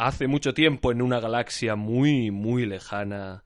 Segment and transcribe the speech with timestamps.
[0.00, 3.44] Hace mucho tiempo en una galaxia muy, muy lejana.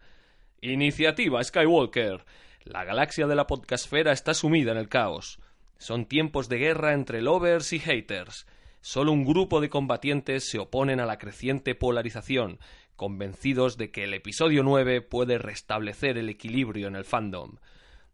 [0.61, 2.25] Iniciativa Skywalker.
[2.63, 5.41] La galaxia de la podcastfera está sumida en el caos.
[5.79, 8.47] Son tiempos de guerra entre lovers y haters.
[8.83, 12.61] Solo un grupo de combatientes se oponen a la creciente polarización,
[12.95, 17.57] convencidos de que el episodio 9 puede restablecer el equilibrio en el fandom.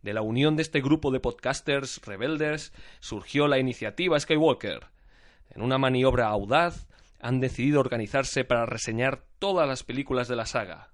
[0.00, 4.86] De la unión de este grupo de podcasters rebeldes surgió la iniciativa Skywalker.
[5.50, 6.86] En una maniobra audaz,
[7.20, 10.90] han decidido organizarse para reseñar todas las películas de la saga.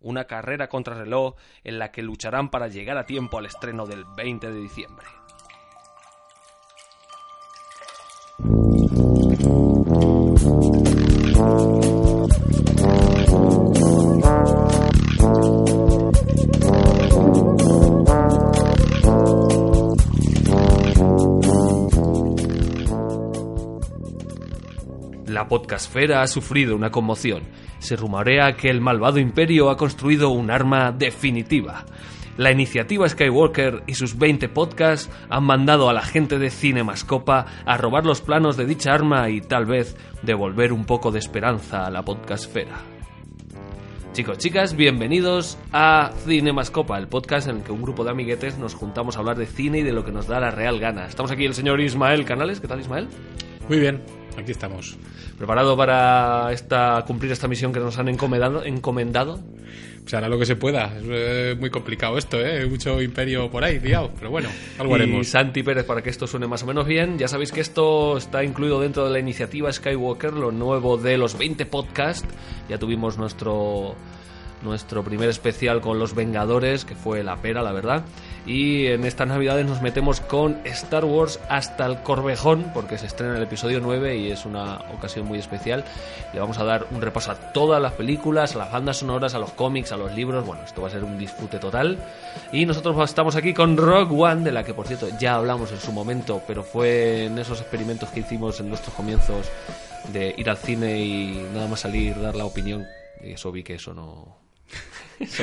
[0.00, 4.50] Una carrera contrarreloj en la que lucharán para llegar a tiempo al estreno del 20
[4.50, 5.06] de diciembre.
[25.46, 27.44] La podcastfera ha sufrido una conmoción.
[27.78, 31.84] Se rumorea que el malvado imperio ha construido un arma definitiva.
[32.36, 37.76] La iniciativa Skywalker y sus 20 podcasts han mandado a la gente de Cinemascopa a
[37.76, 41.92] robar los planos de dicha arma y tal vez devolver un poco de esperanza a
[41.92, 42.80] la podcastfera.
[44.14, 48.74] Chicos, chicas, bienvenidos a Cinemascopa, el podcast en el que un grupo de amiguetes nos
[48.74, 51.06] juntamos a hablar de cine y de lo que nos da la real gana.
[51.06, 52.58] Estamos aquí el señor Ismael Canales.
[52.58, 53.06] ¿Qué tal, Ismael?
[53.68, 54.02] Muy bien,
[54.36, 54.96] aquí estamos.
[55.38, 58.64] ¿Preparado para esta, cumplir esta misión que nos han encomendado?
[58.64, 59.40] encomendado?
[60.02, 60.96] Pues hará lo que se pueda.
[60.96, 62.60] Es eh, muy complicado esto, ¿eh?
[62.60, 64.12] Hay mucho imperio por ahí, liado.
[64.16, 64.48] Pero bueno,
[64.78, 65.26] algo haremos.
[65.26, 67.18] Y Santi Pérez, para que esto suene más o menos bien.
[67.18, 71.36] Ya sabéis que esto está incluido dentro de la iniciativa Skywalker, lo nuevo de los
[71.36, 72.28] 20 podcasts.
[72.68, 73.96] Ya tuvimos nuestro
[74.62, 78.04] nuestro primer especial con los Vengadores, que fue la pera, la verdad.
[78.46, 83.36] Y en estas navidades nos metemos con Star Wars hasta el Corvejón, porque se estrena
[83.36, 85.84] el episodio 9 y es una ocasión muy especial.
[86.32, 89.38] Le vamos a dar un repaso a todas las películas, a las bandas sonoras, a
[89.38, 90.46] los cómics, a los libros.
[90.46, 91.98] Bueno, esto va a ser un disfrute total.
[92.52, 95.80] Y nosotros estamos aquí con Rock One, de la que por cierto ya hablamos en
[95.80, 99.50] su momento, pero fue en esos experimentos que hicimos en nuestros comienzos
[100.12, 102.86] de ir al cine y nada más salir, dar la opinión.
[103.22, 104.45] Y eso vi que eso no,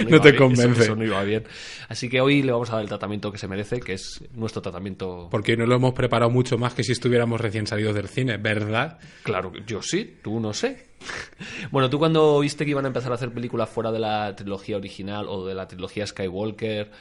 [0.10, 0.84] no, te convence.
[0.84, 1.44] Eso, no iba bien.
[1.90, 4.62] Así que hoy le vamos a dar el tratamiento que se merece, que es nuestro
[4.62, 5.28] tratamiento.
[5.32, 9.00] Porque no lo hemos preparado mucho más que si estuviéramos recién salidos del cine, ¿verdad?
[9.24, 10.88] Claro, yo sí, tú no sé.
[11.72, 14.78] bueno, tú cuando viste que iban a empezar a hacer películas fuera de la trilogía
[14.78, 16.92] original o de la trilogía Skywalker,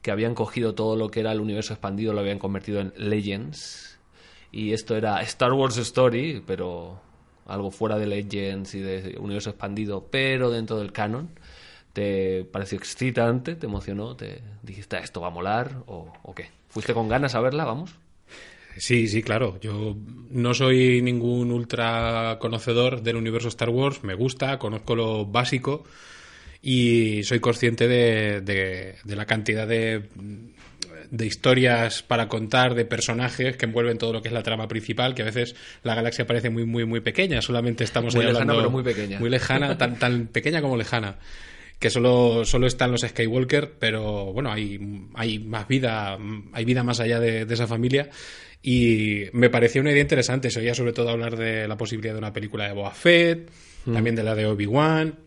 [0.00, 3.98] que habían cogido todo lo que era el universo expandido, lo habían convertido en Legends.
[4.50, 7.00] Y esto era Star Wars Story, pero
[7.46, 11.30] algo fuera de Legends y de universo expandido, pero dentro del canon
[11.92, 13.54] ¿Te pareció excitante?
[13.54, 14.16] ¿Te emocionó?
[14.16, 15.82] ¿Te dijiste esto va a molar?
[15.86, 16.48] ¿O, qué?
[16.68, 17.64] ¿Fuiste con ganas a verla?
[17.64, 17.94] Vamos.
[18.78, 19.58] Sí, sí, claro.
[19.60, 19.96] Yo
[20.30, 24.02] no soy ningún ultra conocedor del universo Star Wars.
[24.04, 25.84] Me gusta, conozco lo básico
[26.62, 30.04] y soy consciente de, de, la cantidad de,
[31.10, 35.14] de, historias para contar, de personajes que envuelven todo lo que es la trama principal,
[35.14, 37.42] que a veces la galaxia parece muy, muy, muy pequeña.
[37.42, 39.18] Solamente estamos muy lejana, pero muy pequeña.
[39.18, 41.16] Muy lejana, tan, tan pequeña como lejana
[41.82, 44.78] que solo, solo están los Skywalker, pero bueno, hay,
[45.14, 46.16] hay más vida,
[46.52, 48.08] hay vida más allá de, esa familia.
[48.62, 50.48] Y me pareció una idea interesante.
[50.48, 53.50] Se oía sobre todo hablar de la posibilidad de una película de Boa Fett,
[53.84, 53.92] mm.
[53.92, 55.18] también de la de Obi-Wan.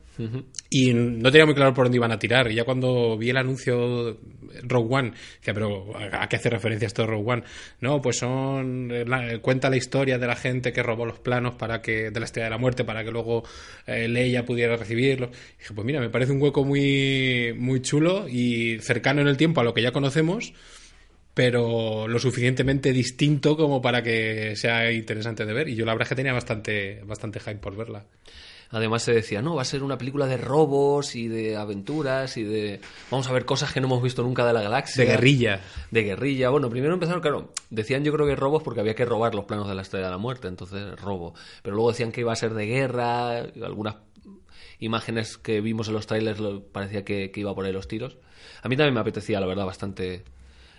[0.70, 2.52] Y no tenía muy claro por dónde iban a tirar.
[2.52, 4.20] Y ya cuando vi el anuncio
[4.64, 7.44] Rogue One, decía, pero ¿a qué hace referencia esto de Rogue One?
[7.82, 8.92] No, pues son.
[9.42, 12.46] cuenta la historia de la gente que robó los planos para que de la estrella
[12.46, 13.44] de la muerte para que luego
[13.86, 15.32] eh, Leia pudiera recibirlos.
[15.60, 19.62] dije, pues mira, me parece un hueco muy, muy chulo y cercano en el tiempo
[19.62, 20.54] a lo que ya conocemos
[21.36, 25.68] pero lo suficientemente distinto como para que sea interesante de ver.
[25.68, 28.06] Y yo la verdad es que tenía bastante, bastante hype por verla.
[28.76, 32.44] Además se decía, no, va a ser una película de robos y de aventuras y
[32.44, 32.82] de...
[33.10, 35.06] Vamos a ver cosas que no hemos visto nunca de la galaxia.
[35.06, 35.62] De guerrilla.
[35.92, 36.50] De guerrilla.
[36.50, 39.70] Bueno, primero empezaron, claro, decían yo creo que robos porque había que robar los planos
[39.70, 41.36] de la Estrella de la Muerte, entonces robo.
[41.64, 43.96] Pero luego decían que iba a ser de guerra, algunas
[44.80, 46.42] imágenes que vimos en los trailers
[46.74, 48.18] parecía que, que iba por ahí los tiros.
[48.62, 50.26] A mí también me apetecía, la verdad, bastante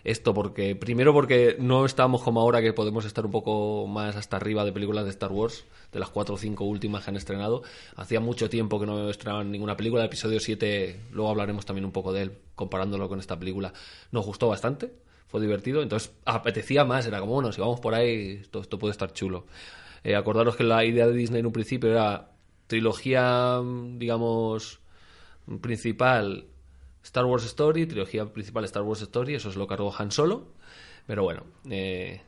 [0.07, 4.37] esto porque primero porque no estamos como ahora que podemos estar un poco más hasta
[4.37, 7.65] arriba de películas de Star Wars de las cuatro o cinco últimas que han estrenado.
[7.97, 11.91] Hacía mucho tiempo que no estrenaban ninguna película el episodio 7 luego hablaremos también un
[11.91, 13.73] poco de él comparándolo con esta película.
[14.13, 14.93] Nos gustó bastante
[15.27, 18.93] fue divertido entonces apetecía más era como bueno si vamos por ahí esto, esto puede
[18.93, 19.47] estar chulo
[20.05, 22.31] eh, acordaros que la idea de Disney en un principio era
[22.69, 23.61] trilogía
[23.97, 24.79] digamos
[25.61, 26.47] principal
[27.07, 30.49] Star Wars Story, trilogía principal Star Wars Story, eso es lo cargó Han Solo.
[31.07, 32.21] Pero bueno, eh,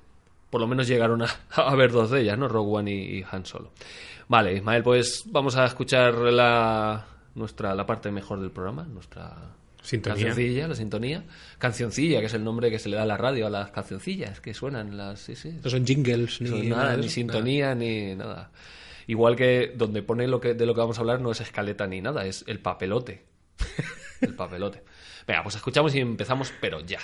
[0.51, 2.47] por lo menos llegaron a, a ver dos de ellas, ¿no?
[2.49, 3.73] Rogue One y, y Han Solo.
[4.29, 7.05] Vale, Ismael, pues vamos a escuchar la,
[7.35, 10.27] nuestra, la parte mejor del programa, nuestra Sintonía.
[10.27, 11.25] cancioncilla, la sintonía.
[11.59, 14.41] Cancioncilla, que es el nombre que se le da a la radio a las cancioncillas
[14.41, 15.19] que suenan las...
[15.21, 15.59] Sí, sí.
[15.65, 18.53] No son jingles ni nada nada, ni sintonía, ni nada.
[19.09, 21.87] Igual que donde pone lo que, de lo que vamos a hablar no es escaleta
[21.89, 23.25] ni nada, es el papelote.
[24.20, 24.82] el papelote.
[25.26, 27.00] Venga, pues escuchamos y empezamos, pero ya.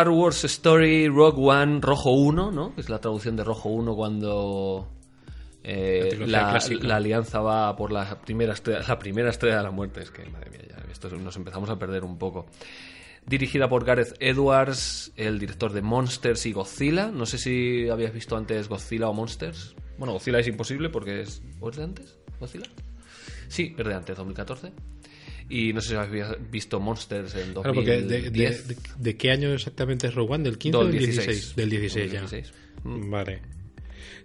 [0.00, 2.74] Star Wars Story Rogue One Rojo 1, ¿no?
[2.74, 4.90] Que es la traducción de Rojo 1 cuando
[5.62, 10.00] eh, la alianza va por la primera estrella, la primera estrella de la muerte.
[10.00, 12.46] Es que, madre mía, ya esto nos empezamos a perder un poco.
[13.26, 17.10] Dirigida por Gareth Edwards, el director de Monsters y Godzilla.
[17.10, 19.74] No sé si habías visto antes Godzilla o Monsters.
[19.98, 21.42] Bueno, Godzilla es imposible porque es...
[21.60, 22.16] ¿O es de antes?
[22.38, 22.70] ¿Godzilla?
[23.48, 24.72] Sí, es de antes, 2014.
[25.50, 27.62] Y no sé si habías visto Monsters en 2010.
[27.62, 30.44] Claro, porque de, de- de- qué año exactamente es Rogue One?
[30.44, 31.26] ¿Del 15 o Del del 16?
[31.26, 31.56] 16?
[31.56, 32.20] Del 16 ya.
[32.20, 32.52] 16.
[32.84, 33.42] Vale.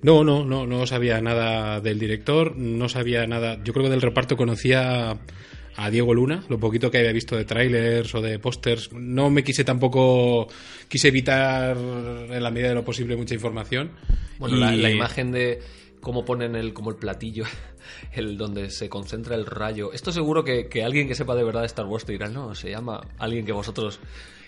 [0.02, 3.60] No, no, no, no sabía nada del director, no sabía nada.
[3.64, 5.18] Yo creo que del reparto conocía
[5.78, 8.94] a Diego Luna, lo poquito que había visto de trailers o de pósters.
[8.94, 10.48] No me quise tampoco,
[10.88, 13.92] quise evitar en la medida de lo posible mucha información.
[14.38, 15.60] Bueno, Y- la, la imagen de
[16.02, 17.46] cómo ponen el, como el platillo,
[18.14, 19.92] el donde se concentra el rayo.
[19.94, 22.56] Esto seguro que, que alguien que sepa de verdad de Star Wars te dirá, no,
[22.56, 24.00] se llama alguien que vosotros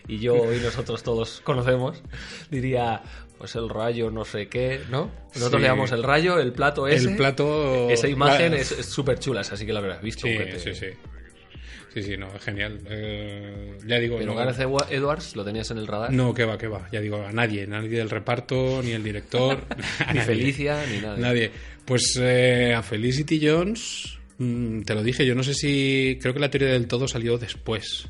[0.07, 2.01] y yo y nosotros todos conocemos,
[2.50, 3.01] diría,
[3.38, 5.12] pues el rayo no sé qué, ¿no?
[5.36, 5.57] Nosotros Sí.
[5.57, 7.12] le llamamos el rayo, el plato ese.
[7.12, 10.25] El plato- Esa imagen la- es súper chula, así que la habrás visto.
[10.28, 10.88] Sí, te- sí, sí.
[11.94, 12.80] Sí, sí, no, genial.
[12.90, 14.60] Eh, ya digo, Pero no, Gareth
[14.92, 16.12] Edwards lo tenías en el radar.
[16.13, 16.88] no, que va, que va.
[16.92, 19.63] Ya digo, a nadie, nadie del reparto, ni el director,
[20.00, 20.22] ni nadie.
[20.22, 21.18] Felicia, ni nada.
[21.18, 21.51] Nadie.
[21.88, 26.19] Pues eh, a Felicity Jones, mm, te lo dije, yo no sé si.
[26.22, 28.10] Creo que la teoría del todo salió después.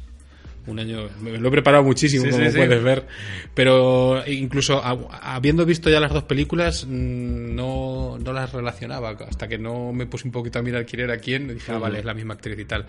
[0.65, 1.07] Un año.
[1.21, 2.57] Me lo he preparado muchísimo, Sí, como sí, sí.
[2.57, 3.05] puedes ver.
[3.53, 9.11] Pero incluso habiendo visto ya las dos películas, mm, no, no las relacionaba.
[9.11, 11.99] Hasta que no me puse un poquito a mirar quién era quién, dije, ah, vale,
[11.99, 12.87] es la misma actriz y tal.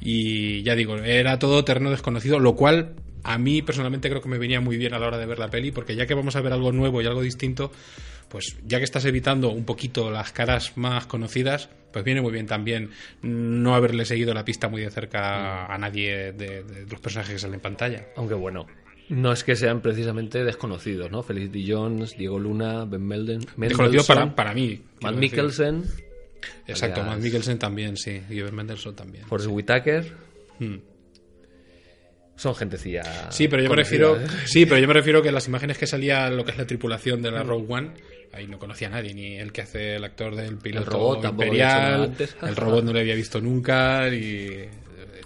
[0.00, 2.94] Y ya digo, era todo terreno desconocido, lo cual
[3.24, 5.50] a mí personalmente creo que me venía muy bien a la hora de ver la
[5.50, 7.70] peli, porque ya que vamos a ver algo nuevo y algo distinto,
[8.30, 12.46] pues ya que estás evitando un poquito las caras más conocidas, pues viene muy bien
[12.46, 12.90] también
[13.22, 17.38] no haberle seguido la pista muy de cerca a nadie de, de los personajes que
[17.40, 18.06] salen en pantalla.
[18.16, 18.66] Aunque bueno,
[19.10, 21.22] no es que sean precisamente desconocidos, ¿no?
[21.24, 24.80] Felicity Jones, Diego Luna, Ben Melden, Desconocido para, para mí.
[25.00, 25.16] Matt.
[25.16, 25.84] Mikkelsen,
[26.66, 28.22] Exacto, Matt Mikkelsen también, sí.
[28.30, 29.26] Y Ben Mendelssohn también.
[29.26, 30.12] Forrest Whitaker.
[30.60, 30.76] Hmm.
[32.36, 33.30] Son gentecilla.
[33.30, 34.26] Sí, pero yo me refiero, ¿eh?
[34.46, 37.20] sí, pero yo me refiero que las imágenes que salía lo que es la tripulación
[37.20, 37.90] de la Rogue One,
[38.32, 41.32] ahí no conocía a nadie, ni el que hace el actor del piloto robot hecho
[41.32, 42.36] nada imperial, antes.
[42.42, 44.68] el robot no lo había visto nunca y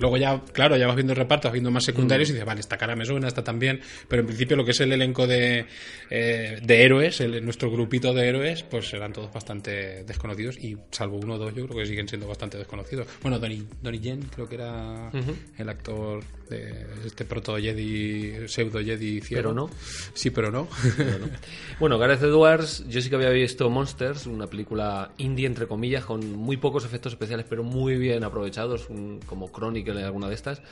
[0.01, 2.61] luego ya, claro, ya vas viendo el reparto, vas viendo más secundarios y dices, vale,
[2.61, 5.67] esta cara me suena, esta también, pero en principio lo que es el elenco de,
[6.11, 11.19] eh, de héroes, el- nuestro grupito de héroes, pues eran todos bastante desconocidos y salvo
[11.19, 13.07] uno o dos yo creo que siguen siendo bastante desconocidos.
[13.23, 15.11] Bueno, Donnie, Donnie Yen creo que era
[15.59, 19.43] el actor de este proto Jedi, pseudo Jedi ciego.
[19.43, 19.71] Pero no.
[20.15, 20.69] Sí, pero no.
[21.81, 26.33] Bueno, Gareth Edwards, yo sí que había visto Monsters, una película indie, entre comillas, con
[26.37, 30.63] muy pocos efectos especiales, pero muy bien aprovechados, un- como Chronicle en alguna de estas.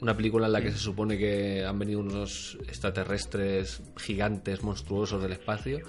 [0.00, 5.32] Una película en la que se supone que han venido unos extraterrestres gigantes, monstruosos del
[5.32, 5.80] espacio,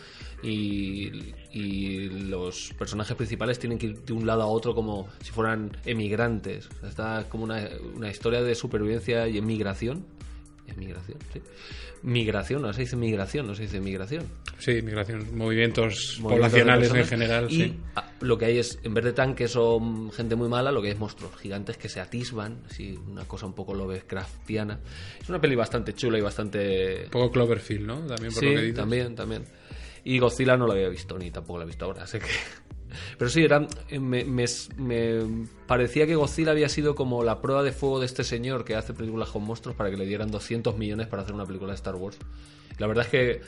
[0.44, 1.10] y,
[1.54, 5.78] y los personajes principales tienen que ir de un lado a otro como si fueran
[5.86, 6.68] emigrantes.
[6.68, 10.04] O sea, está como una, una historia de supervivencia y emigración.
[10.68, 11.42] Emigración, sí.
[12.02, 14.26] Migración, no se dice migración, no se dice migración.
[14.58, 17.80] sí, migración, movimientos, movimientos poblacionales en general, y sí.
[18.22, 20.88] lo que hay es, en vez de tanques o mm, gente muy mala, lo que
[20.88, 24.80] hay es monstruos gigantes que se atisban, así, una cosa un poco Lovecraftiana.
[25.22, 27.04] Es una peli bastante chula y bastante...
[27.06, 28.00] Un poco Cloverfield, ¿no?
[28.06, 28.76] También por Sí, lo que dices.
[28.76, 29.44] también, también.
[30.06, 32.26] Y Godzilla no lo había visto, ni tampoco lo he visto ahora, así que...
[33.18, 33.66] Pero sí, era,
[34.00, 34.46] me, me-
[34.78, 38.76] me parecía que Godzilla había sido como la prueba de fuego de este señor que
[38.76, 41.76] hace películas con monstruos para que le dieran 200 millones para hacer una película de
[41.78, 42.18] Star Wars.
[42.78, 43.42] La verdad es que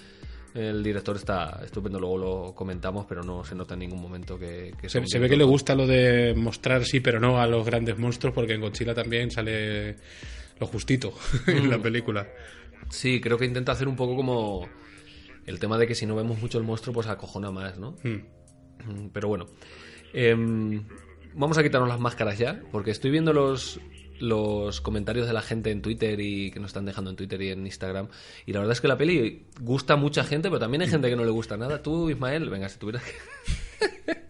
[0.60, 4.74] El director está estupendo, luego lo comentamos, pero no se nota en ningún momento que,
[4.82, 7.66] que Se, se ve que le gusta lo de mostrar sí, pero no a los
[7.66, 9.98] grandes monstruos, porque en Godzilla también sale
[10.60, 11.14] lo justito
[11.48, 11.70] en Mm.
[11.70, 12.26] la película.
[12.90, 14.68] Sí, creo que intenta hacer un poco como
[15.46, 17.96] el tema de que si no vemos mucho el monstruo, pues acojona más, ¿no?
[18.04, 18.10] Mm.
[18.90, 19.48] Mm, Pero bueno,
[20.18, 20.82] Em,
[21.34, 23.82] vamos a quitarnos las máscaras ya, porque estoy viendo los,
[24.22, 27.50] los comentarios de la gente en Twitter y que nos están dejando en Twitter y
[27.50, 28.08] en Instagram.
[28.46, 31.10] Y la verdad es que la peli gusta a mucha gente, pero también hay gente
[31.10, 31.84] que no le gusta nada.
[31.84, 34.16] Tú, Ismael, venga, si tuvieras que...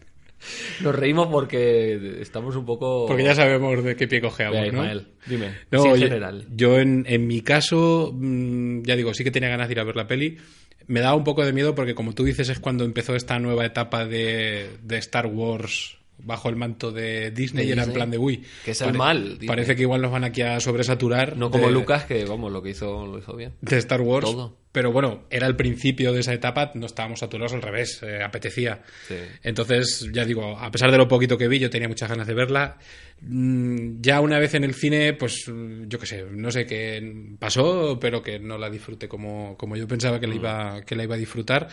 [0.80, 3.06] Nos reímos porque estamos un poco...
[3.06, 4.66] Porque ya sabemos de qué pie cojeamos, ¿no?
[4.66, 5.52] Ismael, dime.
[5.70, 6.46] No, sí, en oye, general.
[6.54, 9.84] Yo en, en mi caso, mm, ya digo, sí que tenía ganas de ir a
[9.84, 10.38] ver la peli.
[10.86, 13.64] Me daba un poco de miedo porque, como tú dices, es cuando empezó esta nueva
[13.64, 18.18] etapa de, de Star Wars bajo el manto de Disney y era en plan de
[18.18, 18.42] uy.
[18.64, 19.46] Que es el mal, Disney.
[19.48, 21.36] Parece que igual nos van aquí a sobresaturar.
[21.36, 23.54] No como de- Lucas, que vamos, lo que hizo lo hizo bien.
[23.60, 24.26] de Star Wars.
[24.26, 24.56] Todo.
[24.72, 28.82] Pero bueno, era el principio de esa etapa, no estábamos saturados al revés, eh, apetecía.
[29.08, 29.14] Sí.
[29.42, 32.34] Entonces, ya digo, a pesar de lo poquito que vi, yo tenía muchas ganas de
[32.34, 32.76] verla.
[33.22, 37.34] Mm, Ya una vez en el cine, pues mm, yo qué sé, no sé qué
[37.38, 41.04] pasó, pero que no la disfruté como, como yo pensaba que la iba, que la
[41.04, 41.68] iba a disfrutar.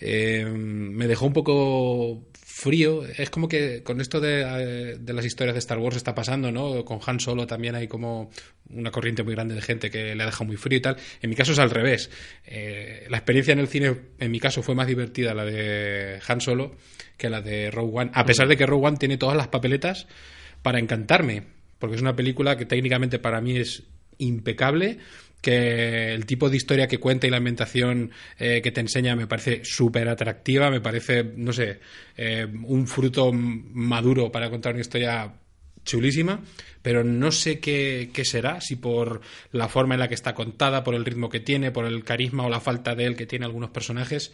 [0.00, 2.24] Eh, me dejó un poco
[2.60, 3.04] frío.
[3.04, 6.52] Es como que con esto de, eh, de las historias de Star Wars está pasando,
[6.52, 6.84] ¿no?
[6.84, 8.30] Con Han Solo también hay como
[8.68, 10.96] una corriente muy grande de gente que le ha dejado muy frío y tal.
[11.22, 12.10] En mi caso es al revés.
[12.44, 16.40] Eh, la experiencia en el cine, en mi caso, fue más divertida la de Han
[16.40, 16.76] Solo
[17.16, 18.10] que la de Rogue One.
[18.14, 20.06] A pesar de que Rogue One tiene todas las papeletas
[20.62, 21.44] para encantarme,
[21.78, 23.84] porque es una película que técnicamente para mí es
[24.18, 24.98] impecable,
[25.40, 29.26] que el tipo de historia que cuenta y la ambientación eh, que te enseña me
[29.26, 31.80] parece súper atractiva, me parece, no sé,
[32.16, 35.32] eh, un fruto maduro para contar una historia
[35.84, 36.40] chulísima,
[36.82, 40.84] pero no sé qué, qué será, si por la forma en la que está contada,
[40.84, 43.46] por el ritmo que tiene, por el carisma o la falta de él que tiene
[43.46, 44.32] algunos personajes,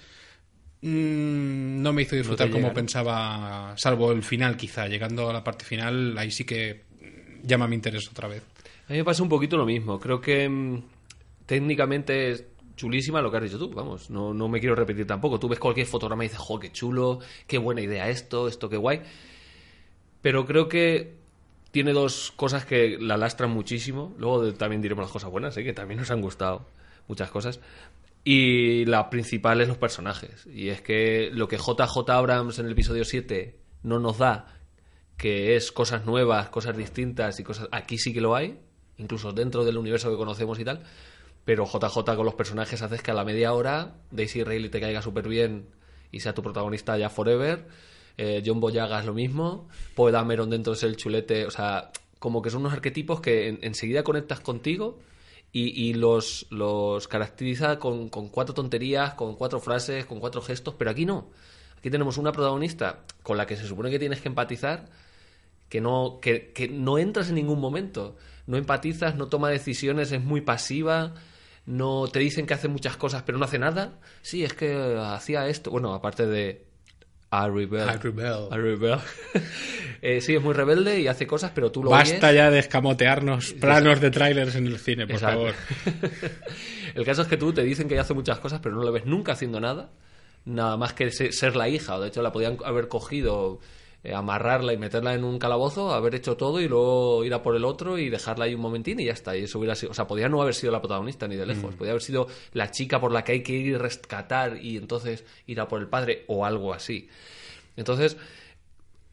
[0.82, 5.64] mm, no me hizo disfrutar como pensaba, salvo el final quizá, llegando a la parte
[5.64, 6.84] final, ahí sí que
[7.44, 8.42] llama mi interés otra vez.
[8.88, 9.98] A mí me pasa un poquito lo mismo.
[9.98, 10.82] Creo que mm,
[11.46, 13.70] técnicamente es chulísima lo que has dicho tú.
[13.70, 15.40] Vamos, no, no me quiero repetir tampoco.
[15.40, 18.76] Tú ves cualquier fotograma y dices, jo, qué chulo, qué buena idea esto, esto qué
[18.76, 19.02] guay.
[20.20, 21.14] Pero creo que
[21.70, 24.14] tiene dos cosas que la lastran muchísimo.
[24.18, 25.64] Luego también diremos las cosas buenas, ¿eh?
[25.64, 26.66] que también nos han gustado
[27.08, 27.60] muchas cosas.
[28.24, 30.46] Y la principal es los personajes.
[30.46, 34.58] Y es que lo que JJ Abrams en el episodio 7 no nos da,
[35.16, 37.68] que es cosas nuevas, cosas distintas y cosas.
[37.70, 38.58] Aquí sí que lo hay,
[38.98, 40.82] incluso dentro del universo que conocemos y tal.
[41.46, 45.00] Pero JJ con los personajes haces que a la media hora Daisy Ridley te caiga
[45.00, 45.68] súper bien
[46.12, 47.66] y sea tu protagonista ya forever.
[48.18, 49.68] Eh, John Boyaga es lo mismo.
[49.94, 51.46] Poe Dameron dentro es el chulete.
[51.46, 54.98] O sea, como que son unos arquetipos que en- enseguida conectas contigo
[55.52, 60.74] y, y los, los caracteriza con, con cuatro tonterías, con cuatro frases, con cuatro gestos.
[60.76, 61.30] Pero aquí no.
[61.78, 64.88] Aquí tenemos una protagonista con la que se supone que tienes que empatizar
[65.68, 68.16] que no, que, que no entras en ningún momento.
[68.48, 71.14] No empatizas, no toma decisiones, es muy pasiva.
[71.66, 73.98] No te dicen que hace muchas cosas, pero no hace nada.
[74.22, 75.70] Sí, es que hacía esto.
[75.70, 76.64] Bueno, aparte de.
[77.32, 77.88] I rebel.
[77.88, 78.48] I rebel.
[78.52, 78.98] I rebel.
[80.02, 82.36] Eh, sí, es muy rebelde y hace cosas, pero tú lo Basta oyes.
[82.36, 85.38] ya de escamotearnos planos de trailers en el cine, por Exacto.
[85.38, 85.54] favor.
[86.94, 88.90] El caso es que tú te dicen que ella hace muchas cosas, pero no la
[88.90, 89.90] ves nunca haciendo nada.
[90.44, 91.96] Nada más que se- ser la hija.
[91.96, 93.58] O de hecho, la podían haber cogido,
[94.06, 97.56] eh, amarrarla y meterla en un calabozo, haber hecho todo y luego ir a por
[97.56, 99.36] el otro y dejarla ahí un momentín y ya está.
[99.36, 99.90] Y eso hubiera sido.
[99.90, 101.74] O sea, podía no haber sido la protagonista ni de lejos.
[101.74, 105.24] Podía haber sido la chica por la que hay que ir y rescatar y entonces
[105.46, 107.08] ir a por el padre o algo así.
[107.76, 108.16] Entonces,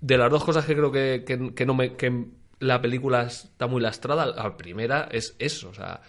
[0.01, 2.25] de las dos cosas que creo que, que- que no me que
[2.59, 6.01] la película está muy lastrada la primera es eso o sea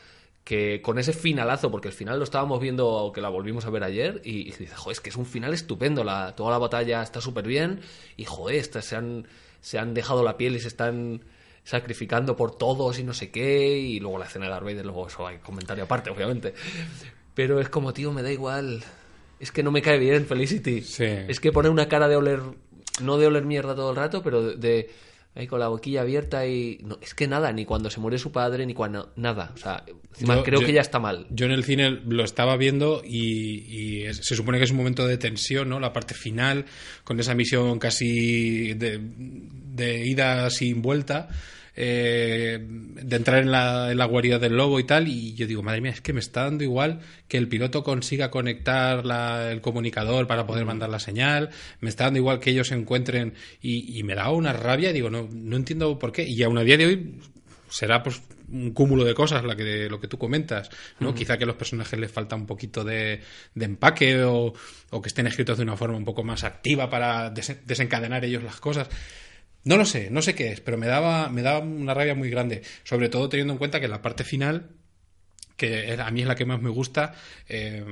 [0.44, 3.82] que con ese finalazo porque el final lo estábamos viendo que la volvimos a ver
[3.82, 7.02] ayer y, y dices joder es que es un final estupendo la, toda la batalla
[7.02, 7.80] está súper bien
[8.18, 9.26] y joder esta- se han
[9.62, 11.22] se han dejado la piel y se están
[11.64, 15.06] sacrificando por todos y no sé qué y luego la escena de Darth Vader luego
[15.08, 16.52] eso hay comentario aparte obviamente
[17.34, 18.84] pero es como tío me da igual
[19.40, 21.04] es que no me cae bien Felicity Sí.
[21.04, 22.40] es que pone una cara de oler,
[23.00, 24.90] no de oler mierda todo el rato, pero de, de-
[25.34, 26.78] ahí con la boquilla abierta y...
[26.82, 29.12] No, es que nada, ni cuando se muere su padre, ni cuando...
[29.16, 31.26] Nada, o sea, encima Yo- creo yo- que ya está mal.
[31.30, 34.76] Yo en el cine lo estaba viendo y, y es- se supone que es un
[34.76, 35.80] momento de tensión, ¿no?
[35.80, 36.66] La parte final,
[37.02, 41.28] con esa misión casi de, de ida sin vuelta,
[41.76, 45.62] eh, de entrar en la, en la guarida del lobo y tal, y yo digo,
[45.62, 49.60] madre mía, es que me está dando igual que el piloto consiga conectar la- el
[49.60, 51.50] comunicador para poder mandar la señal,
[51.80, 54.92] me está dando igual que ellos se encuentren y, y me da una rabia, y
[54.92, 57.20] digo, no, no entiendo por qué, y aún a día de hoy
[57.68, 61.12] será pues un cúmulo de cosas la que, lo que tú comentas, ¿no?
[61.14, 63.20] Quizá que a los personajes les falta un poquito de,
[63.54, 64.52] de empaque o,
[64.90, 68.44] o, que estén escritos de una forma un poco más activa para des desencadenar ellos
[68.44, 68.88] las cosas.
[69.64, 72.30] No lo sé, no sé qué es, pero me daba, me daba una rabia muy
[72.30, 74.70] grande, sobre todo teniendo en cuenta que la parte final,
[75.56, 77.14] que a mí es la que más me gusta,
[77.48, 77.82] eh,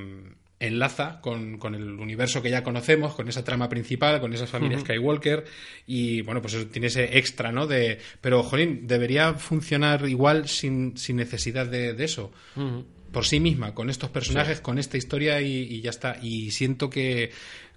[0.59, 4.81] enlaza con, con, el universo que ya conocemos, con esa trama principal, con esas familias
[4.81, 4.87] uh -huh.
[4.87, 5.45] Skywalker,
[5.87, 7.67] y bueno, pues eso tiene ese extra, ¿no?
[7.67, 12.31] De, pero, jolín, debería funcionar igual sin, sin necesidad de, de eso.
[12.55, 12.85] Uh -huh.
[13.11, 14.63] Por sí misma, con estos personajes, sí.
[14.63, 16.17] con esta historia y, y, ya está.
[16.21, 17.29] Y siento que,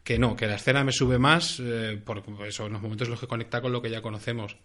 [0.06, 3.10] que no, que la escena me sube más, eh, por eso, en los momentos en
[3.10, 4.56] los que conecta con lo que ya conocemos.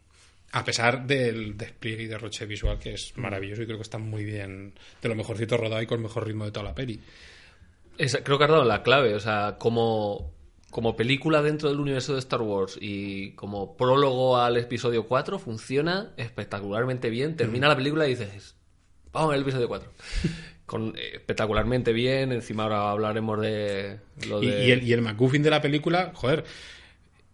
[0.52, 4.24] A pesar del despliegue y derroche visual que es maravilloso y creo que está muy
[4.24, 7.00] bien, de lo mejorcito rodado y con el mejor ritmo de toda la peli.
[7.98, 10.32] Es, creo que has dado la clave, o sea, como,
[10.70, 16.14] como película dentro del universo de Star Wars y como prólogo al episodio 4 funciona
[16.18, 17.36] espectacularmente bien.
[17.36, 17.70] Termina mm.
[17.72, 18.56] la película y dices,
[19.12, 19.92] vamos al episodio 4.
[20.72, 24.00] Con, eh, espectacularmente bien, encima ahora hablaremos de
[24.30, 24.46] lo de...
[24.46, 26.46] Y, y, el, y el MacGuffin de la película, joder,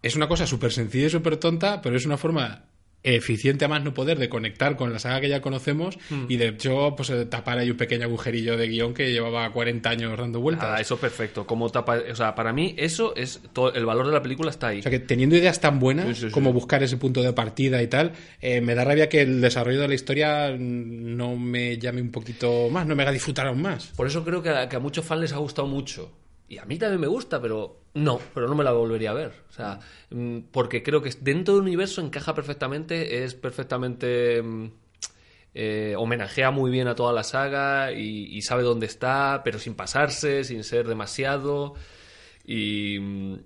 [0.02, 2.64] es una cosa súper sencilla y súper tonta, pero es una forma
[3.02, 6.24] eficiente a más no poder de conectar con la saga que ya conocemos mm.
[6.28, 10.18] y de hecho pues tapar ahí un pequeño agujerillo de guion que llevaba 40 años
[10.18, 10.68] dando vueltas.
[10.68, 11.46] Ah, eso es perfecto.
[11.46, 14.68] Como tapa, o sea, para mí eso es todo, el valor de la película está
[14.68, 14.80] ahí.
[14.80, 16.30] O sea, que teniendo ideas tan buenas sí, sí, sí.
[16.30, 19.80] como buscar ese punto de partida y tal, eh, me da rabia que el desarrollo
[19.80, 23.88] de la historia no me llame un poquito más, no me haga disfrutar aún más.
[23.96, 26.12] Por eso creo que a, que a muchos fans les ha gustado mucho.
[26.48, 29.32] Y a mí también me gusta, pero no, pero no me la volvería a ver.
[29.48, 34.42] O sea, mm, porque creo que dentro del universo encaja perfectamente, es perfectamente.
[34.42, 34.70] Mm,
[35.54, 39.74] eh, homenajea muy bien a toda la saga y, y, sabe dónde está, pero sin
[39.74, 41.74] pasarse, sin ser demasiado.
[42.44, 42.98] Y.
[43.00, 43.38] Mm,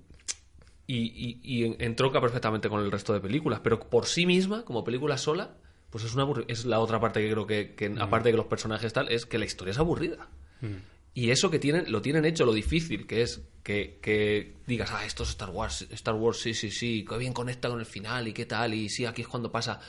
[0.84, 4.84] y, y, y entronca perfectamente con el resto de películas, pero por sí misma, como
[4.84, 5.54] película sola,
[5.90, 8.00] pues es una es la otra parte que creo que, que mm.
[8.00, 10.28] aparte de que los personajes tal, es que la historia es aburrida.
[10.60, 10.76] Mm.
[11.14, 15.04] Y eso que tienen, lo tienen hecho, lo difícil, que es que, que, digas, ah,
[15.04, 18.28] esto es Star Wars, Star Wars, sí, sí, sí, qué bien conecta con el final
[18.28, 19.80] y qué tal, y sí, aquí es cuando pasa.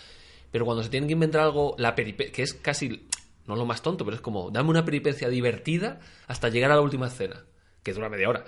[0.52, 3.08] Pero cuando se tienen que inventar algo, la que es casi,
[3.48, 6.82] no lo más tonto, pero es como, dame una peripecia divertida hasta llegar a la
[6.82, 7.46] última escena,
[7.84, 8.44] que dura media hora.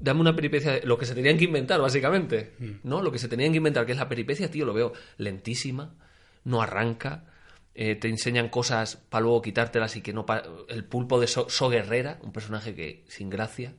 [0.00, 2.70] Dame una peripecia, lo que se tenían que inventar, básicamente, mm.
[2.84, 3.02] ¿no?
[3.02, 5.94] Lo que se tenían que inventar, que es la peripecia, tío, lo veo lentísima,
[6.44, 7.24] no arranca,
[7.80, 10.26] eh, te enseñan cosas para luego quitártelas y que no...
[10.68, 13.72] El pulpo de so, so, Guerrera, un personaje que sin gracia,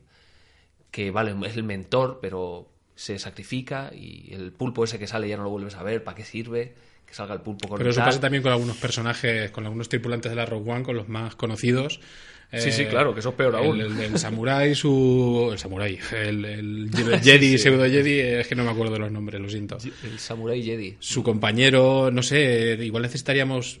[0.90, 5.36] que vale, es el mentor, pero se sacrifica y el pulpo ese que sale ya
[5.36, 6.74] no lo vuelves a ver, ¿para qué sirve?
[7.04, 10.30] Que salga el pulpo con Pero eso pasa también con algunos personajes, con algunos tripulantes
[10.30, 12.00] de la Rogue One, con los más conocidos.
[12.52, 13.80] Sí, eh, sí, claro, que eso es peor aún.
[13.80, 15.50] El, el, el samurái, su.
[15.52, 15.98] El samurái.
[16.12, 16.90] El, el
[17.22, 17.58] Jedi, sí, sí.
[17.58, 19.78] pseudo Jedi, es que no me acuerdo de los nombres, lo siento.
[20.02, 20.96] El samurái Jedi.
[20.98, 23.80] Su compañero, no sé, igual necesitaríamos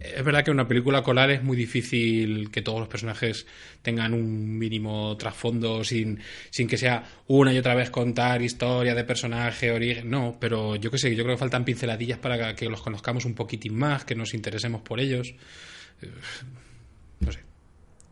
[0.00, 3.46] es verdad que en una película colar es muy difícil que todos los personajes
[3.82, 9.04] tengan un mínimo trasfondo sin, sin que sea una y otra vez contar historia de
[9.04, 10.08] personaje, origen.
[10.08, 13.34] No, pero yo qué sé, yo creo que faltan pinceladillas para que los conozcamos un
[13.34, 15.34] poquitín más, que nos interesemos por ellos.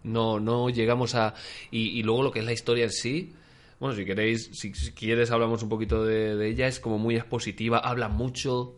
[0.08, 0.40] No.
[0.40, 1.34] No, llegamos a.
[1.70, 3.32] Y, luego lo que es la historia en sí.
[3.80, 6.66] Bueno, si queréis, si, quieres, hablamos un poquito de, ella.
[6.66, 8.76] Es como muy expositiva, habla mucho,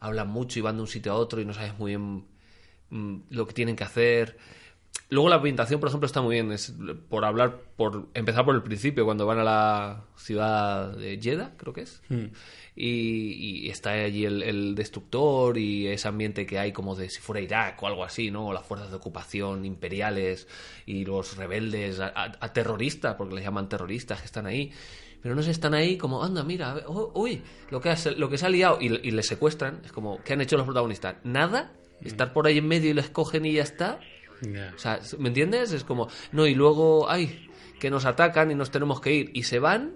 [0.00, 2.24] hablan mucho y van de un sitio a otro y no sabes muy bien
[2.92, 4.36] Mm, lo que tienen que hacer.
[5.12, 6.50] Luego la ambientación, por ejemplo, está muy bien.
[6.52, 6.72] Es
[7.10, 11.74] por hablar, por empezar por el principio, cuando van a la ciudad de Jeddah, creo
[11.74, 12.00] que es.
[12.08, 12.28] Mm.
[12.74, 17.20] Y, y, está allí el, el, destructor y ese ambiente que hay como de si
[17.20, 18.46] fuera Irak o algo así, ¿no?
[18.46, 20.48] O las fuerzas de ocupación imperiales
[20.86, 24.72] y los rebeldes a, a, a terroristas, porque les llaman terroristas, que están ahí
[25.22, 28.38] pero no se están ahí como, anda, mira, oh, uy, lo que, has, lo que
[28.38, 31.16] se ha liado y, y les secuestran, es como, ¿qué han hecho los protagonistas?
[31.22, 34.00] Nada, estar por ahí en medio y les cogen y ya está.
[34.42, 34.72] Yeah.
[34.74, 35.72] O sea, ¿me entiendes?
[35.72, 39.42] Es como, no, y luego, ay, que nos atacan y nos tenemos que ir y
[39.44, 39.94] se van.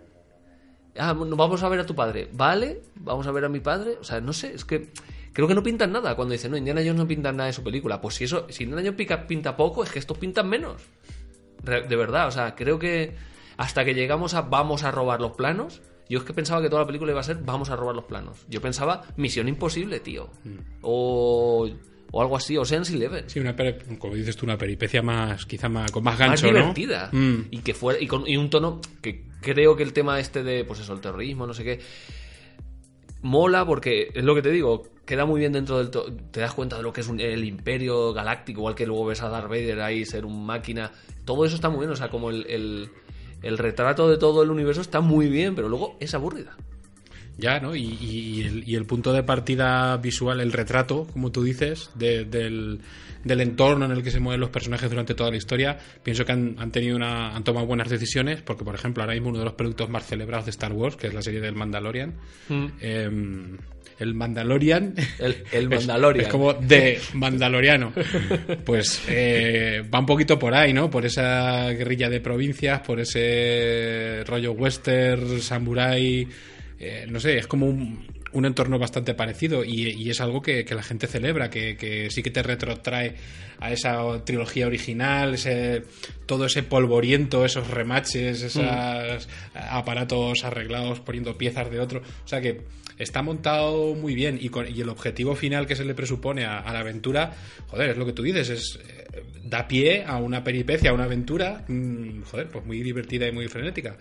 [0.99, 2.29] Ah, vamos a ver a tu padre.
[2.33, 3.97] Vale, vamos a ver a mi padre.
[4.01, 4.91] O sea, no sé, es que
[5.33, 7.63] creo que no pintan nada cuando dicen, no, Indiana Jones no pintan nada de su
[7.63, 8.01] película.
[8.01, 10.83] Pues si eso, si Indiana Jones pinta, pinta poco, es que estos pintan menos.
[11.63, 13.15] De verdad, o sea, creo que
[13.57, 16.83] hasta que llegamos a vamos a robar los planos, yo es que pensaba que toda
[16.83, 18.47] la película iba a ser vamos a robar los planos.
[18.49, 20.29] Yo pensaba misión imposible, tío.
[20.45, 20.59] Mm.
[20.83, 21.69] O
[22.17, 23.29] o algo así, o Ocean's Eleven.
[23.29, 23.55] Sí, una
[23.99, 27.11] como dices tú, una peripecia más, quizá más, con más gancho, más divertida.
[27.13, 27.21] ¿no?
[27.21, 27.49] Mm.
[27.51, 30.65] Y que fuera, y, con, y un tono que creo que el tema este de,
[30.65, 31.81] pues eso, el terrorismo, no sé qué,
[33.21, 35.91] mola porque es lo que te digo, queda muy bien dentro del.
[36.31, 39.21] Te das cuenta de lo que es un, el imperio galáctico, igual que luego ves
[39.21, 40.93] a Darth Vader ahí ser un máquina.
[41.27, 42.89] Todo eso está muy bien, o sea, como el, el,
[43.43, 46.57] el retrato de todo el universo está muy bien, pero luego es aburrida.
[47.39, 47.77] Ya, ¿no?
[47.77, 51.91] Y, y- y el, y el punto de partida visual, el retrato, como tú dices,
[51.95, 52.81] de- del,
[53.25, 56.33] del entorno en el que se mueven los personajes durante toda la historia, pienso que
[56.33, 59.45] han, han tenido una, han tomado buenas decisiones, porque por ejemplo ahora mismo uno de
[59.45, 62.15] los productos más celebrados de Star Wars, que es la serie del Mandalorian,
[62.81, 63.57] em,
[63.99, 66.27] el Mandalorian El, el es- Mandalorian.
[66.27, 67.93] Es, como de Mandaloriano.
[68.65, 70.89] Pues eh, va un poquito por ahí, ¿no?
[70.91, 76.27] Por esa guerrilla de provincias, por ese rollo western, samurai.
[76.79, 80.65] Eh, no sé, es como un, un entorno bastante parecido y, y es algo que,
[80.65, 83.15] que la gente celebra, que, que sí que te retrotrae
[83.61, 85.83] a esa trilogía original, ese,
[86.27, 92.01] todo ese polvoriento, esos remaches, esos aparatos arreglados poniendo piezas de otro.
[92.25, 92.63] O sea que
[92.99, 96.59] está montado muy bien y, con- y el objetivo final que se le presupone a,
[96.59, 97.33] a la aventura,
[97.69, 101.05] joder, es lo que tú dices, es eh, da pie a una peripecia, a una
[101.05, 103.97] aventura, mm, joder, pues muy divertida y muy frenética.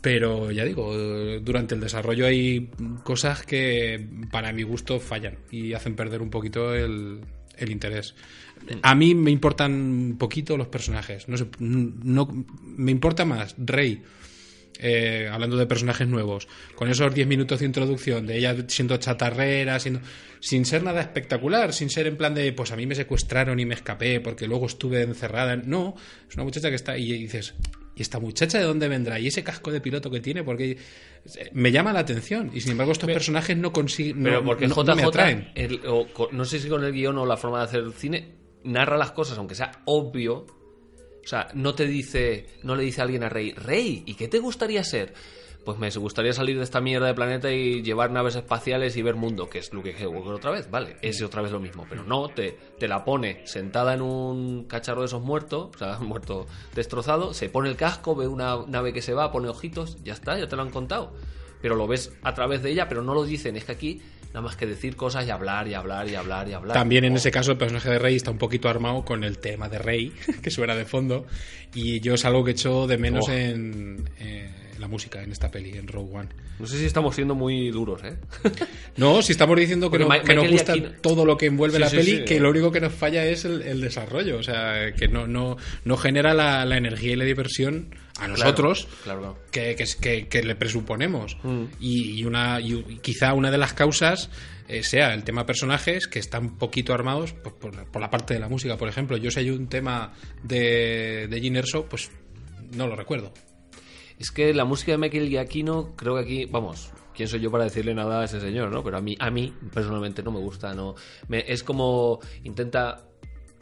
[0.00, 0.96] Pero ya digo,
[1.40, 2.70] durante el desarrollo hay
[3.04, 7.20] cosas que para mi gusto fallan y hacen perder un poquito el,
[7.68, 8.14] interés.
[8.82, 11.28] A mí me importan poquito los personajes.
[11.28, 14.02] No sé, no, me importa más Rey,
[14.78, 19.78] eh, hablando de personajes nuevos, con esos 10 minutos de introducción, de ella siendo chatarrera,
[19.78, 20.00] siendo,
[20.40, 23.66] sin ser nada espectacular, sin ser en plan de, pues a mí me secuestraron y
[23.66, 25.56] me escapé porque luego estuve encerrada.
[25.56, 25.94] No,
[26.26, 27.54] es una muchacha que está y dices,
[27.96, 29.18] ¿y esta muchacha de dónde vendrá?
[29.18, 30.42] ¿Y ese casco de piloto que tiene?
[30.44, 30.78] Porque
[31.52, 34.74] me llama la atención y sin embargo estos personajes no consiguen, Pero no, porque no-
[34.74, 35.52] JJ, me atraen.
[35.54, 38.34] el- o no sé si con el guion o la forma de hacer el cine,
[38.64, 40.46] narra las cosas, aunque sea obvio.
[41.22, 44.26] O sea, no te dice, no le dice a alguien a Rey, Rey, ¿y qué
[44.28, 45.12] te gustaría ser?
[45.64, 49.14] Pues me gustaría salir de esta mierda de planeta y llevar naves espaciales y ver
[49.14, 52.28] mundo, que es Luke Skywalker otra vez, vale, es otra vez lo mismo, pero no,
[52.30, 57.34] te, te la pone sentada en un cacharro de esos muertos, o sea, muerto destrozado,
[57.34, 60.48] se pone el casco, ve una nave que se va, pone ojitos, ya está, ya
[60.48, 61.12] te lo han contado.
[61.60, 64.40] Pero lo ves a través de ella, pero no lo dicen, es que aquí nada
[64.40, 66.72] más que decir cosas y hablar y hablar y hablar y hablar.
[66.72, 67.16] También en Oh.
[67.16, 70.10] ese caso el personaje de Rey está un poquito armado con el tema de Rey,
[70.42, 71.26] que suena de fondo,
[71.74, 73.32] y yo es algo que echo de menos Oh.
[73.32, 74.08] en
[74.80, 76.28] la música en esta peli, en Rogue One.
[76.58, 78.16] No sé si estamos siendo muy duros, ¿eh?
[78.96, 81.88] No, si estamos diciendo que, no- que nos gusta todo lo que envuelve Sí, la
[81.90, 82.24] sí, peli, sí.
[82.24, 85.56] que lo único que nos falla es el, el desarrollo, o sea, que no, no,
[85.84, 89.38] no genera la, la energía y la diversión a nosotros Claro, claro.
[89.50, 91.36] que, que, que- le presuponemos.
[91.42, 91.64] Mm.
[91.78, 94.30] Y, y una, y quizá una de las causas
[94.68, 98.40] eh, sea el tema personajes que están poquito armados pues, por, por la parte de
[98.40, 98.76] la música.
[98.76, 100.12] Por ejemplo, yo si hay un tema
[100.42, 102.10] de, de Gene Erso, pues
[102.72, 103.32] no lo recuerdo.
[104.20, 107.64] Es que la música de Michael Giacchino, creo que aquí, vamos, quién soy yo para
[107.64, 108.84] decirle nada a ese señor, ¿no?
[108.84, 110.94] Pero a mí, a mí personalmente no me gusta, no.
[111.26, 113.06] Me- es como intenta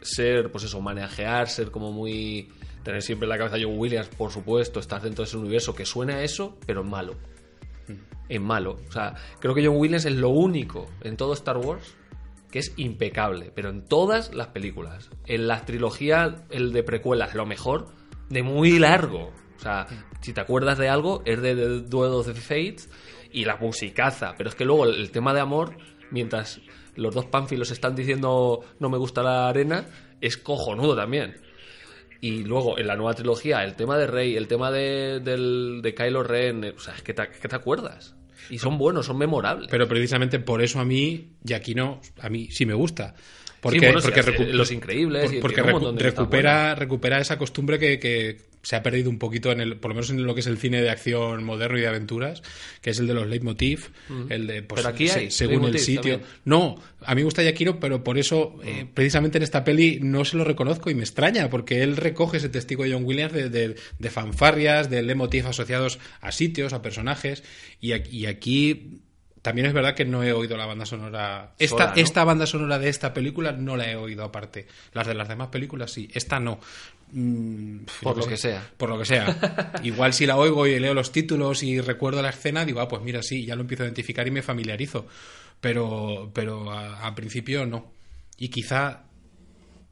[0.01, 2.49] ser, pues eso, homenajear, ser como muy
[2.83, 5.73] tener siempre en la cabeza a John Williams, por supuesto, estar dentro de ese universo
[5.73, 7.15] que suena a eso, pero en malo.
[8.27, 8.77] En malo.
[8.87, 11.95] O sea, creo que John Williams es lo único en todo Star Wars
[12.51, 15.09] que es impecable, pero en todas las películas.
[15.25, 17.87] En la trilogía, el de precuelas, lo mejor,
[18.29, 19.31] de muy largo.
[19.57, 19.85] O sea,
[20.21, 22.89] si te acuerdas de algo, es de, de Duel of the Fates
[23.31, 24.33] y la musicaza.
[24.37, 25.77] Pero es que luego el, tema de amor,
[26.11, 26.59] mientras
[26.95, 29.85] los dos pánfilos están diciendo no me gusta la arena,
[30.21, 31.37] es cojonudo también.
[32.21, 35.93] Y luego en la nueva trilogía, el tema de Rey, el tema de, del, de
[35.93, 38.15] Kylo Ren, eh, o sea, es que te, es que te acuerdas.
[38.49, 39.69] Y son buenos, son memorables.
[39.71, 43.13] Pero precisamente por eso a mí, Giacchino, a mí sí me gusta.
[43.61, 43.99] Porque, Sí, bueno,
[44.53, 49.09] Los Increíbles y porque recu- de recupera, recupera esa costumbre que, que se ha perdido
[49.09, 51.43] un poquito en el, por lo menos en lo que es el cine de acción
[51.43, 52.43] moderno y de aventuras,
[52.81, 53.89] que es el de los leitmotiv,
[54.29, 56.01] el de pues, Pero aquí se- hay según el sitio.
[56.19, 56.21] también.
[56.45, 60.25] No, a mí me gusta Giacchino, pero por eso eh, precisamente en esta peli no
[60.25, 63.49] se lo reconozco y me extraña, porque él recoge ese testigo de John Williams de,
[63.49, 67.43] de- de fanfarrias, de leitmotiv asociados a sitios, a personajes,
[67.79, 67.93] y
[68.25, 68.99] aquí
[69.41, 71.53] también es verdad que no he oído la banda sonora.
[71.57, 72.01] Esta, Sola, ¿no?
[72.01, 74.67] esta banda sonora de esta película no la he oído aparte.
[74.93, 76.09] Las de las demás películas sí.
[76.13, 76.59] Esta no.
[77.11, 78.69] Mm, Por lo que sea.
[78.75, 79.73] Por lo que sea.
[79.83, 83.01] Igual si la oigo y leo los títulos y recuerdo la escena, digo, ah, pues
[83.01, 85.07] mira, sí, ya lo empiezo a identificar y me familiarizo.
[85.61, 87.93] Pero, pero a, a principio no.
[88.37, 89.03] Y quizá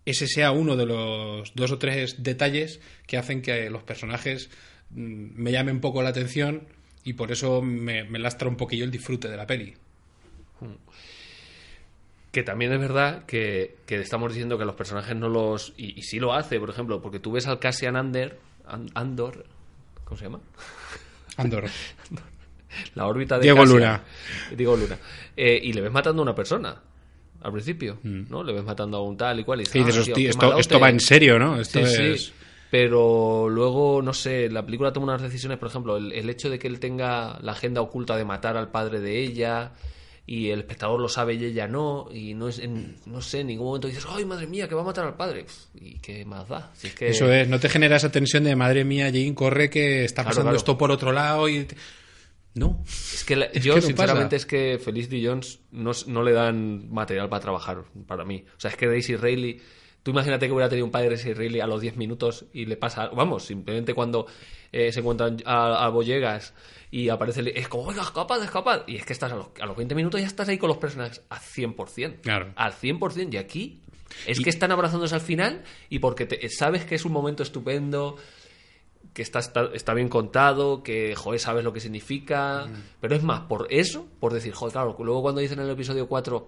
[0.05, 4.49] ese sea uno de los dos o tres detalles que hacen que los personajes
[4.89, 6.67] mm, me llamen un poco la atención
[7.10, 9.74] y por eso me, me lastra un poquillo el disfrute de la peli.
[12.32, 15.74] Que también es verdad que, que estamos diciendo que los personajes no los.
[15.78, 19.46] Y, y sí lo hace, por ejemplo, porque tú ves al Cassian Ander, An- Andor.
[20.04, 20.39] ¿Cómo se llama?
[21.38, 21.65] Andor.
[22.96, 23.80] La órbita de Diego Cassian.
[23.80, 24.04] Luna.
[24.56, 24.98] Diego Luna.
[25.36, 26.76] Eh, y le ves matando a una persona.
[27.41, 28.43] Al principio, ¿no?
[28.43, 29.62] Le ves matando a un tal y cual.
[29.62, 30.78] Y dices, "Ah, tío, "Hostia, qué esto, esto malote".
[30.80, 31.60] va en serio, ¿no?
[31.62, 32.24] Esto Sí, es...
[32.26, 32.34] sí.
[32.69, 36.60] Pero luego, no sé, la película toma unas decisiones, por ejemplo, el, el hecho de
[36.60, 39.71] que él tenga la agenda oculta de matar al padre de ella
[40.25, 43.47] y el espectador lo sabe y ella no, y no es en, no sé, en
[43.47, 45.45] ningún momento dices, ay, madre mía, que va a matar al padre.
[45.75, 46.69] ¿Y qué más da?
[46.75, 47.08] Si es que...
[47.08, 50.47] Eso es, no te genera esa tensión de madre mía, Jane, corre que está pasando
[50.49, 50.58] claro.
[50.58, 51.65] esto por otro lado y.
[52.56, 52.84] No.
[52.86, 54.36] Es que la- Es yo, que no sinceramente, pasa.
[54.36, 58.43] es que Felicity Jones no, no le dan material para trabajar, para mí.
[58.58, 59.62] O sea, es que Daisy Ridley...
[60.08, 62.78] Tú imagínate que hubiera tenido un padre Daisy Ridley a los 10 minutos y le
[62.78, 63.10] pasa...
[63.10, 64.26] Vamos, simplemente cuando
[64.72, 66.54] eh, se encuentran a, a Boyegas
[66.91, 67.41] y aparece...
[67.41, 68.84] el- Es como, oiga, escapad, escapad.
[68.88, 70.78] Y es que estás a los, a los 20 minutos ya estás ahí con los
[70.78, 72.22] personajes a 100%.
[72.22, 72.54] Claro.
[72.56, 73.34] Al 100%.
[73.34, 73.82] Y aquí
[74.26, 78.15] es que están abrazándose al final y porque te- sabes que es un momento estupendo
[79.13, 82.67] que está, está, está bien contado, que, joder, sabes lo que significa.
[83.02, 86.08] Pero es más, por eso, por decir, joder, claro, luego cuando dicen en el episodio
[86.08, 86.48] 4,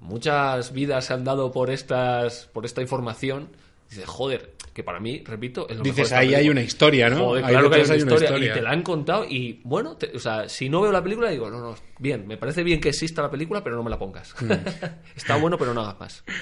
[0.00, 3.48] muchas vidas se han dado por, estas, por esta información,
[3.88, 7.16] dices, joder, que para mí, repito, es lo Dices, ahí hay una historia, ¿no?
[7.26, 8.50] Joder, claro que hay una, hay una historia.
[8.50, 11.30] Y te la han contado y, bueno, te- o sea, si no veo la película,
[11.30, 13.98] digo, no, no, bien, me parece bien que exista la película, pero no me la
[13.98, 14.34] pongas.
[14.42, 14.50] Mm.
[15.16, 16.24] Está bueno, pero no hagas más.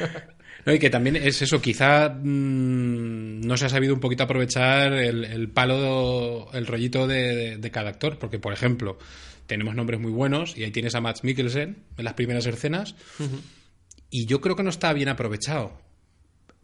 [0.65, 4.93] No, y que también es eso, quizá mm, no se ha sabido un poquito aprovechar
[4.93, 8.97] el, el palo, el rollito de, de- de cada actor, porque por ejemplo,
[9.53, 12.95] tenemos nombres muy buenos y ahí tienes a Max Mikkelsen en las primeras escenas
[14.11, 15.79] y yo creo que no está bien aprovechado.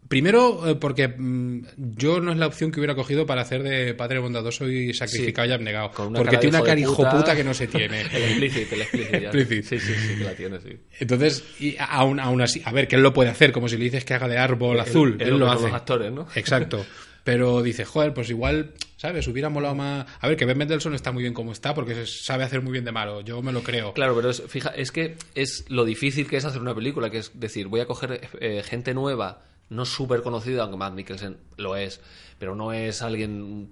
[0.07, 3.93] Primero, eh, porque mm, yo no es la opción que hubiera cogido para hacer de
[3.93, 5.51] padre bondadoso y sacrificado Sí.
[5.51, 5.91] y abnegado.
[6.15, 7.35] Porque tiene una cara hijo puta.
[7.35, 8.01] que no se tiene.
[8.11, 9.31] El explícito, el explícito.
[9.31, 10.77] Sí, sí, sí, que la tiene, sí.
[10.99, 13.83] Entonces, y aún, aún así, a ver, que él lo puede hacer, como si le
[13.83, 15.65] dices que haga de árbol azul, es él lo hace.
[15.65, 16.27] los actores, ¿no?
[16.33, 16.83] Exacto.
[17.23, 19.25] Pero dice, joder, pues igual, ¿sabes?
[19.29, 20.05] Hubiera molado más.
[20.19, 22.83] A ver, que Ben Mendelssohn está muy bien como está, porque sabe hacer muy bien
[22.83, 23.21] de malo.
[23.21, 23.93] Yo me lo creo.
[23.93, 27.19] Claro, pero es, fija, es que es lo difícil que es hacer una película, que
[27.19, 31.77] es decir, voy a coger eh, gente nueva, no súper conocida, aunque Matt Mikkelsen lo
[31.77, 32.01] es,
[32.39, 33.69] pero no es alguien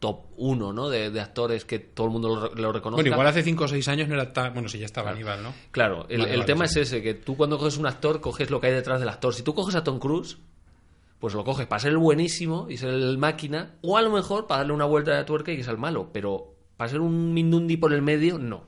[0.00, 0.88] top uno, ¿no?
[0.88, 3.00] De, de actores que todo el mundo lo, lo reconozca.
[3.00, 4.52] Bueno, igual hace 5 o 6 años no era tan.
[4.54, 5.54] Bueno, sí, ya estaba Aníbal, ¿no?
[5.70, 6.80] Claro, el, Vale, el vale, tema sí.
[6.80, 9.32] es ese, que tú cuando coges un actor coges lo que hay detrás del actor.
[9.32, 10.36] Si tú coges a Tom Cruise,
[11.24, 14.46] pues lo coges para ser el buenísimo y ser el máquina, o a lo mejor
[14.46, 17.32] para darle una vuelta de tuerca y que sea el malo, pero para ser un
[17.32, 18.66] Mindundi por el medio, no.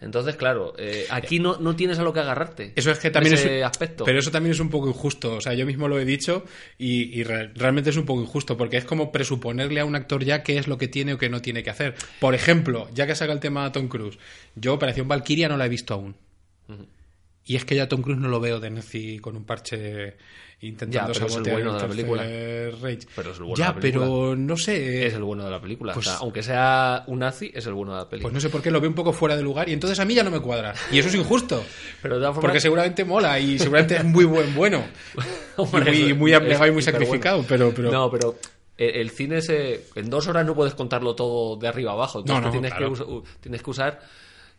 [0.00, 2.68] Entonces, claro, eh, aquí no, no tienes a lo que agarrarte.
[2.68, 2.72] Hmm.
[2.76, 3.64] Eso es que también ese es.
[3.66, 4.04] aspecto.
[4.04, 5.36] Pero eso también es un poco injusto.
[5.36, 6.44] O sea, yo mismo lo he dicho
[6.78, 10.24] y, y re- realmente es un poco injusto porque es como presuponerle a un actor
[10.24, 11.94] ya qué es lo que tiene o qué no tiene que hacer.
[12.20, 14.18] Por ejemplo, ya que saca el tema de Tom Cruise,
[14.54, 16.16] yo Operación Valkyria no la he visto aún.
[17.44, 20.16] Y es que ya Tom Cruise no lo veo de Nazi con un parche
[20.62, 22.22] intentando Ya, pero es el bueno de la película.
[22.22, 24.04] Pero es el bueno ya, de la película.
[24.06, 25.06] pero no sé.
[25.06, 25.92] es el bueno de la película.
[25.92, 28.30] Pues- O sea, aunque sea un nazi, es el bueno de la película.
[28.30, 30.04] Pues no sé por qué lo veo un poco fuera de lugar y entonces a
[30.04, 30.74] mí ya no me cuadra.
[30.90, 31.62] Y eso es injusto.
[32.02, 34.84] pero de Porque seguramente mola y seguramente es muy buen bueno.
[35.56, 38.36] Hombre, y muy, muy y muy sacrificado, pero, pero No, pero
[38.78, 42.20] el, el cine se, en dos horas no puedes contarlo todo de arriba abajo.
[42.20, 42.94] Entonces No, no, tienes, claro.
[43.24, 44.00] que tienes que usar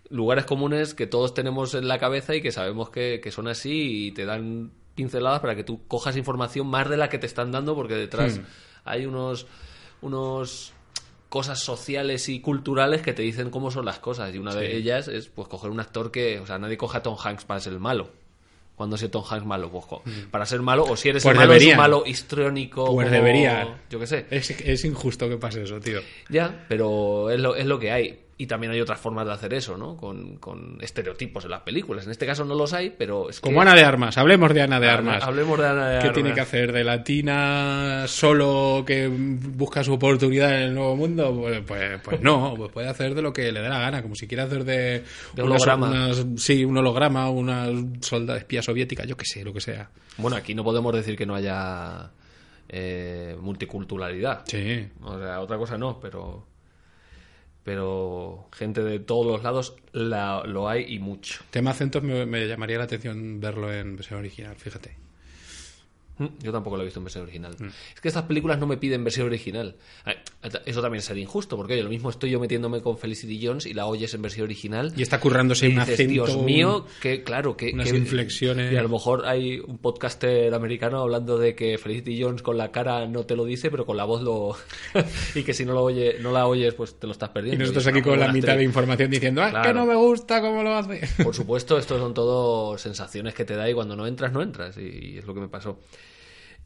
[0.09, 4.07] lugares comunes que todos tenemos en la cabeza y que sabemos que, que son así
[4.07, 7.51] y te dan pinceladas para que tú cojas información más de la que te están
[7.51, 8.43] dando porque detrás Hmm.
[8.85, 9.47] hay unos
[10.01, 10.73] unos
[11.29, 15.07] cosas sociales y culturales que te dicen cómo son las cosas y una de ellas
[15.07, 17.73] es pues coger un actor que o sea nadie coge a Tom Hanks para ser
[17.73, 18.09] el malo
[18.75, 21.29] cuando es Tom Hanks malo pues, co- para ser malo o si eres Hmm.
[21.29, 23.81] Pues el malo es un malo histriónico Pues como- deberían.
[23.89, 26.01] yo qué sé es, es injusto que pase eso, tío.
[26.29, 29.53] ya pero es lo, es lo que hay y también hay otras formas de hacer
[29.53, 33.29] eso no con, con estereotipos en las películas en este caso no los hay pero
[33.29, 35.23] es Como que Ana de Armas, hablemos de Ana de Armas.
[35.23, 36.13] hablemos de Ana de ¿Qué Armas.
[36.13, 36.71] tiene que hacer?
[36.71, 41.33] ¿De latina solo que busca su oportunidad en el nuevo mundo?
[41.41, 44.15] Pues, pues, pues no, pues puede hacer de lo que le dé la gana, como
[44.15, 45.03] si quiere hacer de,
[45.33, 45.87] De unas- holograma.
[45.89, 47.67] unas- sí, un holograma, una
[48.01, 49.89] soldada espía soviética, yo qué sé, lo que sea.
[50.17, 52.11] bueno aquí no podemos decir que no haya
[52.69, 54.87] eh, multiculturalidad Sí.
[55.03, 56.47] O sea, otra cosa no, pero.
[57.63, 61.43] Pero gente de todos los lados la- lo hay y mucho.
[61.49, 64.97] Tema acentos me, me llamaría la atención verlo en versión original, fíjate.
[66.17, 67.55] Mm, Yo tampoco lo he visto en versión original.
[67.57, 67.67] Mm.
[67.95, 69.75] Es que estas películas no me piden versión original.
[70.43, 73.65] Eh, Eso también sería injusto, porque oye, lo mismo estoy yo metiéndome con Felicity Jones
[73.65, 74.93] y la oyes en versión original.
[74.95, 76.11] Y está currándose y un dices, acento.
[76.13, 77.71] Dios mío, que claro, que.
[77.73, 78.71] unas que- inflexiones.
[78.73, 82.71] Y a lo mejor hay un podcaster americano hablando de que Felicity Jones con la
[82.71, 84.55] cara no te lo dice, pero con la voz lo.
[85.35, 87.59] y que si no, lo oye, no la oyes, pues te lo estás Y perdiendo.
[87.61, 89.95] nosotros es una aquí con muy la mitad de información diciendo, ah, que no me
[89.95, 91.01] gusta cómo lo hace.
[91.23, 94.77] Por supuesto, estos son todo sensaciones que te da y cuando no entras, no entras.
[94.77, 95.79] Y, y es lo que me pasó.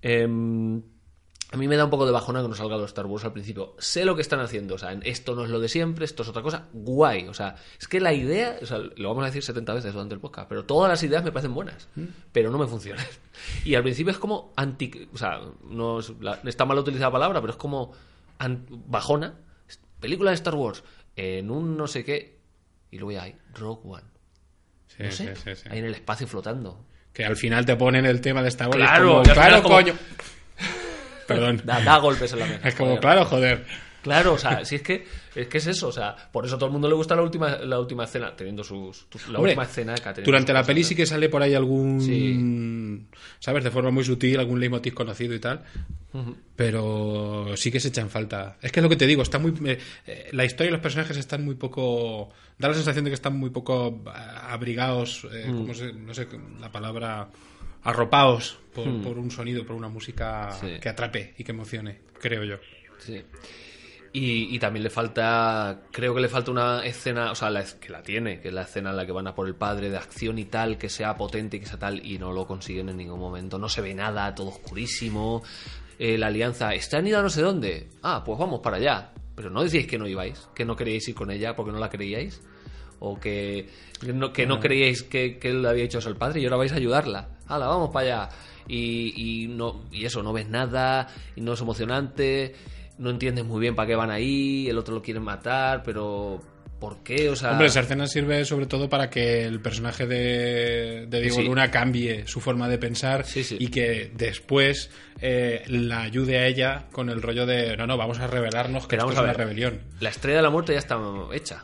[0.02, 0.82] Em,
[1.52, 3.32] a mí me da un poco de bajona que no salga los Star Wars al
[3.32, 3.74] principio.
[3.80, 6.30] Sé lo que están haciendo, o sea, esto no es lo de siempre, esto es
[6.30, 7.28] otra cosa, guay.
[7.28, 10.14] O sea, es que la idea, o sea, lo vamos a decir 70 veces durante
[10.14, 11.88] el podcast, pero todas las ideas me parecen buenas,
[12.34, 13.06] pero no me funcionan.
[13.64, 17.14] Y al principio es como anti, o sea, no es- la- está mal utilizada la
[17.14, 17.94] palabra, pero es como
[18.40, 19.36] an- bajona.
[20.00, 20.84] Película de Star Wars
[21.16, 22.40] en un no sé qué,
[22.92, 24.04] y luego ya hay Rogue One.
[24.88, 26.84] Sí, No sé, sí, sí, ahí en el espacio flotando.
[27.14, 28.78] Que al final te ponen el tema de Star Wars.
[28.80, 29.94] Claro, como, claro, como- coño.
[31.28, 31.62] Perdón.
[31.66, 32.68] Da, da golpes en la mesa.
[32.68, 33.02] Es como, joder.
[33.02, 33.66] claro, joder.
[34.04, 36.58] Claro, o sea, si es que es que es eso, o sea, por eso a
[36.58, 39.64] todo el mundo le gusta la última la última escena, teniendo sus la Hombre, última
[39.64, 40.84] escena que ha tenido Durante la peli ¿eh?
[40.86, 42.00] sí que sale por ahí algún.
[42.00, 43.18] Sí.
[43.40, 43.66] ¿Sabes?
[43.66, 45.62] De forma muy sutil, algún leitmotiv conocido y tal.
[46.56, 48.58] Pero sí que se echan falta.
[48.62, 49.54] Es que es lo que te digo, está muy.
[49.70, 52.30] eh, eh, la historia y los personajes están muy poco.
[52.58, 55.28] Da la sensación de que están muy poco ah, abrigados.
[55.34, 55.58] eh, Mm.
[55.58, 56.28] ¿cómo se- no sé
[56.60, 57.28] la palabra.
[57.88, 60.52] Arropados por, por un sonido, por una música.
[60.52, 60.78] Sí.
[60.82, 62.58] que atrape y que emocione, creo yo.
[63.00, 63.24] Sí.
[64.14, 67.90] Y, y también le falta, creo que le falta una escena, o sea, la, que
[67.90, 69.98] la tiene, que es la escena en la que van a por el padre de
[69.98, 72.98] acción y tal, que sea potente y que sea tal, y no lo consiguen en
[72.98, 73.58] ningún momento.
[73.58, 75.44] No se ve nada, todo oscurísimo.
[76.00, 77.90] Eh, la alianza, ¿está han ido a no sé dónde?
[78.04, 79.12] Ah, pues vamos para allá.
[79.36, 81.90] Pero no decíais que no ibais, que no queríais ir con ella porque no la
[81.90, 82.42] creíais.
[83.00, 83.70] O que,
[84.02, 86.46] que no, que no creíais que, que él le había hecho eso al padre y
[86.46, 87.37] ahora vais a ayudarla.
[87.48, 88.30] ¡Hala, vamos para allá!
[88.68, 92.54] Y, y, no, y eso, no ves nada, y no es emocionante,
[92.98, 96.42] no entiendes muy bien para qué van ahí, el otro lo quiere matar, pero
[96.78, 97.30] ¿por qué?
[97.30, 101.38] O sea, Hombre, esa escena sirve sobre todo para que el personaje de, de Diego
[101.38, 101.44] Sí.
[101.46, 103.56] Luna cambie su forma de pensar Sí, sí.
[103.60, 108.20] y que después eh, la ayude a ella con el rollo de no, no, vamos
[108.20, 109.80] a revelarnos que esto vamos es a una rebelión.
[110.02, 111.00] la estrella de la muerte ya está
[111.34, 111.64] hecha.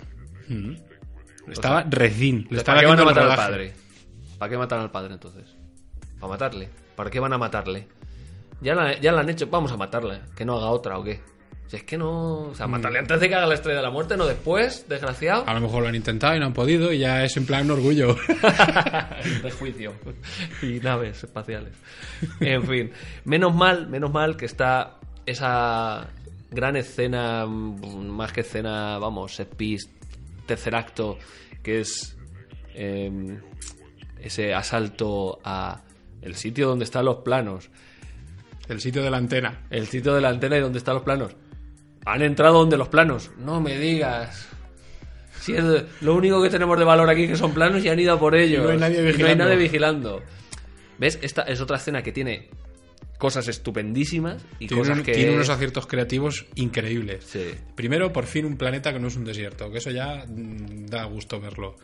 [1.52, 3.74] Estaba recién, le estaba ¿Para qué van a matar al padre?
[4.38, 5.56] ¿Para qué matan al padre entonces?
[6.24, 6.70] ¿Para matarle?
[6.96, 7.86] ¿Para qué van a matarle?
[8.62, 11.20] Ya la, ya la han hecho, vamos a matarle, que no haga otra o qué.
[11.68, 12.44] Si es que no.
[12.44, 15.44] O sea, matarle antes de que haga la estrella de la muerte, no después, desgraciado.
[15.46, 17.70] A lo mejor lo han intentado y no han podido y ya es en plan
[17.70, 18.16] orgullo.
[19.44, 19.96] de juicio
[20.62, 21.74] y naves espaciales.
[22.40, 22.92] En fin,
[23.26, 26.08] menos mal, menos mal que está esa
[26.52, 29.90] gran escena, mm, más que escena, vamos, set piece,
[30.46, 31.18] tercer acto,
[31.62, 32.16] que es
[32.76, 33.42] em,
[34.22, 35.82] ese asalto a
[36.24, 37.70] el sitio donde están los planos,
[38.70, 39.62] el sitio de la antena.
[39.70, 41.36] el sitio de la antena y donde están los planos.
[42.06, 43.32] Han entrado donde los planos.
[43.38, 44.48] No me digas.
[45.40, 48.00] Si es de- lo único que tenemos de valor aquí que son planos y han
[48.00, 48.62] ido a por ellos.
[48.62, 49.44] Y no hay nadie Y no hay vigilando.
[49.46, 50.22] nadie vigilando.
[50.98, 51.20] ¿Ves?
[51.22, 52.50] Esta es otra escena que tiene
[53.18, 54.22] cosas estupendísis
[54.60, 55.14] y Tiene, cosas un- que...
[55.14, 57.24] tiene unos aciertos creativos increíbles.
[57.26, 57.52] Sí.
[57.76, 61.06] Primero, por fin, un planeta que no es un desierto, que eso ya mm, da
[61.06, 61.76] gusto verlo.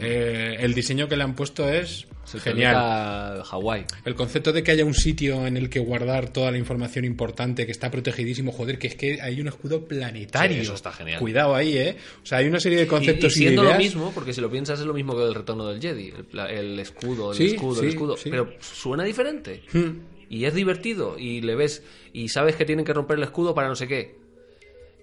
[0.00, 3.42] Eh, el diseño que le han puesto es Se genial.
[3.44, 3.84] Hawái.
[4.04, 7.66] El concepto de que haya un sitio en el que guardar toda la información importante,
[7.66, 10.56] que está protegidísimo, joder, que es que hay un escudo planetario.
[10.56, 11.18] Sí, eso está genial.
[11.18, 11.96] Cuidado ahí, ¿eh?
[12.22, 14.40] O sea, hay una serie de Y, y conceptos y, siendo lo mismo, porque si
[14.40, 16.12] lo piensas es lo mismo que el retorno del Jedi,
[16.50, 19.62] el, escudo, el Sí, escudo, sí, el escudo, pero suena diferente.
[19.72, 19.98] Hmm.
[20.30, 21.82] Y es divertido y le ves
[22.14, 24.21] y sabes que tienen que romper el escudo para no sé qué.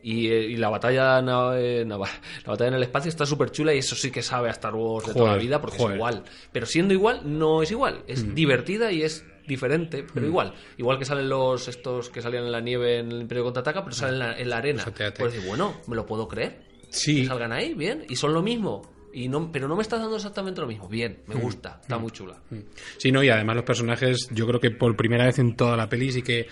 [0.02, 1.20] Y, eh, y la batalla
[1.58, 4.52] eh, la batalla en el espacio está súper chula y eso sí que sabe a
[4.52, 5.94] Star Wars de toda la vida porque joder.
[5.94, 6.24] es igual.
[6.52, 8.04] Pero siendo igual, no es igual.
[8.08, 8.34] Es Mm.
[8.34, 10.54] divertida y es diferente, pero igual.
[10.78, 13.96] Igual que salen los estos que salían en la nieve en el Imperio Contraataca, pero
[13.96, 14.86] salen en la, en la arena.
[15.18, 16.62] Pues decir, bueno, me lo puedo creer.
[16.90, 17.22] Sí.
[17.24, 18.06] Que salgan ahí, bien.
[18.10, 18.94] Y son lo mismo.
[19.12, 20.88] Y no, pero no me estás dando exactamente lo mismo.
[20.88, 21.34] Bien, Mm.
[21.34, 21.80] me gusta.
[21.82, 22.38] Está muy chula.
[22.98, 25.90] Sí, no, y además los personajes, yo creo que por primera vez en toda la
[25.90, 26.48] peli sí que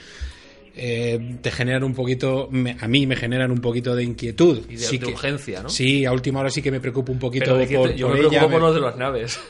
[0.77, 4.61] eh, te generan un poquito, me- a mí me generan un poquito de inquietud.
[4.69, 5.69] Y de, sí de que- urgencia, ¿no?
[5.69, 8.19] Sí, a última hora sí que me preocupo un poquito por, te- yo por me
[8.21, 9.39] ella, preocupo por los de las naves.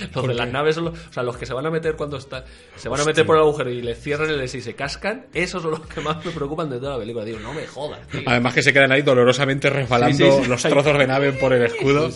[0.00, 1.94] Los ¿Por de las naves son los, o sea, los que se van a meter
[1.94, 2.42] cuando está,
[2.74, 5.26] se van a meter por el agujero y le cierran el S y se cascan,
[5.34, 7.22] esos son los que más me preocupan de toda la película.
[7.26, 8.22] Digo, no me jodas, tío.
[8.24, 10.48] Además que se quedan ahí dolorosamente resbalando Sí, sí, sí.
[10.48, 12.10] los trozos de nave por el escudo.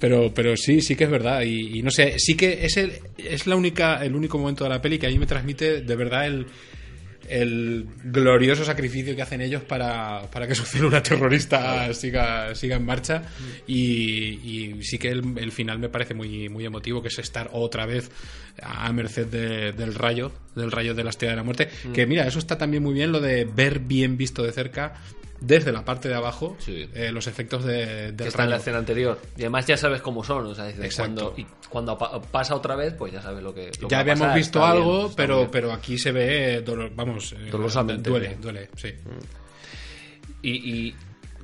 [0.00, 1.42] Pero, pero sí, sí que es verdad.
[1.42, 4.70] Y, y no sé, sí que es, el, es la única, el único momento de
[4.70, 6.46] la peli que a mí me transmite de verdad el,
[7.28, 12.84] el glorioso sacrificio que hacen ellos para, para que su célula terrorista siga, siga en
[12.86, 13.22] marcha.
[13.66, 13.74] Y,
[14.42, 17.86] y sí que el, el final me parece muy, muy emotivo, que es estar otra
[17.86, 18.10] vez
[18.62, 21.68] a merced de- del rayo, del rayo de la estrella de la muerte.
[21.84, 21.92] Mm.
[21.92, 24.94] Que mira, eso está también muy bien, lo de ver bien visto de cerca.
[25.40, 26.88] Desde la parte de abajo, Sí.
[26.94, 29.20] eh, los efectos de, del que está en la escena anterior.
[29.36, 30.46] Y además ya sabes cómo son.
[30.46, 33.70] O sea, dices, cuando, y cuando pa- pasa otra vez, pues ya sabes lo que.
[33.80, 34.36] lo ya habíamos pasar.
[34.36, 35.50] visto bien, algo, pero, bien.
[35.50, 38.40] pero aquí se ve, dolor, vamos, eh, Dolorosamente duele, bien.
[38.40, 38.94] duele, sí.
[40.42, 40.50] Y,
[40.88, 40.94] y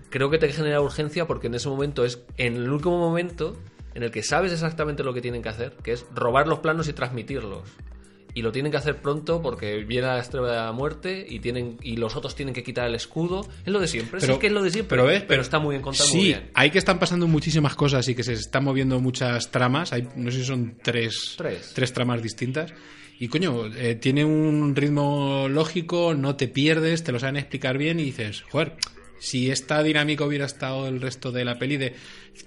[0.09, 3.57] creo que te genera urgencia porque en ese momento es en el último momento
[3.95, 6.89] en el que sabes exactamente lo que tienen que hacer, que es robar los planos
[6.89, 7.65] y transmitirlos.
[8.35, 11.77] Y lo tienen que hacer pronto porque viene la estrella de la muerte y tienen
[11.83, 13.47] y los otros tienen que quitar el escudo.
[13.65, 14.97] Es lo de siempre, Pero- sí que es lo de siempre.
[14.97, 16.51] pero ves, pero pero- está muy bien contado, Sí, muy bien.
[16.55, 19.93] hay que están pasando muchísimas cosas y que se están moviendo muchas tramas.
[19.93, 21.93] Hay, no sé si son tres, Tres.
[21.93, 22.73] tramas distintas.
[23.19, 28.01] Y coño, eh, tiene un ritmo lógico, no te pierdes, te lo saben explicar bien
[28.01, 28.77] y dices, joder,
[29.21, 31.95] si esta dinámica hubiera estado el resto de la peli de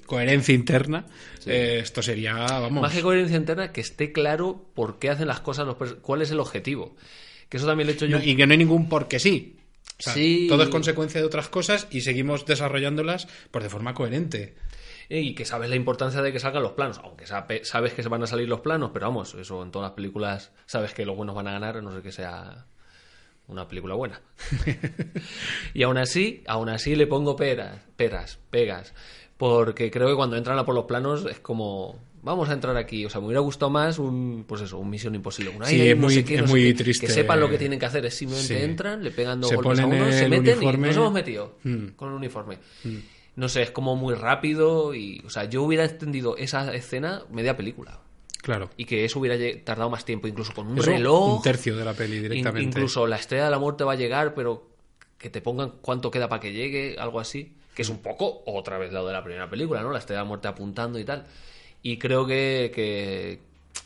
[0.06, 1.06] coherencia interna,
[1.46, 2.82] eh, esto sería, vamos.
[2.82, 6.32] Más que coherencia interna, que esté claro por qué hacen las cosas, los cuál es
[6.32, 6.96] el objetivo.
[7.48, 8.18] Que eso también lo he hecho yo.
[8.18, 9.58] No, y que no hay ningún porque sí.
[10.00, 10.48] O sea, Sí.
[10.50, 14.56] Todo es consecuencia de otras cosas y seguimos desarrollándolas pues de forma coherente.
[15.10, 17.00] Y que sabes la importancia de que salgan los planos.
[17.04, 19.90] Aunque sabe- sabes que se van a salir los planos, pero vamos, eso en todas
[19.90, 22.66] las películas sabes que los buenos van a ganar, no ser que sea
[23.48, 24.22] una película buena.
[25.74, 28.94] y aún así, aún así le pongo peras, peras, pegas.
[29.38, 32.00] Porque creo que cuando entran a por los planos es como.
[32.22, 33.06] Vamos a entrar aquí.
[33.06, 35.52] O sea, me hubiera gustado más un, pues eso, un Misión Imposible.
[35.52, 36.74] Un, Sí, es no muy- sé qué, es sé muy qué.
[36.74, 37.06] triste.
[37.08, 38.06] Que sepan lo que tienen que hacer.
[38.06, 38.64] Es simplemente Sí.
[38.64, 40.88] entran, le pegan dos Se golpes a uno, se meten uniforme.
[40.88, 41.88] y nos hemos metido Mm.
[41.98, 42.60] con el uniforme.
[43.36, 47.58] No sé, es como muy rápido y, o sea, yo hubiera entendido esa escena media
[47.58, 48.00] película
[48.44, 48.70] Claro.
[48.78, 51.38] y que eso hubiera tardado más tiempo, incluso con un Eso, reloj.
[51.38, 52.62] Un tercio de la peli directamente.
[52.62, 54.68] incluso la estrella de la muerte va a llegar, pero
[55.18, 57.56] que te pongan cuánto queda para que llegue, algo así.
[57.74, 59.92] Que es un poco otra vez lo de la primera película, ¿no?
[59.92, 61.26] La estrella de la muerte apuntando y tal.
[61.82, 63.40] Y creo que, que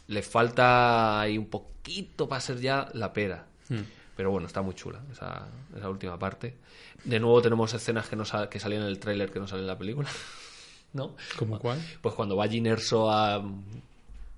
[0.08, 3.46] le falta ahí un poquito para ser ya la pera.
[3.70, 3.82] Hmm.
[4.16, 5.48] Pero bueno, está muy chula esa,
[5.78, 6.56] esa última parte.
[7.04, 9.66] De nuevo tenemos escenas que, no sa- que salían en el tráiler que no salen
[9.66, 10.10] en la película.
[10.94, 11.16] ¿No?
[11.38, 11.80] ¿Como cuál?
[12.02, 13.44] Pues cuando va Ginerso a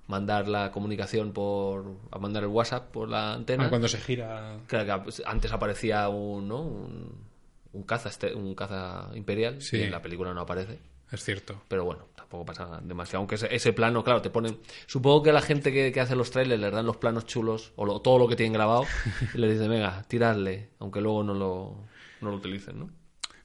[0.10, 1.86] mandar la comunicación por.
[2.12, 3.68] a mandar el WhatsApp por la antena.
[3.68, 4.58] Ah, cuando se gira.
[4.68, 6.62] Claro que antes aparecía un, ¿no?
[6.62, 7.14] un,
[7.72, 9.78] un caza este- un caza imperial Sí.
[9.78, 10.80] y en la película no aparece.
[11.12, 11.62] Es cierto.
[11.68, 13.20] Pero bueno, tampoco pasa demasiado.
[13.20, 14.60] Aunque ese, ese plano, claro, te ponen.
[14.86, 17.86] Supongo que la gente que, que hace los trailers les dan los planos chulos o
[17.86, 18.84] lo- todo lo que tienen grabado
[19.34, 21.76] y les dicen, venga, tiradle, aunque luego no lo,
[22.22, 22.90] no lo utilicen, ¿no?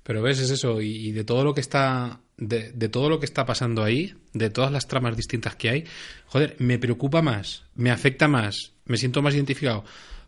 [0.04, 2.20] Pero ves, es eso, y, y de todo lo que está.
[2.36, 5.84] De, de todo lo que está pasando ahí, de todas las tramas distintas que hay,
[6.26, 9.84] joder, me preocupa más, me afecta más, me siento más identificado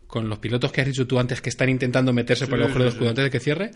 [0.07, 2.85] con los pilotos que has dicho tú antes que están intentando meterse por el agujero
[2.85, 3.71] del escudo antes de que cierre,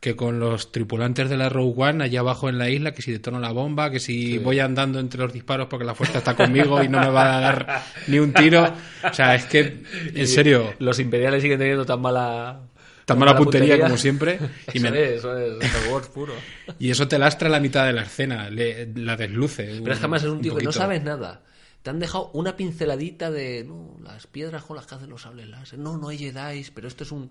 [0.00, 3.12] que con los tripulantes de la Rogue One allá abajo en la isla, que si
[3.12, 6.82] detono la bomba, que si voy andando entre los disparos porque la fuerza está conmigo
[6.82, 8.74] y no me va a dar ni un tiro.
[9.08, 9.82] O sea, es que,
[10.14, 12.60] en serio, Los imperiales siguen teniendo tan mala.
[13.08, 14.38] Tan mala puntería como siempre.
[14.72, 16.34] Y, Eso me- es, eso es Star Wars puro.
[16.78, 19.64] y eso te lastra la mitad de la escena, le- la desluce.
[19.82, 21.42] Pero es que además es un tío que no sabes nada.
[21.82, 25.48] Te han dejado una pinceladita de no, las piedras con las que hacen los sables
[25.48, 25.78] láser.
[25.78, 27.30] No, no hay Jedi, pero esto es un.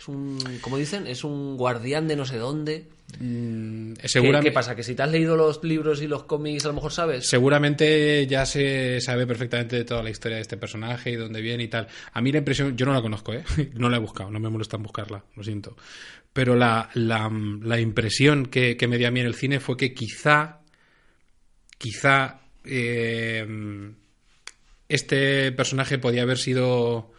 [0.00, 0.38] Es un.
[0.62, 2.86] Como dicen, es un guardián de no sé dónde.
[3.18, 4.74] Mm, ¿Qué, seguramente, qué pasa?
[4.74, 7.28] ¿Que si te has leído los libros y los cómics a lo mejor sabes?
[7.28, 11.64] seguramente ya se sabe perfectamente de toda la historia de este personaje y dónde viene
[11.64, 11.86] y tal.
[12.12, 13.44] A mí la impresión, yo no la conozco, ¿eh?
[13.74, 15.76] no la he buscado, no me molesta en buscarla, lo siento.
[16.32, 17.30] Pero la, la,
[17.62, 20.60] la impresión que, que me dio a mí en el cine fue que quizá,
[21.76, 23.46] quizá eh,
[24.88, 27.12] este personaje podía haber sido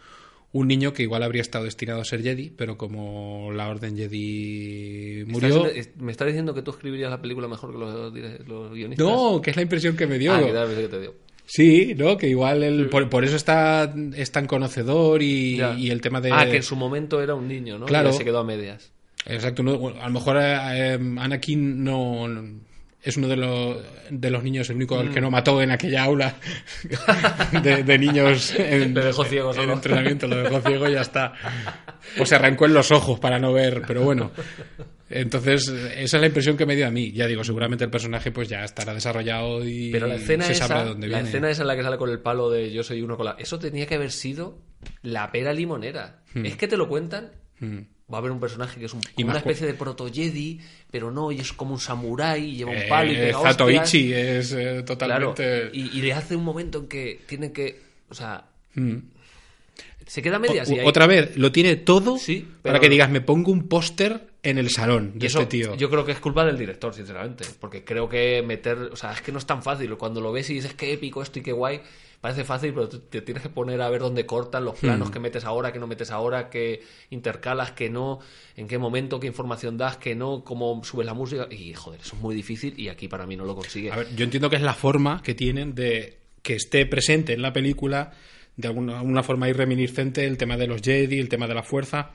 [0.52, 5.24] un niño que igual habría estado destinado a ser Jedi, pero como la Orden Jedi
[5.26, 5.66] murió...
[5.66, 9.06] ¿Estás- me estás diciendo que tú escribirías la película mejor que los, guionistas?
[9.06, 10.32] No, que es la impresión que me dio.
[10.34, 11.14] Ah, que que te dio.
[11.46, 12.16] Sí, ¿no?
[12.16, 16.30] Que igual él, por, por eso está, es tan conocedor y, y el tema de...
[16.32, 17.86] Ah, que en su momento era un niño, ¿no?
[17.86, 18.10] Claro.
[18.10, 18.92] Que se quedó a medias.
[19.26, 22.28] Exacto, no- a lo mejor eh, eh, Anakin no-
[23.02, 23.78] es uno de los,
[24.10, 25.32] de los niños, el único al que no Mm.
[25.32, 26.36] mató en aquella aula
[27.62, 29.72] de, de niños en, Le dejó ciego en solo.
[29.74, 31.32] entrenamiento, lo dejó ciego y ya está.
[32.18, 34.30] O se arrancó en los ojos para no ver, pero bueno.
[35.10, 37.12] Entonces, esa es la impresión que me dio a mí.
[37.12, 40.68] Ya digo, seguramente el personaje pues ya estará desarrollado y Pero la escena se esa,
[40.68, 41.28] sabrá dónde la viene.
[41.28, 43.36] escena esa en la que sale con el palo de yo soy uno con la...
[43.38, 44.58] Eso tenía que haber sido
[45.02, 46.22] la pera limonera.
[46.34, 47.32] Es que te lo cuentan.
[47.60, 47.80] Hmm.
[48.12, 51.30] Va a haber un personaje que es un- Y una especie de proto-Jedi, pero no,
[51.32, 54.56] y es como un samurái, y lleva un Eh, palo y pega Zatoichi es eh,
[54.56, 55.70] Claro, totalmente...
[55.72, 57.80] y, y le hace un momento en que tiene que...
[58.08, 58.44] O sea,
[58.74, 58.96] Mm.
[60.06, 60.68] Se queda a medias.
[60.68, 63.68] O- y ahí- Otra vez, lo tiene todo Sí, para que digas, me pongo un
[63.68, 65.74] póster en el salón de Y eso, este tío.
[65.76, 67.44] yo creo que es culpa del director, sinceramente.
[67.60, 68.76] Porque creo que meter.
[68.92, 69.96] O sea, es que no es tan fácil.
[69.96, 71.80] Cuando lo ves y dices qué épico esto y qué guay,
[72.20, 75.12] parece fácil, pero te, te tienes que poner a ver dónde cortan los planos Hmm.
[75.12, 76.80] que metes ahora, que no metes ahora, que
[77.10, 78.20] intercalas, que no,
[78.56, 81.46] en qué momento, qué información das, que no, cómo subes la música.
[81.50, 83.90] Y joder, eso es muy difícil y aquí para mí no lo consigue.
[83.92, 87.42] A ver, yo entiendo que es la forma que tienen de que esté presente en
[87.42, 88.12] la película
[88.56, 91.62] de alguna, alguna forma ahí reminiscente el tema de los Jedi, el tema de la
[91.62, 92.10] fuerza.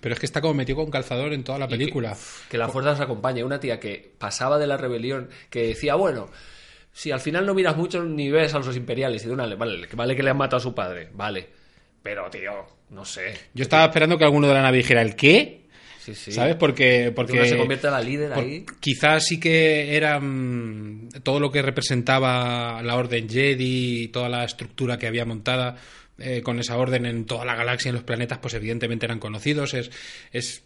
[0.00, 2.16] Pero es que está como metido con calzador en toda la película.
[2.48, 3.44] Que la fuerza nos acompañe.
[3.44, 6.28] Una tía que pasaba de la rebelión, que decía, bueno,
[6.92, 9.88] si al final no miras mucho ni ves a los imperiales y de una, vale,
[9.92, 11.48] vale que le han matado a su padre, vale.
[12.02, 13.34] Pero, tío, no sé.
[13.54, 15.61] Yo estaba esperando que alguno de la nave dijera el qué,
[16.04, 16.32] Sí, sí.
[16.32, 16.56] ¿sabes?
[16.56, 18.66] Porque, Porque se convierte en la líder por- ahí.
[18.80, 24.44] quizás sí que era mm, todo lo que representaba la Orden Jedi y toda la
[24.44, 25.76] estructura que había montada
[26.18, 29.18] eh, con esa orden en toda la galaxia y en los planetas, pues evidentemente eran
[29.18, 29.74] conocidos.
[29.74, 29.90] Es,
[30.32, 30.62] es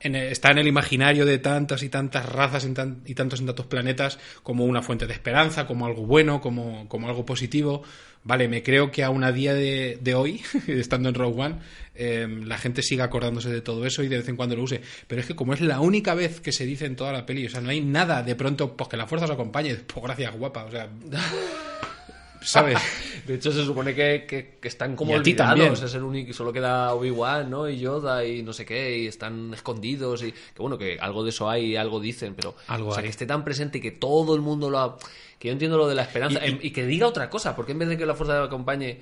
[0.00, 3.40] en el- está en el imaginario de tantas y tantas razas en tan- y tantos
[3.40, 7.82] y tantos planetas como una fuente de esperanza, como algo bueno, como, como algo positivo.
[8.24, 11.56] Vale, me creo que aún a día de, de hoy, estando en Rogue One,
[11.94, 14.80] eh, la gente siga acordándose de todo eso y de vez en cuando lo use.
[15.06, 17.46] Pero es que como es la única vez que se dice en toda la peli,
[17.46, 20.36] o sea, no hay nada de pronto, pues que la fuerza os acompañe, pues gracias,
[20.36, 20.88] guapa, o sea...
[22.44, 22.78] ¿Sabes?
[23.26, 25.58] De hecho, se supone que, que- que están como Y a ti olvidados.
[25.58, 25.72] también.
[25.84, 27.68] Es el único, solo queda Obi-Wan, ¿no?
[27.68, 30.22] Y Yoda y no sé qué, y están escondidos.
[30.22, 32.54] Y que bueno, que algo de eso hay algo dicen, pero.
[32.66, 33.04] Algo o sea, hay.
[33.04, 34.98] que esté tan presente y que todo el mundo lo ha.
[35.38, 36.46] Que yo entiendo lo de la esperanza.
[36.46, 39.00] Y- Y, que diga otra cosa, porque en vez de que la fuerza lo acompañe,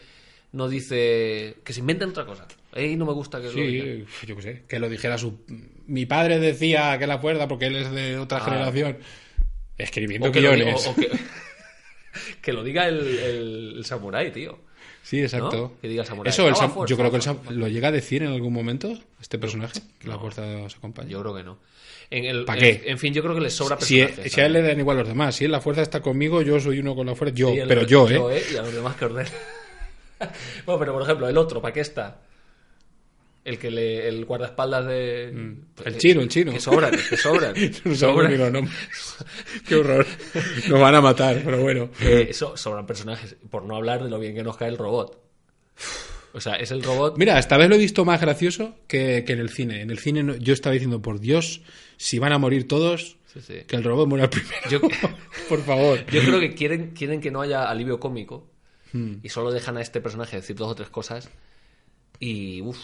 [0.52, 1.56] no dice.
[1.64, 2.46] Que se inventen otra cosa.
[2.74, 4.06] Ey, no me gusta que lo digan.
[4.20, 5.40] Sí, yo qué sé, que lo dijera su...
[5.86, 8.44] Mi padre decía que la fuerza, porque él es de otra Ah.
[8.44, 8.96] generación,
[9.76, 10.86] escribiendo O que, lo, diga- guiones.
[10.86, 11.10] o- o que,
[12.40, 14.58] que lo diga el, el, el samurái, tío.
[15.02, 15.56] Sí, exacto.
[15.56, 15.80] ¿no?
[15.80, 16.30] Que diga samurái.
[16.30, 18.52] Eso, el sam- fuerza, yo creo que el sam- lo llega a decir en algún
[18.52, 21.08] momento, este personaje, que la fuerza os acompaña.
[21.08, 21.58] Yo creo que no.
[22.10, 22.82] En el, ¿Pa' en- qué?
[22.86, 24.32] En, fin, yo creo que les sobra si, personajes.
[24.32, 26.60] si a él le dan igual los demás, si él la fuerza está conmigo, yo
[26.60, 28.42] soy uno con la fuerza, yo, Sí, el- pero yo, ¿eh?
[28.52, 29.32] Y a los demás que ordenen.
[30.66, 32.18] bueno, pero por ejemplo, el otro, ¿para qué está?
[33.44, 35.32] El que le, el guardaespaldas de.
[35.34, 35.82] Mm.
[35.84, 36.52] El chino, el chino.
[36.52, 37.54] Que sobran, que sobran.
[37.84, 38.38] No sobran.
[38.38, 38.76] los nombres.
[39.68, 40.06] Qué horror.
[40.68, 41.90] Nos van a matar, pero bueno.
[42.00, 43.36] Eh, so- sobran personajes.
[43.50, 45.20] Por no hablar de lo bien que nos cae el robot.
[46.34, 47.18] O sea, es el robot.
[47.18, 49.82] Mira, esta vez lo he visto más gracioso que, que en el cine.
[49.82, 51.62] En el cine no- yo estaba diciendo, por Dios,
[51.96, 53.54] si van a morir todos, Sí, sí.
[53.66, 54.54] que el robot muera primero.
[54.70, 54.80] Yo,
[55.48, 56.06] por favor.
[56.06, 58.48] yo creo que quieren, quieren que no haya alivio cómico.
[58.92, 59.14] Hmm.
[59.22, 61.28] Y solo dejan a este personaje decir dos o tres cosas.
[62.20, 62.78] Y uff,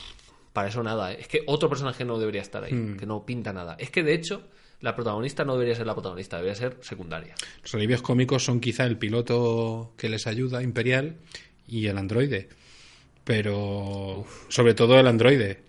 [0.52, 1.12] para eso nada.
[1.12, 1.18] ¿eh?
[1.20, 2.72] Es que otro personaje no debería estar ahí.
[2.72, 2.96] Hmm.
[2.96, 3.76] Que no pinta nada.
[3.78, 4.42] Es que de hecho,
[4.80, 7.34] la protagonista no debería ser la protagonista, debería ser secundaria.
[7.62, 11.16] Los alivios cómicos son quizá el piloto que les ayuda, Imperial,
[11.66, 12.48] y el androide.
[13.24, 15.62] Pero, sobre todo el androide.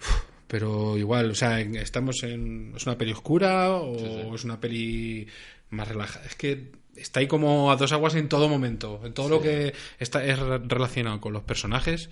[0.00, 2.72] Uf, Pero igual, o sea, estamos en.
[2.76, 5.26] ¿Es una peli oscura o es una peli
[5.70, 6.24] más relajada?
[6.26, 9.00] Es que está ahí como a dos aguas en todo momento.
[9.04, 12.10] En todo lo que está, es re- relacionado con los personajes,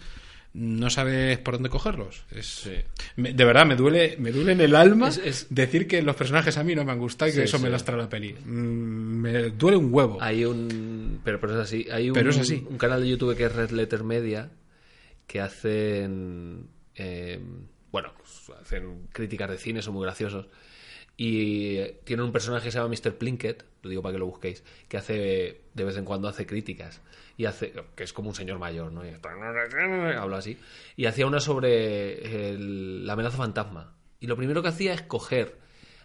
[0.59, 2.25] no sabes por dónde cogerlos.
[2.31, 2.69] Es,
[3.17, 6.17] me- de verdad, me duele, me duele en el alma Es- es- decir que los
[6.17, 8.33] personajes a mí no me han gustado y que Sí, eso me lastra la peli.
[8.33, 10.19] Mm, me duele un huevo.
[10.21, 11.21] Hay un.
[11.25, 11.87] Pero, pero es así.
[11.93, 12.65] Hay un, Pero es así.
[12.69, 14.51] un canal de YouTube que es Red Letter Media
[15.27, 16.69] que hacen.
[16.95, 17.39] eh,
[17.93, 20.47] bueno, pues, hacen críticas de cine, son muy graciosos.
[21.19, 23.17] Y eh, tienen un personaje que se llama Mr.
[23.17, 25.61] Plinkett, lo digo para que lo busquéis, que hace.
[25.75, 27.01] De vez en cuando hace críticas.
[27.37, 27.73] Y hace.
[27.95, 29.05] que es como un señor mayor, ¿no?
[29.07, 29.11] Y
[30.17, 30.59] habla así.
[30.97, 33.93] Y hacía una sobre el- la amenaza fantasma.
[34.21, 35.59] Y lo primero que hacía es coger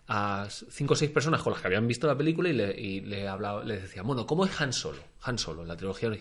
[0.07, 3.27] a cinco o seis personas con las que habían visto la película y le, le
[3.27, 5.01] hablaba, les decía, bueno, ¿cómo es Han Solo?
[5.21, 6.11] Han Solo, en la trilogía.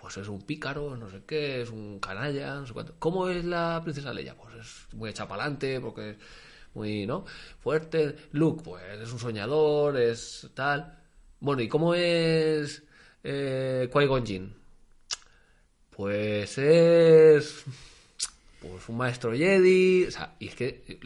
[0.00, 2.94] Pues es un pícaro, no sé qué, es un canalla, no sé cuánto.
[2.98, 4.34] ¿Cómo es la princesa Leia?
[4.34, 6.16] Pues es muy adelante, porque es
[6.72, 7.24] muy, ¿no?
[7.60, 8.16] Fuerte.
[8.32, 10.96] Luke, pues es un soñador, es tal.
[11.40, 12.84] Bueno, ¿y cómo es
[13.24, 14.54] eh, Qui-Gon Jinn?
[15.90, 17.64] Pues es
[18.60, 21.00] pues un maestro Jedi, o sea, y es que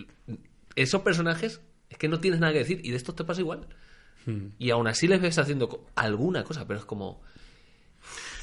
[0.76, 1.60] esos personajes
[1.90, 3.66] es que no tienes nada que decir y de estos te pasa igual.
[4.58, 7.20] Y aún así les ves haciendo alguna cosa, pero es como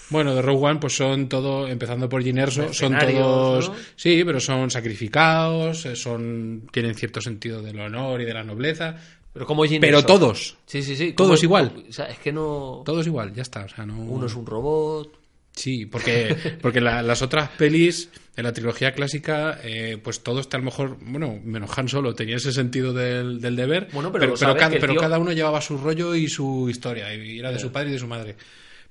[0.09, 3.70] Bueno, de Rogue One, pues son todo, empezando por Jyn Erso, son todos.
[3.70, 3.76] ¿no?
[3.95, 8.97] Sí, pero son sacrificados, eh, son tienen cierto sentido del honor y de la nobleza.
[9.34, 10.57] Pero como Pero todos.
[10.65, 11.13] Sí, sí, sí.
[11.13, 11.86] Todos igual.
[11.89, 13.65] O sea, es que no Todos igual, ya está.
[13.65, 13.97] O sea, no...
[13.99, 15.17] uno es un robot.
[15.51, 20.55] Sí, porque, porque la- las otras pelis de la trilogía clásica, eh, pues todo está
[20.57, 24.25] a lo mejor, bueno, menos Han Solo tenía ese sentido del, del deber, Bueno, pero
[24.25, 27.51] pero, sabes cada, pero tío- cada uno llevaba su rollo y su historia, y era
[27.51, 28.36] de su padre y de su madre.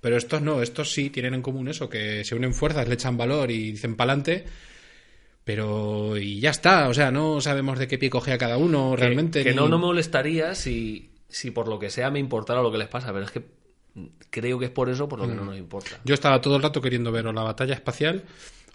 [0.01, 3.17] Pero estos no, estos sí tienen en común eso, que se unen fuerzas, le echan
[3.17, 4.45] valor y dicen pa'lante,
[5.49, 9.43] pero y ya está, o sea, no sabemos de qué pie cogea cada uno realmente.
[9.43, 12.71] Que, ni- no, no me molestaría si, si por lo que sea me importara lo
[12.71, 13.47] que les pasa, pero es que
[14.29, 15.47] creo que es por eso por lo que no Mm.
[15.47, 16.01] nos importa.
[16.05, 18.25] Yo estaba todo el rato queriendo ver o la batalla espacial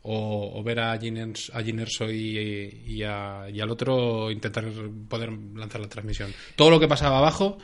[0.02, 4.66] o, o ver a a Jyn Erso y, y, a- y al otro intentar
[5.08, 6.34] poder lanzar la transmisión.
[6.56, 7.60] Todo lo que pasaba abajo,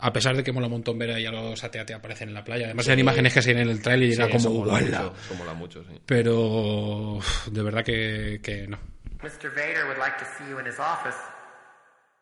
[0.00, 2.44] a pesar de que mola un montón ver ahí a los AT-AT aparecen en la
[2.44, 2.66] playa.
[2.66, 4.70] Además, eran imágenes que se ven en el trailer y Sí, era como eso mola
[4.72, 4.86] ¡guala!
[5.02, 6.00] mucho, eso mola mucho, sí.
[6.06, 7.18] Pero
[7.50, 8.78] de verdad que, que no.
[9.22, 9.50] Mr.
[9.54, 11.16] Vader would like to see you in his office.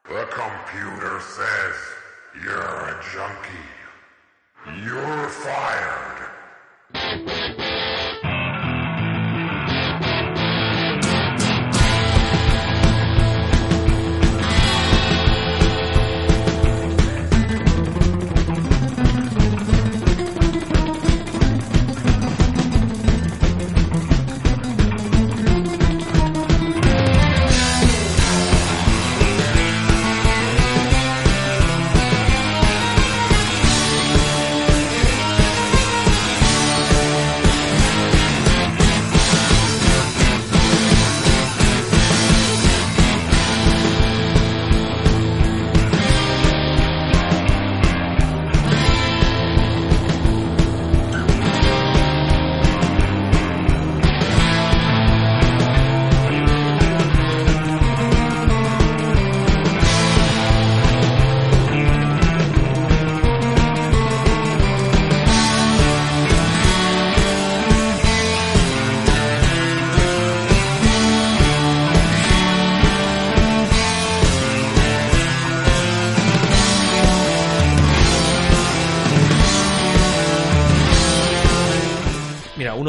[0.04, 1.76] The computer says
[2.42, 3.66] you're a junkie.
[4.84, 6.16] You're fired.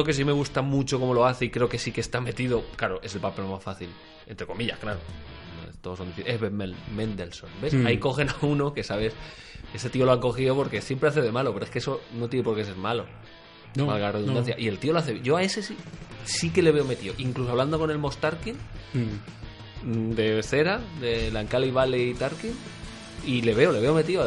[0.09, 2.63] Que sí me gusta mucho como lo hace y creo que sí que está metido,
[2.75, 3.89] claro, es el papel más fácil,
[4.27, 4.99] entre comillas, claro.
[5.81, 6.35] Todos son difíciles.
[6.35, 7.73] es Ben Mel- Mendelssohn, ¿ves?
[7.73, 7.85] Mm.
[7.85, 9.13] Ahí cogen a uno que sabes,
[9.73, 12.27] ese tío lo han cogido porque siempre hace de malo, pero es que eso no
[12.27, 13.05] tiene por qué ser malo.
[13.75, 14.55] No, valga la redundancia.
[14.55, 14.61] no.
[14.61, 15.21] Y el tío lo hace.
[15.21, 15.77] Yo a ese sí,
[16.25, 17.13] sí que le veo metido.
[17.19, 18.55] Incluso hablando con el Mostarkin,
[18.93, 19.89] Mm.
[20.09, 22.51] mm, de Cera, de Lancali Valley y Tarkin,
[23.25, 24.23] y le veo, le veo metido.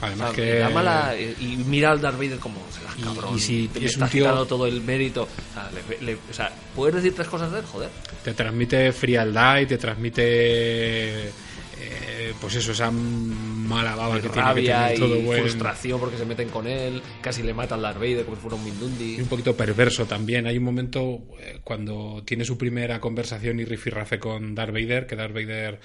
[0.00, 3.02] Además O sea, que- mala- y y mira al Darth Vader como se las Y-
[3.02, 3.34] cabrón.
[3.36, 5.22] y si te es un tío- todo el mérito.
[5.22, 7.64] O sea, le- le- o sea, ¿puedes decir tres cosas de él?
[7.66, 7.88] Joder.
[8.22, 11.28] Te transmite frialdad y te transmite.
[11.78, 16.00] eh, pues eso, esa mala baba que tiene que rabia tener y todo buen- frustración
[16.00, 17.02] porque se meten con él.
[17.20, 19.16] Casi le matan al Darth Vader como si fuera un Mindundi.
[19.16, 20.46] Y un poquito perverso también.
[20.46, 25.16] Hay un momento eh, cuando tiene su primera conversación y rifirrafe con Darth Vader, que
[25.16, 25.78] Darth Vader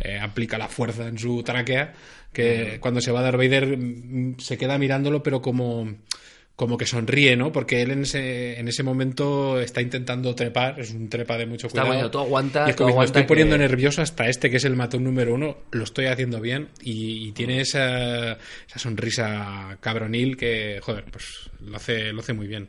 [0.00, 1.92] eh, aplica la fuerza en su tráquea,
[2.32, 5.94] que cuando se va Darth Vader mm, se queda mirándolo, pero como
[6.56, 7.50] como que sonríe, ¿no?
[7.50, 11.66] Porque él en ese, en ese momento está intentando trepar, es un trepa de mucho
[11.66, 11.94] Está cuidado.
[11.96, 14.58] bueno, tú aguanta, y es como, me aguanta estoy poniendo que- nervioso hasta este, que
[14.58, 19.78] es el matón número uno, lo estoy haciendo bien y, y tiene esa, esa sonrisa
[19.80, 22.68] cabronil que, joder, pues lo hace, lo hace muy bien.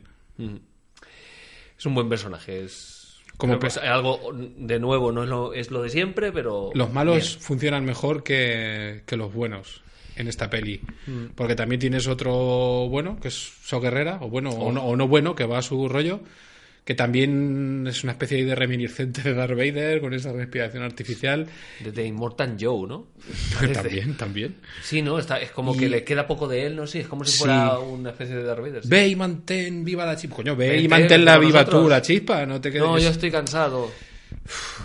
[1.78, 2.64] Es un buen personaje.
[2.64, 2.95] Es
[3.36, 6.32] Como creo que pe- es algo de nuevo, no es lo, es lo de siempre,
[6.32, 6.70] pero.
[6.74, 7.40] Los malos bien.
[7.42, 9.82] funcionan mejor que, que los buenos
[10.16, 10.80] en esta peli.
[11.06, 11.26] Mm.
[11.34, 13.34] Porque también tienes otro bueno, que es
[13.64, 14.66] So Guerrera, o bueno, Oh.
[14.68, 16.20] o, no, o no bueno, que va a su rollo,
[16.86, 21.46] que también es una especie de reminiscente de Darth Vader con esa respiración artificial.
[21.82, 23.08] De, de Immortal Joe, ¿no?
[23.74, 24.54] También, también.
[24.82, 25.18] Sí, ¿no?
[25.18, 26.86] Está, es como Y- que le queda poco de él, ¿no?
[26.86, 27.38] Sí, es como si Sí.
[27.40, 28.82] fuera una especie de Darth Vader.
[28.84, 28.88] sí.
[28.88, 30.36] Ve y mantén viva la chispa.
[30.36, 31.90] Coño, ve y mantén la viva tú, nosotros.
[31.90, 32.46] la chispa.
[32.46, 32.84] No te quedes.
[32.86, 33.90] No, yo estoy cansado.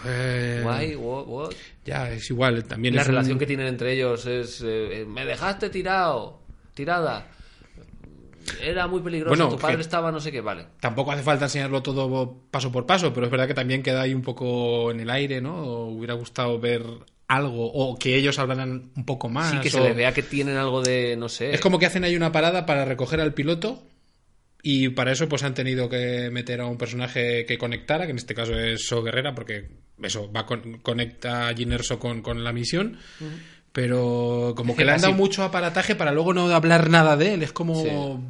[0.07, 1.51] Eh, Guay, what, what?
[1.85, 2.63] Ya, es igual.
[2.63, 4.61] También La un- relación que tienen entre ellos es.
[4.65, 6.39] eh, me dejaste tirado,
[6.73, 7.27] tirada.
[8.61, 10.67] Era muy peligroso, Bueno, tu padre estaba no sé qué, vale.
[10.79, 14.13] Tampoco hace falta enseñarlo todo paso por paso, pero es verdad que también queda ahí
[14.13, 15.55] un poco en el aire, ¿no?
[15.55, 16.83] O hubiera gustado ver
[17.27, 19.51] algo, o que ellos hablaran un poco más.
[19.51, 21.53] Sí, que se les vea que tienen algo de, no sé.
[21.53, 23.83] Es como que hacen ahí una parada para recoger al piloto
[24.63, 28.17] y para eso pues han tenido que meter a un personaje que conectara, que en
[28.17, 29.69] este caso es So Guerrera, porque
[30.01, 32.97] eso va con, conecta a Jyn Erso con, con la misión.
[33.72, 37.43] Pero como que le han dado mucho aparataje para luego no hablar nada de él.
[37.43, 38.22] Es como...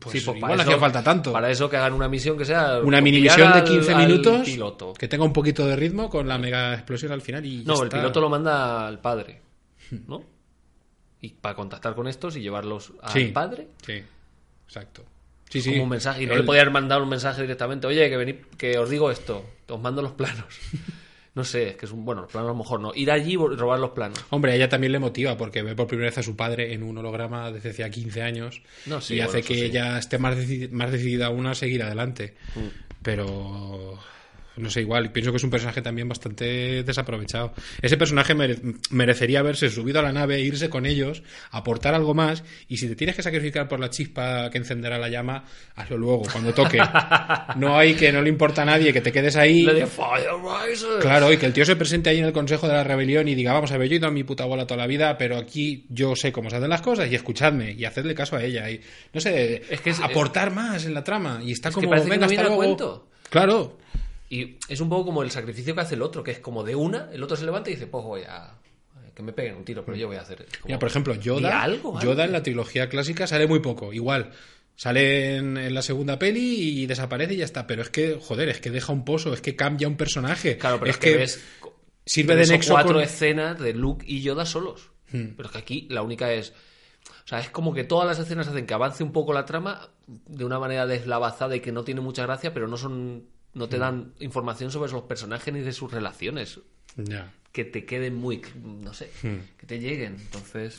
[0.00, 1.32] Pues, Sí, pues igual hacía falta tanto.
[1.32, 2.80] Para eso que hagan una misión que sea.
[2.80, 4.92] Una mini misión de al- 15 al minutos piloto.
[4.92, 7.88] que tenga un poquito de ritmo con la mega explosión al final y No, el
[7.88, 9.40] piloto lo manda al padre,
[10.06, 10.22] ¿no?
[11.22, 13.24] Y para contactar con estos y llevarlos al Sí.
[13.26, 13.68] padre.
[13.84, 14.02] Sí,
[14.66, 15.02] exacto.
[15.48, 15.70] Sí, sí.
[15.72, 16.22] Como un mensaje.
[16.22, 17.86] Y no Él- le podía haber mandado un mensaje directamente.
[17.86, 19.44] Oye, que venid, que os digo esto.
[19.68, 20.44] Os mando los planos.
[21.36, 22.04] No sé, es que es un.
[22.04, 22.92] Bueno, los planos a lo mejor no.
[22.94, 24.18] Ir allí y robar los planos.
[24.30, 26.82] Hombre, a ella también le motiva porque ve por primera vez a su padre en
[26.82, 29.62] un holograma desde hacía 15 años No, sí, y bueno, hace que sí.
[29.66, 32.34] ella esté más, deci- más decidida aún a seguir adelante.
[32.56, 32.60] Mm.
[33.02, 33.98] Pero
[34.56, 37.52] no sé, igual, pienso que es un personaje también bastante desaprovechado.
[37.82, 38.58] Ese personaje mere-
[38.90, 42.96] merecería haberse subido a la nave, irse con ellos, aportar algo más y si te
[42.96, 45.44] tienes que sacrificar por la chispa que encenderá la llama,
[45.74, 46.78] hazlo luego, cuando toque.
[47.56, 49.62] no hay que no le importa a nadie que te quedes ahí.
[49.62, 49.86] Le.
[51.00, 53.34] Claro, y que el tío se presente ahí en el Consejo de la Rebelión y
[53.34, 55.36] diga, vamos a ver, yo he ido a mi puta bola toda la vida, pero
[55.36, 58.70] aquí yo sé cómo se hacen las cosas y escuchadme y hacedle caso a ella.
[58.70, 58.80] Y,
[59.12, 61.40] no sé, Es que es- aportar más en la trama.
[61.44, 62.56] Y está como, venga, hasta luego".
[62.56, 63.08] cuento.
[63.30, 63.78] Claro.
[64.28, 66.74] Y es un poco como el sacrificio que hace el otro, que es como de
[66.74, 68.54] una, el otro se levanta y dice, pues voy a.
[69.14, 70.44] Que me peguen un tiro, pero yo voy a hacer.
[70.60, 71.98] como- Mira, por ejemplo, Yoda, algo.
[72.00, 74.32] Yoda en la trilogía clásica sale muy poco, igual.
[74.74, 77.66] Sale en, en la segunda peli y desaparece y ya está.
[77.66, 80.58] Pero es que, joder, es que deja un poso, es que cambia un personaje.
[80.58, 81.44] Claro, pero es es que, ves.
[82.04, 84.90] sirve de nexo cuatro con- escenas de Luke y Yoda solos.
[85.10, 85.28] Hmm.
[85.34, 86.50] Pero es que aquí la única es.
[87.24, 89.88] O sea, es como que todas las escenas hacen que avance un poco la trama
[90.06, 93.24] de una manera deslavazada y que no tiene mucha gracia, pero no son.
[93.56, 96.60] No te dan información sobre los personajes ni de sus relaciones.
[97.52, 98.42] Que te queden muy.
[98.62, 99.10] No sé.
[99.22, 99.36] Hmm.
[99.56, 100.16] Que te lleguen.
[100.20, 100.78] Entonces.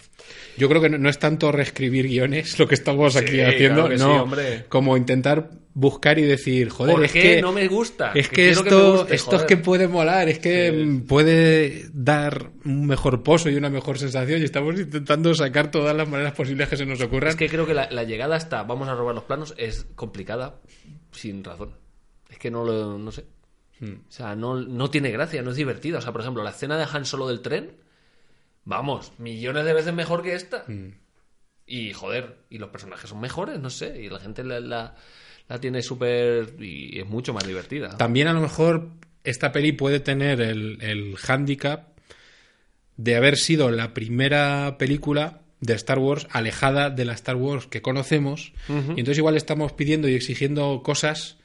[0.58, 3.86] Yo creo que no, no es tanto reescribir guiones lo que estamos Sí, aquí haciendo,
[3.88, 4.66] claro sí, no, hombre.
[4.70, 8.12] como intentar buscar y decir, joder, ¿Por es qué que no me gusta?
[8.14, 10.84] Es Que esto, es que puede molar, es que Sí.
[10.86, 15.96] mm, puede dar un mejor pozo y una mejor sensación y estamos intentando sacar todas
[15.98, 17.30] las maneras posibles que se nos ocurran.
[17.32, 20.60] Es que creo que la, la llegada hasta vamos a robar los planos es complicada
[21.12, 21.74] sin razón.
[22.38, 23.00] Es que no lo.
[23.00, 23.26] No sé.
[23.82, 25.98] O sea, no, no tiene gracia, no es divertida.
[25.98, 27.72] O sea, por ejemplo, la escena de Han Solo del tren.
[28.64, 30.64] Vamos, millones de veces mejor que esta.
[31.66, 34.00] Y joder, y los personajes son mejores, no sé.
[34.00, 34.96] Y la gente la, la,
[35.48, 36.54] la tiene súper.
[36.60, 37.98] Y es mucho más divertida.
[37.98, 38.90] También a lo mejor
[39.24, 41.98] esta peli puede tener el, el hándicap
[42.98, 47.82] de haber sido la primera película de Star Wars alejada de la Star Wars que
[47.82, 48.54] conocemos.
[48.70, 51.38] Y entonces igual estamos pidiendo y exigiendo cosas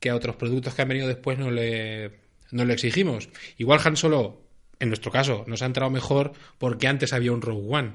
[0.00, 2.10] que a otros productos que han venido después no le,
[2.50, 3.28] no le exigimos.
[3.58, 4.40] Igual Han Solo,
[4.80, 7.92] en nuestro caso, nos ha entrado mejor porque antes había un Rogue One.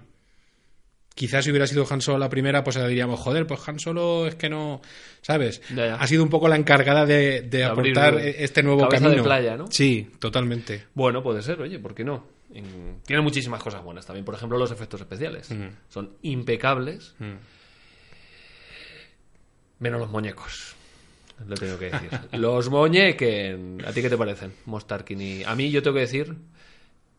[1.16, 4.28] Quizás si hubiera sido Han Solo la primera, pues le diríamos, joder, pues Han Solo
[4.28, 4.82] es que no,
[5.22, 5.62] ¿sabes?
[5.74, 5.96] Ya, ya.
[5.96, 9.24] Ha sido un poco la encargada de, aportar este nuevo cabeza de camino.
[9.24, 9.66] playa, ¿no?
[9.72, 10.86] Sí, totalmente.
[10.94, 12.28] Bueno, puede ser, oye, ¿por qué no?
[12.54, 14.26] En- Tiene muchísimas cosas buenas también.
[14.26, 15.50] Por ejemplo, los efectos especiales.
[15.90, 17.16] Son impecables.
[19.80, 20.75] Menos los muñecos.
[21.48, 22.10] Lo tengo que decir.
[22.34, 23.84] los muñequen.
[23.86, 24.54] ¿A ti qué te parecen?
[24.66, 25.44] Mostarkin y...
[25.44, 26.36] A mí yo tengo que decir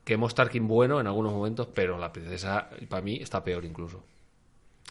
[0.05, 4.05] que Mostarkin bueno en algunos momentos, pero la princesa para mí está peor incluso.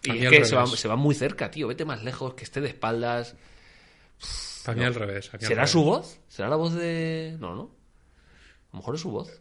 [0.04, 1.68] Y es que se va, se va muy cerca, tío.
[1.68, 3.36] Vete más lejos, que esté de espaldas.
[4.64, 5.34] Para mí al revés.
[5.34, 5.72] al ¿Será revés.
[5.72, 6.20] su voz?
[6.28, 7.36] ¿Será la voz de...?
[7.40, 7.64] No, no.
[8.72, 9.32] A lo mejor es su voz.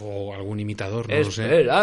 [0.00, 1.64] O algún imitador, no lo sé.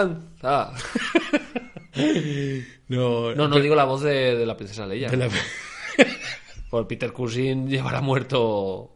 [2.88, 5.10] No, No, no digo la voz de, de la princesa Leia.
[5.10, 5.30] de la-
[6.72, 8.92] Por Peter Cushing llevará muerto.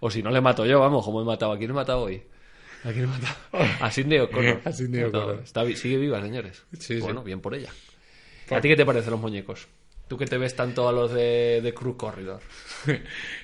[0.00, 1.52] O si no le mato yo, vamos, como he matado.
[1.52, 2.20] ¿A quién he matado hoy?
[2.82, 3.36] ¿A quién he matado?
[3.80, 4.60] A Sidney O'Connor.
[4.64, 5.04] A Sidney.
[5.04, 5.40] O'Connor.
[5.44, 6.64] Está sigue viva, señores.
[6.72, 7.00] Sí, sí.
[7.00, 7.70] bueno, bien por ella.
[8.50, 9.68] ¿A ti qué te parecen los muñecos?
[10.08, 12.40] Tú que te ves tanto a los de, de Crew Corridor.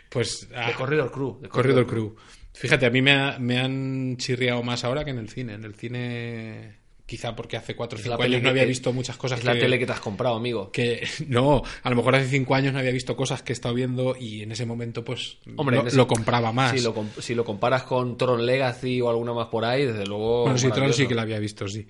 [0.09, 0.49] Pues.
[0.55, 1.39] ah, De Corridor Crew.
[1.41, 2.16] de Corridor Crew.
[2.55, 5.53] Fíjate, a mí me, ha- me han chirriado más ahora que en el cine.
[5.55, 6.79] En el cine,
[7.09, 9.17] quizá porque hace 4 o Es la 5 peli años no que- había visto muchas
[9.17, 10.71] cosas Es que, la tele que te has comprado, amigo.
[10.71, 13.75] que- No, a lo mejor hace 5 años no había visto cosas que he estado
[13.75, 15.39] viendo y en ese momento, pues.
[15.57, 16.73] Hombre, lo, en ese- lo compraba más.
[16.79, 20.43] Si lo, si lo comparas con Tron Legacy o alguna más por ahí, desde luego.
[20.43, 21.87] Bueno, sí, Tron sí que la había visto, sí.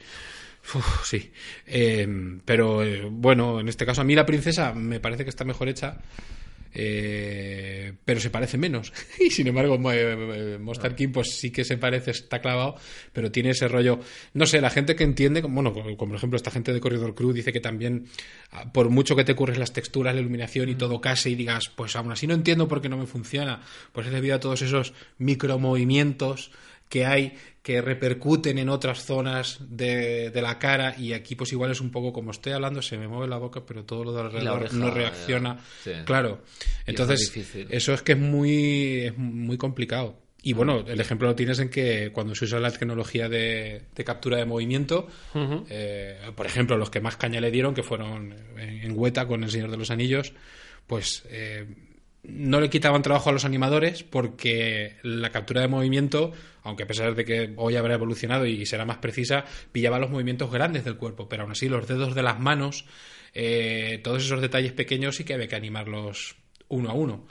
[0.74, 1.32] Uf, sí.
[1.66, 2.06] Eh,
[2.44, 5.68] pero eh, bueno, en este caso a mí la princesa me parece que está mejor
[5.68, 5.98] hecha.
[6.74, 8.92] Eh, pero se parece menos.
[9.20, 12.76] y sin embargo, eh, Monster King, pues sí que se parece, está clavado,
[13.12, 14.00] pero tiene ese rollo.
[14.34, 16.80] No sé, la gente que entiende, como- bueno, como, como por ejemplo esta gente de
[16.80, 18.06] Corridor Crew dice que también,
[18.52, 21.68] ah, por mucho que te curres las texturas, la iluminación y todo case y digas,
[21.74, 23.60] pues aún así no entiendo por qué no me funciona,
[23.92, 26.50] pues es debido a todos esos micromovimientos
[26.88, 31.70] que hay que repercuten en otras zonas de, de la cara y aquí pues igual
[31.70, 34.22] es un poco como estoy hablando, se me mueve la boca pero todo lo de
[34.22, 35.58] alrededor oreja, no reacciona.
[35.84, 35.92] sí.
[36.06, 36.42] Claro.
[36.86, 37.30] Entonces,
[37.68, 40.18] eso es que es muy, es muy complicado.
[40.40, 44.04] Y bueno, el ejemplo lo tienes en que cuando se usa la tecnología de, de
[44.04, 45.08] captura de movimiento,
[45.68, 49.42] eh, por ejemplo, los que más caña le dieron, que fueron en, en Weta con
[49.42, 50.32] El Señor de los Anillos,
[50.86, 51.66] pues eh,
[52.24, 57.14] no le quitaban trabajo a los animadores porque la captura de movimiento, aunque a pesar
[57.14, 61.28] de que hoy habrá evolucionado y será más precisa, pillaba los movimientos grandes del cuerpo,
[61.28, 62.84] pero aún así los dedos de las manos,
[63.34, 66.36] eh, todos esos detalles pequeños sí que había que animarlos
[66.70, 67.26] uno a uno.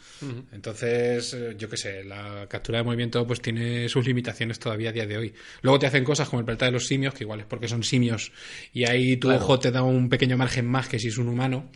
[0.51, 4.93] Entonces, eh, yo qué sé, la captura de movimiento pues tiene sus limitaciones todavía a
[4.93, 5.33] día de hoy.
[5.61, 7.83] Luego te hacen cosas como el planeta de los simios, que igual es porque son
[7.83, 8.31] simios
[8.73, 9.43] y ahí tu Claro.
[9.43, 11.69] ojo te da un pequeño margen más que si es un humano,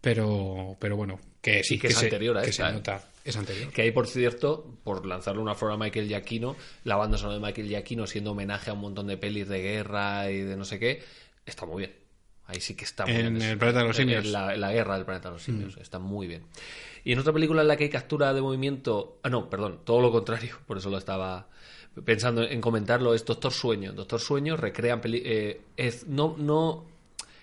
[0.00, 2.72] pero, pero bueno, que sí Y que es se- anterior a que se ¿eh?
[2.72, 3.70] nota, es anterior.
[3.72, 7.44] Que hay, por cierto, por lanzarle una flor a Michael Giacchino, la banda sonora de
[7.44, 10.78] Michael Giacchino siendo homenaje a un montón de pelis de guerra y de no sé
[10.78, 11.02] qué,
[11.44, 11.92] está muy bien.
[12.46, 13.50] Ahí sí que está muy En bien.
[13.50, 14.24] el planeta de los simios.
[14.24, 15.76] En la, en la guerra del planeta de los simios.
[15.78, 16.44] Está muy bien.
[17.04, 19.18] Y en otra película en la que hay captura de movimiento...
[19.22, 20.58] Ah, no, perdón, todo lo contrario.
[20.66, 21.48] Por eso lo estaba
[22.04, 23.14] pensando en comentarlo.
[23.14, 23.92] Es Doctor Sueño.
[23.92, 25.00] Doctor Sueño recrean...
[25.00, 26.84] peli- eh, es, no, no...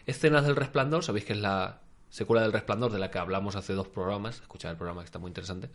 [0.05, 1.03] Escenas del Resplandor.
[1.03, 4.41] Sabéis que es la secuela del Resplandor de la que hablamos hace dos programas.
[4.41, 5.69] Escuchad el programa que está muy interesante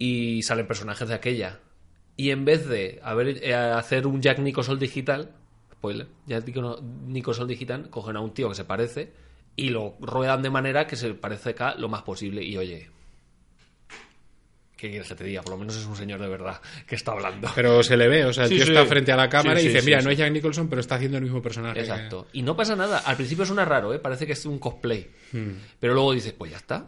[0.00, 1.60] y salen personajes de aquella.
[2.16, 3.00] Y en vez de
[3.42, 5.30] eh, hacer un Jack Nicholson digital,
[5.72, 6.46] spoiler, Jack
[7.06, 9.12] Nicholson digital, cogen a un tío que se parece
[9.56, 12.42] y lo ruedan de manera que se parezca lo más posible.
[12.42, 12.90] Y oye,
[14.80, 15.42] ¿qué quieres que te diga?
[15.42, 17.48] Por lo menos es un señor de verdad que está hablando.
[17.54, 18.72] Pero se le ve, o sea, el Sí, tío sí.
[18.72, 20.06] está frente a la cámara Sí, y dice, sí, mira, sí.
[20.06, 21.80] no es Jack Nicholson, pero está haciendo el mismo personaje.
[21.80, 22.28] Exacto.
[22.32, 22.98] Y no pasa nada.
[22.98, 23.98] Al principio suena raro, ¿eh?
[23.98, 25.06] Parece que es un cosplay.
[25.32, 25.50] Hmm.
[25.78, 26.86] Pero luego dices, pues ya está.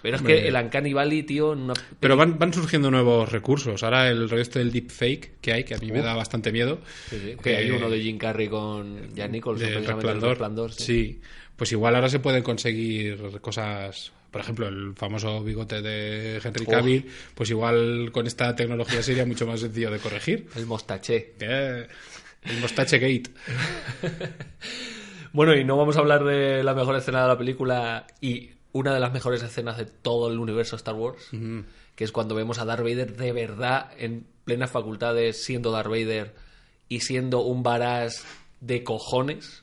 [0.00, 0.40] Pero es Hombre.
[0.42, 3.82] que el Uncanny Valley, tío, una Pero van, van surgiendo nuevos recursos.
[3.82, 6.80] Ahora el resto del deepfake que hay, que a mí me da bastante miedo.
[7.10, 10.30] Sí, sí, Que hay eh, uno de Jim Carrey con Jack Nicholson, del precisamente resplandor.
[10.30, 10.84] Resplandor, sí.
[10.84, 11.20] sí.
[11.56, 14.12] Pues igual ahora se pueden conseguir cosas.
[14.36, 16.66] Por ejemplo, el famoso bigote de Henry.
[16.66, 20.46] Cavill, pues igual con esta tecnología sería mucho más sencillo de corregir.
[20.54, 21.32] El mostaché.
[21.40, 21.86] Eh,
[22.42, 23.30] el Mustache Gate.
[25.32, 28.92] Bueno, y no vamos a hablar de la mejor escena de la película y una
[28.92, 31.30] de las mejores escenas de todo el universo Star Wars,
[31.94, 36.34] que es cuando vemos a Darth Vader de verdad en plenas facultades, siendo Darth Vader
[36.90, 38.22] y siendo un varas
[38.60, 39.62] de cojones.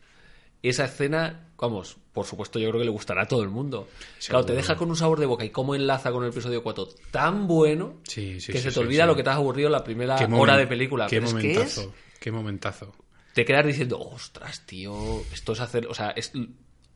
[0.64, 3.88] Esa escena, vamos, por supuesto yo creo que le gustará a todo el mundo.
[4.28, 6.88] Claro, te deja con un sabor de boca y cómo enlaza con el episodio 4
[7.12, 10.16] tan bueno Sí, sí, que se te olvida lo que te has aburrido la primera
[10.16, 11.08] Qué hora de película.
[11.08, 11.94] Qué Pero es que es- momentazo.
[12.20, 12.96] Qué momentazo.
[13.34, 14.94] te quedas diciendo, ostras, tío,
[15.34, 15.88] esto es hacer.
[15.88, 16.32] O sea, es.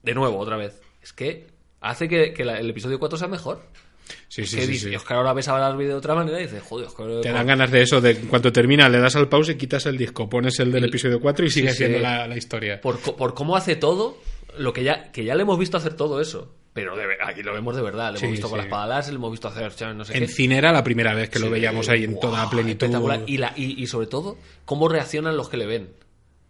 [0.03, 0.79] De nuevo, otra vez.
[1.01, 1.47] Es que
[1.81, 3.65] hace que, que la- el episodio 4 sea mejor.
[4.29, 6.87] Sí, sí, sí, es que ahora ves a Barbie de otra manera y dices, joder,
[6.95, 9.85] que- Te dan ganas de eso, de en cuanto termina, le das al pause, quitas
[9.85, 12.79] el disco, pones el del Y- episodio 4 y sigue siendo la, la historia.
[12.79, 14.17] por, por cómo hace todo,
[14.57, 16.53] lo que ya, que ya le hemos visto hacer todo eso.
[16.73, 18.13] Pero de aquí lo vemos de verdad.
[18.13, 18.61] Le Sí, hemos visto con sí.
[18.61, 20.27] la espada láser, le hemos visto hacer no sé En qué.
[20.31, 22.87] cine era la primera vez que lo veíamos ahí en toda plenitud.
[23.25, 25.89] Y, la, y, y sobre todo, cómo reaccionan los que le ven.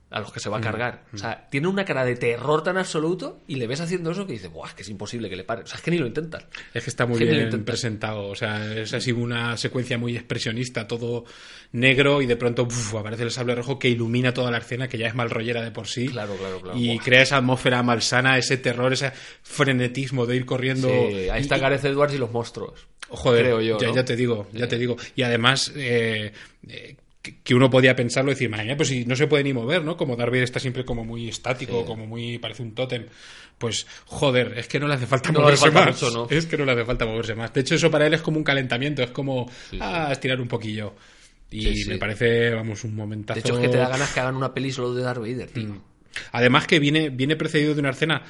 [0.10, 1.04] A los que Mm, se va a cargar.
[1.14, 4.32] O sea, tiene una cara de terror tan absoluto y le ves haciendo eso que
[4.34, 5.64] dices, Buah, es que es imposible que le pare.
[5.64, 6.46] O sea, es que ni lo intentan.
[6.74, 8.28] Es que está muy bien presentado.
[8.30, 11.26] O sea, es así una secuencia muy expresionista, todo
[11.74, 14.98] negro y de pronto uf, aparece el sable rojo que ilumina toda la escena, que
[14.98, 16.08] ya es mal rollera de por sí.
[16.08, 16.78] Claro, claro, claro.
[16.78, 17.04] Y Buah.
[17.04, 19.12] crea esa atmósfera malsana, ese terror, ese
[19.44, 20.88] frenetismo de ir corriendo.
[20.88, 22.88] Sí, ahí está Y- Gareth Edwards y los monstruos.
[23.10, 23.78] Joder, creo yo.
[23.80, 23.96] ya, ¿no?
[23.96, 24.70] ya te digo, ya Sí.
[24.70, 24.96] te digo.
[25.16, 26.32] Y además, eh,
[26.68, 26.96] eh,
[27.28, 29.54] que- que uno podía pensarlo y decir, madre mía, pues si no se puede ni
[29.54, 29.98] mover, ¿no?
[29.98, 31.86] Como Darby está siempre como muy estático, Sí.
[31.88, 33.06] como muy, parece un tótem.
[33.58, 36.02] Pues, joder, es que no le hace falta No moverse falta más.
[36.02, 36.28] mucho, ¿no?
[36.30, 37.54] Es que no le hace falta moverse más.
[37.54, 40.48] De hecho, eso para él es como un calentamiento, es como, Sí, ah, estirar un
[40.48, 40.94] poquillo.
[41.50, 41.90] Y Sí, sí.
[41.90, 43.40] me parece, vamos, un momentazo.
[43.40, 45.50] De hecho, es que te da ganas que hagan una peli solo de Darth Vader,
[45.50, 45.70] tío.
[45.70, 45.82] Mm.
[46.34, 48.24] Además que viene, viene precedido de una escena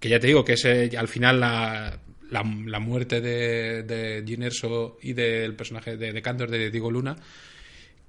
[0.00, 1.98] que ya te digo que es eh, al final la,
[2.30, 6.90] la, la muerte de, de Jyn Erso y del personaje de, de Candor de Diego
[6.90, 7.16] Luna,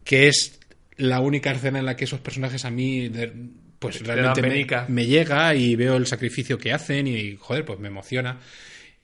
[0.08, 0.60] que es
[0.96, 3.32] la única escena en la que esos personajes a mí de-
[3.80, 4.42] pues Te realmente
[4.88, 8.40] me llega y veo el sacrificio que hacen y joder, pues me emociona.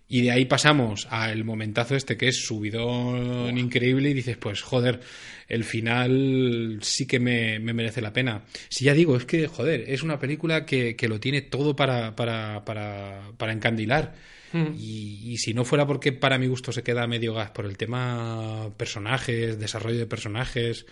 [0.08, 5.00] Y de ahí pasamos al momentazo este que es subidón increíble y dices, pues joder,
[5.48, 8.44] el final sí que me, me merece la pena.
[8.70, 12.16] Si ya digo, es que, joder, es una película que, que lo tiene todo para,
[12.16, 14.14] para, para, para encandilar.
[14.54, 17.76] Y, y si no fuera porque para mi gusto se queda medio gas por el
[17.76, 20.86] tema personajes, desarrollo de personajes,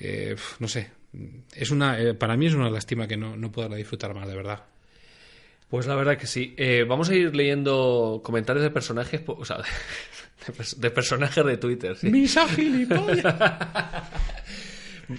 [0.00, 0.90] eh, no sé,
[1.54, 4.34] es una, eh, para mí es una lástima que no, no pueda disfrutar más, de
[4.34, 4.64] verdad.
[5.68, 6.54] Pues la verdad que sí.
[6.58, 9.58] Eh, vamos a ir leyendo comentarios de personajes, o sea,
[10.46, 12.10] de, de personajes de Twitter, sí.
[12.10, 13.24] ¡Misa gilipollas!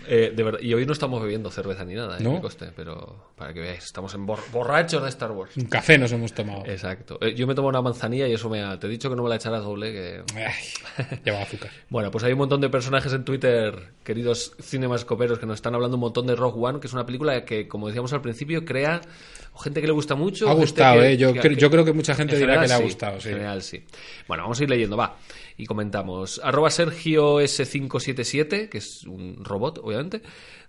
[0.08, 2.36] Eh, de verdad, y hoy no estamos bebiendo cerveza ni nada, eh, ¿No?
[2.36, 5.56] que coste, pero para que veáis, estamos en bor- borrachos de Star Wars.
[5.58, 6.64] Un café nos hemos tomado.
[6.66, 7.18] Exacto.
[7.22, 8.80] Eh, yo me tomo una manzanilla y eso me ha...
[8.80, 10.24] Te he dicho que no me la echarás doble, que...
[10.36, 11.70] Ay, lleva azúcar.
[11.90, 15.98] Bueno, pues hay un montón de personajes en Twitter, queridos cinemascoperos, que nos están hablando
[15.98, 19.02] un montón de Rogue One, que es una película que, como decíamos al principio, crea
[19.62, 20.50] gente que le gusta mucho.
[20.50, 21.18] Ha gustado, que- ¿eh?
[21.18, 23.30] Yo, que- yo creo que mucha gente en dirá que general, le ha gustado, sí.
[23.30, 23.84] En general, sí.
[24.28, 25.16] Bueno, vamos a ir leyendo, va.
[25.58, 26.42] Y comentamos.
[26.44, 30.22] Arroba Sergio S577, que es un robot, obviamente.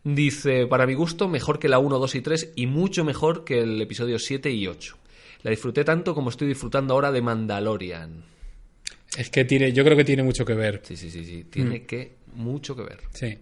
[0.03, 3.61] Dice, para mi gusto, mejor que la 1, 2 y 3 y mucho mejor que
[3.61, 4.97] el episodio 7 y 8.
[5.43, 8.25] La disfruté tanto como estoy disfrutando ahora de Mandalorian.
[9.17, 10.81] Es que tiene, yo creo que tiene mucho que ver.
[10.85, 11.45] Sí, sí, sí, sí.
[11.45, 11.87] Tiene Mm.
[11.87, 13.01] que mucho que ver.
[13.13, 13.39] Sí.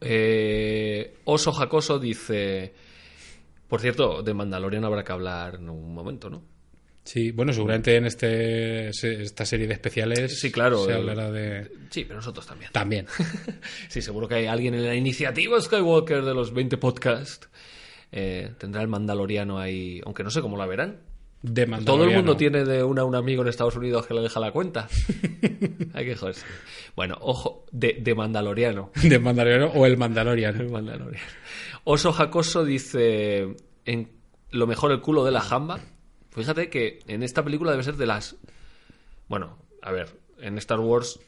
[0.00, 2.72] Eh, Oso Jacoso dice...
[3.68, 6.42] Por cierto, de Mandalorian habrá que hablar en un momento, ¿no?
[7.06, 11.70] Sí, bueno, seguramente en este esta serie de especiales Sí, claro, se hablará de...
[11.90, 12.72] Sí, pero nosotros también.
[12.72, 13.06] También.
[13.88, 17.48] Sí, seguro que hay alguien en la iniciativa Skywalker de los 20 podcasts.
[18.10, 20.98] Eh, tendrá el Mandaloriano ahí, aunque no sé cómo la verán.
[21.42, 22.16] De Todo el Mandaloriano.
[22.18, 24.88] mundo tiene de una un amigo en Estados Unidos que le deja la cuenta.
[25.94, 26.44] hay que joderse.
[26.96, 28.90] Bueno, ojo, de, de Mandaloriano.
[29.02, 30.60] De Mandaloriano o el Mandalorian.
[30.60, 31.26] El Mandaloriano.
[31.84, 33.54] Oso Jacoso dice:
[33.84, 34.10] en
[34.50, 35.78] Lo mejor el culo de la jamba.
[36.36, 38.36] Fíjate que en esta película debe ser de las.
[39.26, 41.18] Bueno, a ver, en Star Wars.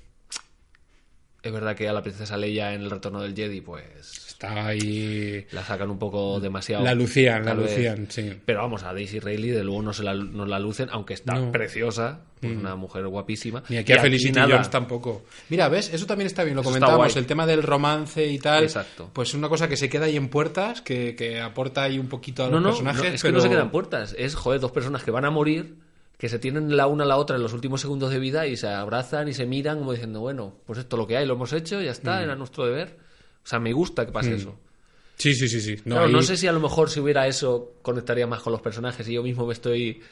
[1.42, 4.27] Es verdad que a la princesa Leia en el retorno del Jedi, pues.
[4.40, 5.44] Está ahí...
[5.50, 6.84] La sacan un poco demasiado.
[6.84, 7.72] La lucían, la vez.
[7.72, 8.34] lucían, sí.
[8.44, 11.34] Pero vamos, a Daisy Ridley de luego no se la, no la lucen, aunque está
[11.34, 11.46] No.
[11.46, 11.50] Mm.
[11.50, 13.64] preciosa, pues una mujer guapísima.
[13.68, 14.48] Ni aquí Y a Felicity nada.
[14.54, 15.24] Jones tampoco.
[15.48, 15.92] Mira, ¿ves?
[15.92, 16.54] Eso también está bien.
[16.54, 18.62] Lo comentábamos, el tema del romance y tal.
[18.62, 19.10] Exacto.
[19.12, 22.44] Pues una cosa que se queda ahí en puertas, que, que aporta ahí un poquito
[22.44, 23.02] a No, los no, personajes.
[23.10, 24.14] no, es que no se quedan puertas.
[24.16, 25.74] Es, joder, dos personas que van a morir,
[26.16, 28.56] que se tienen la una a la otra en los últimos segundos de vida y
[28.56, 31.34] se abrazan y se miran como diciendo, bueno, pues esto es lo que hay, lo
[31.34, 31.90] hemos hecho, ya Mm.
[31.90, 33.07] está, era nuestro deber.
[33.48, 34.54] O sea, me gusta que pase eso.
[35.16, 35.76] Sí, sí, sí, sí.
[35.86, 38.60] No, Claro, no sé si a lo mejor si hubiera eso conectaría más con los
[38.60, 40.02] personajes y yo mismo me estoy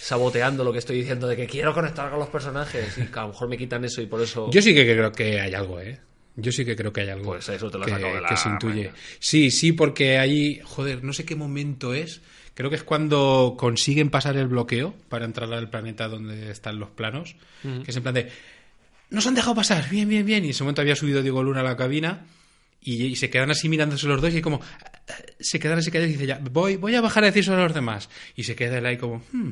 [0.00, 3.24] saboteando lo que estoy diciendo de que quiero conectar con los personajes y que a
[3.24, 4.50] lo mejor me quitan eso y por eso...
[4.50, 6.00] Yo sí que creo que hay algo, ¿eh?
[6.36, 7.32] Yo sí que creo que hay algo.
[7.32, 8.92] Pues eso te lo que, saco de la que se intuye.
[9.18, 12.22] Sí, sí, porque ahí, joder, no sé qué momento es.
[12.54, 16.88] Creo que es cuando consiguen pasar el bloqueo para entrar al planeta donde están los
[16.88, 17.36] planos.
[17.62, 18.30] Que es en plan de.
[19.10, 20.44] Nos han dejado pasar, bien, bien, bien.
[20.44, 22.24] Y en ese momento había subido Diego Luna a la cabina.
[22.82, 24.60] Y, y se quedan así mirándose los dos y como.
[25.38, 27.74] Se quedan así callados y dice, ya, voy, voy a bajar a decir a los
[27.74, 28.08] demás.
[28.36, 29.22] Y se queda él ahí como.
[29.32, 29.50] "Hmm".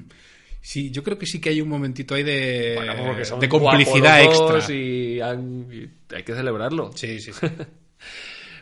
[0.60, 2.92] Sí, yo creo que sí que hay un momentito ahí de, Bueno,
[3.48, 4.74] complicidad extra.
[4.74, 6.90] Y, han- y hay que celebrarlo.
[6.94, 7.46] Sí, sí, sí.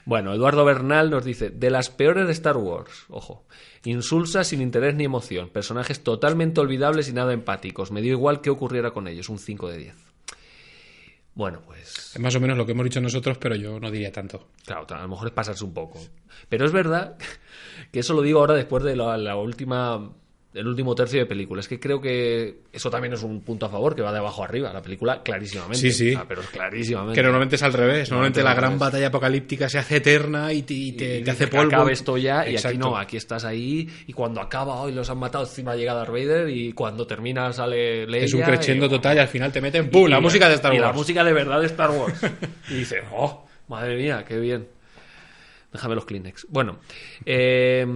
[0.04, 3.44] Bueno, Eduardo Bernal nos dice, de las peores de Star Wars, ojo,
[3.84, 8.50] insulsa sin interés ni emoción, personajes totalmente olvidables y nada empáticos, me dio igual qué
[8.50, 9.94] ocurriera con ellos, un 5 de 10.
[11.36, 14.10] Bueno, pues Es más o menos lo que hemos dicho nosotros, pero yo no diría
[14.10, 14.48] tanto.
[14.64, 16.00] Claro, a lo mejor es pasarse un poco.
[16.48, 17.18] Pero es verdad
[17.92, 20.12] que eso lo digo ahora después de la, la última
[20.56, 21.60] el último tercio de película.
[21.60, 24.42] Es que creo que eso también es un punto a favor, que va de abajo
[24.42, 25.78] arriba, la película clarísimamente.
[25.78, 26.14] Sí, sí.
[26.16, 27.14] Ah, pero clarísimamente.
[27.14, 28.10] Que normalmente es al revés.
[28.10, 31.30] Normalmente Normalmente la gran batalla apocalíptica se hace eterna y te, y te- Y te
[31.30, 31.66] hace polvo.
[31.76, 35.18] acabe esto ya y aquí no, aquí estás ahí y cuando acaba hoy los han
[35.18, 39.16] matado encima llega Darth Vader y cuando termina sale Leia Es un crescendo y- total
[39.16, 40.08] y al final te meten ¡pum!
[40.08, 40.88] La música de Star y Wars.
[40.88, 42.20] la música de verdad de Star Wars.
[42.70, 44.68] y dices, oh, madre mía, qué bien.
[45.72, 46.46] Déjame los Kleenex.
[46.48, 46.78] Bueno,
[47.24, 47.86] eh,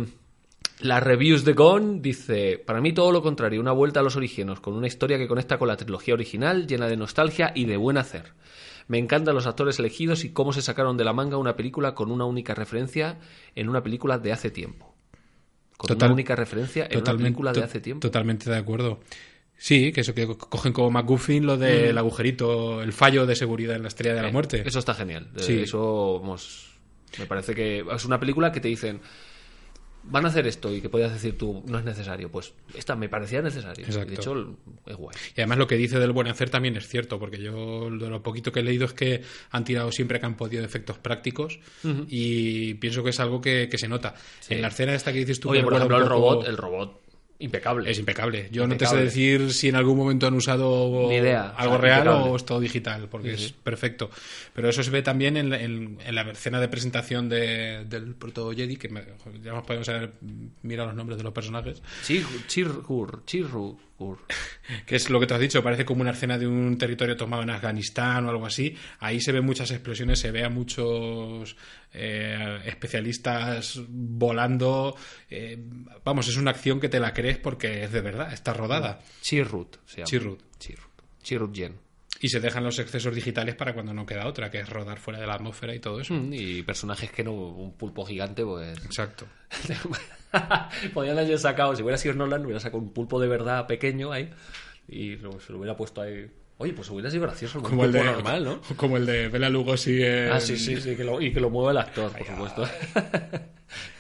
[0.81, 4.61] las reviews de Gone dice, para mí todo lo contrario, una vuelta a los orígenes
[4.61, 7.99] con una historia que conecta con la trilogía original, llena de nostalgia y de buen
[7.99, 8.33] hacer.
[8.89, 12.11] Me encantan los actores elegidos y cómo se sacaron de la manga una película con
[12.11, 13.19] una única referencia
[13.55, 14.95] en una película de hace tiempo.
[15.77, 18.01] Con Total- una única referencia en una película de hace tiempo.
[18.01, 19.01] Totalmente de acuerdo.
[19.57, 23.77] Sí, que eso que co- cogen como McGuffin lo del agujerito, el fallo de seguridad
[23.77, 24.63] en la estrella de la Eh, muerte.
[24.67, 25.29] Eso está genial.
[25.37, 25.61] Sí.
[25.61, 26.71] Eso vamos,
[27.19, 29.01] me parece que es una película que te dicen
[30.05, 32.31] van a hacer esto y que podías decir tú no es necesario.
[32.31, 33.85] Pues esta me parecía necesario.
[33.85, 34.09] Exacto.
[34.09, 35.17] De hecho, es guay.
[35.37, 38.23] Y además lo que dice del buen hacer también es cierto, porque yo de lo
[38.23, 41.59] poquito que he leído es que han tirado siempre que han podido de efectos prácticos
[42.09, 44.15] y pienso que es algo que, que se nota.
[44.49, 45.51] En la escena esta que dices tú...
[45.51, 47.01] Oye, por ejemplo, poco- el robot
[47.41, 47.91] impecable.
[47.91, 48.49] Es impecable.
[48.53, 51.49] Yo no te sé decir si en algún momento han usado idea.
[51.57, 52.31] algo O sea, real impecable.
[52.31, 53.55] o es todo digital, porque Sí, es sí.
[53.63, 54.11] perfecto.
[54.55, 58.15] Pero eso se ve también en, la- en- en la escena de presentación de- del
[58.15, 59.05] proto Jedi, que me-
[59.43, 60.13] ya nos podemos haber
[60.63, 63.23] mirado los nombres de los personajes, Chir, Chirhur,
[64.87, 67.43] Que es lo que te has dicho, parece como una escena de un territorio tomado
[67.43, 68.77] en Afganistán o algo así.
[69.01, 71.57] Ahí se ven muchas explosiones, se ve a muchos
[71.93, 74.97] eh, especialistas volando.
[75.29, 75.59] eh,
[76.05, 79.01] vamos, es una acción que te la crees porque es de verdad, está rodada.
[79.21, 80.07] Chirrut se llama.
[80.07, 80.41] Chirrut.
[80.59, 80.91] Chirrut.
[81.23, 81.90] Chirrut Yen.
[82.23, 85.19] Y se dejan los excesos digitales para cuando no queda otra, que es rodar fuera
[85.21, 86.13] de la atmósfera y todo eso.
[86.15, 88.77] Mm, Y personajes que no, un pulpo gigante, pues.
[88.85, 89.27] Exacto.
[90.95, 94.31] Podían haber sacado, si hubiera sido Nolan, hubiera sacado un pulpo de verdad pequeño ahí
[94.89, 96.31] y lo- se lo hubiera puesto ahí.
[96.59, 98.61] Oye, pues hubiera sido gracioso Como el de, normal, ¿no?
[98.77, 101.49] Como el de Bela Lugosi en- Ah, sí, sí, sí, que lo- y que lo
[101.49, 102.69] mueve el actor, por supuesto.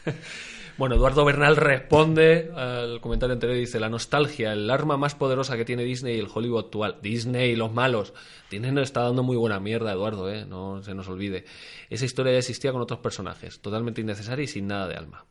[0.80, 5.58] bueno, Eduardo Bernal responde al comentario anterior y dice, la nostalgia, el arma más poderosa
[5.58, 6.96] que tiene Disney y el Hollywood actual.
[7.02, 8.14] Disney y los malos.
[8.50, 10.46] Disney nos está dando muy buena mierda, Eduardo, ¿eh?
[10.46, 11.44] no se nos olvide.
[11.90, 15.26] Esa historia ya existía con otros personajes, totalmente innecesaria y sin nada de alma.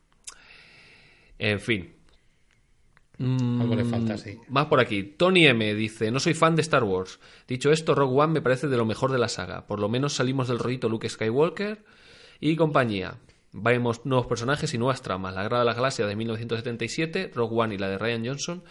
[1.36, 1.96] En fin,
[3.18, 4.38] Algo le falta, sí.
[4.50, 5.02] más por aquí.
[5.02, 7.18] Tony M dice, no soy fan de Star Wars.
[7.48, 9.66] Dicho esto, Rogue One me parece de lo mejor de la saga.
[9.66, 11.84] Por lo menos salimos del rollito Luke Skywalker
[12.38, 13.18] y compañía.
[13.52, 15.34] Vemos nuevos personajes y nuevas tramas.
[15.34, 18.62] La Guerra de la Galaxia de 1977, Rogue One y la de Ryan Johnson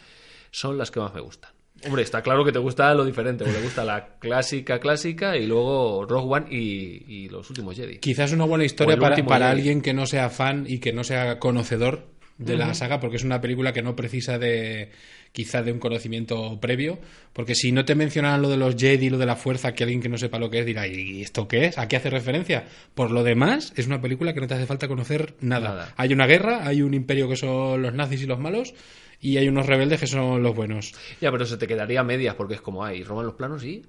[0.52, 1.52] son las que más me gustan.
[1.86, 5.48] Hombre, está claro que te gusta lo diferente, porque te gusta la clásica clásica y
[5.48, 8.00] luego Rogue One y, y los últimos Jedi.
[8.00, 9.60] Quizás una buena historia para, para Jedi.
[9.60, 12.08] alguien que no sea fan y que no sea conocedor
[12.38, 14.92] de la saga, porque es una película que no precisa de
[15.32, 17.00] quizá de un conocimiento previo,
[17.34, 20.02] porque si no te mencionaran lo de los Jedi, lo de la fuerza, que alguien
[20.02, 21.78] que no sepa lo que es dirá, ¿y esto qué es?
[21.78, 22.66] ¿A qué hace referencia?
[22.96, 25.70] Por lo demás, es una película que no te hace falta conocer nada.
[25.70, 25.94] Nada.
[25.98, 28.74] Hay una guerra, hay un imperio que son los nazis y los malos,
[29.22, 30.94] y hay unos rebeldes que son los buenos.
[31.22, 33.86] Ya, pero se te quedaría a medias porque es como, ay, roban los planos y...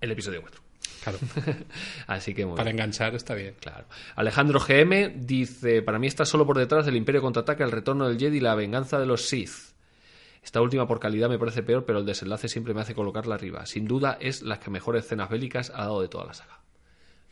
[0.00, 0.63] El episodio 4.
[1.04, 1.18] Claro,
[2.06, 2.76] Así que muy para bien.
[2.76, 3.54] enganchar está bien.
[3.60, 3.84] Claro.
[4.16, 8.18] Alejandro GM dice: Para mí está solo por detrás del Imperio contraataca, el retorno del
[8.18, 9.74] Jedi y la venganza de los Sith.
[10.42, 13.64] Esta última por calidad me parece peor, pero el desenlace siempre me hace colocarla arriba.
[13.66, 16.60] Sin duda es la que mejores escenas bélicas ha dado de toda la saga.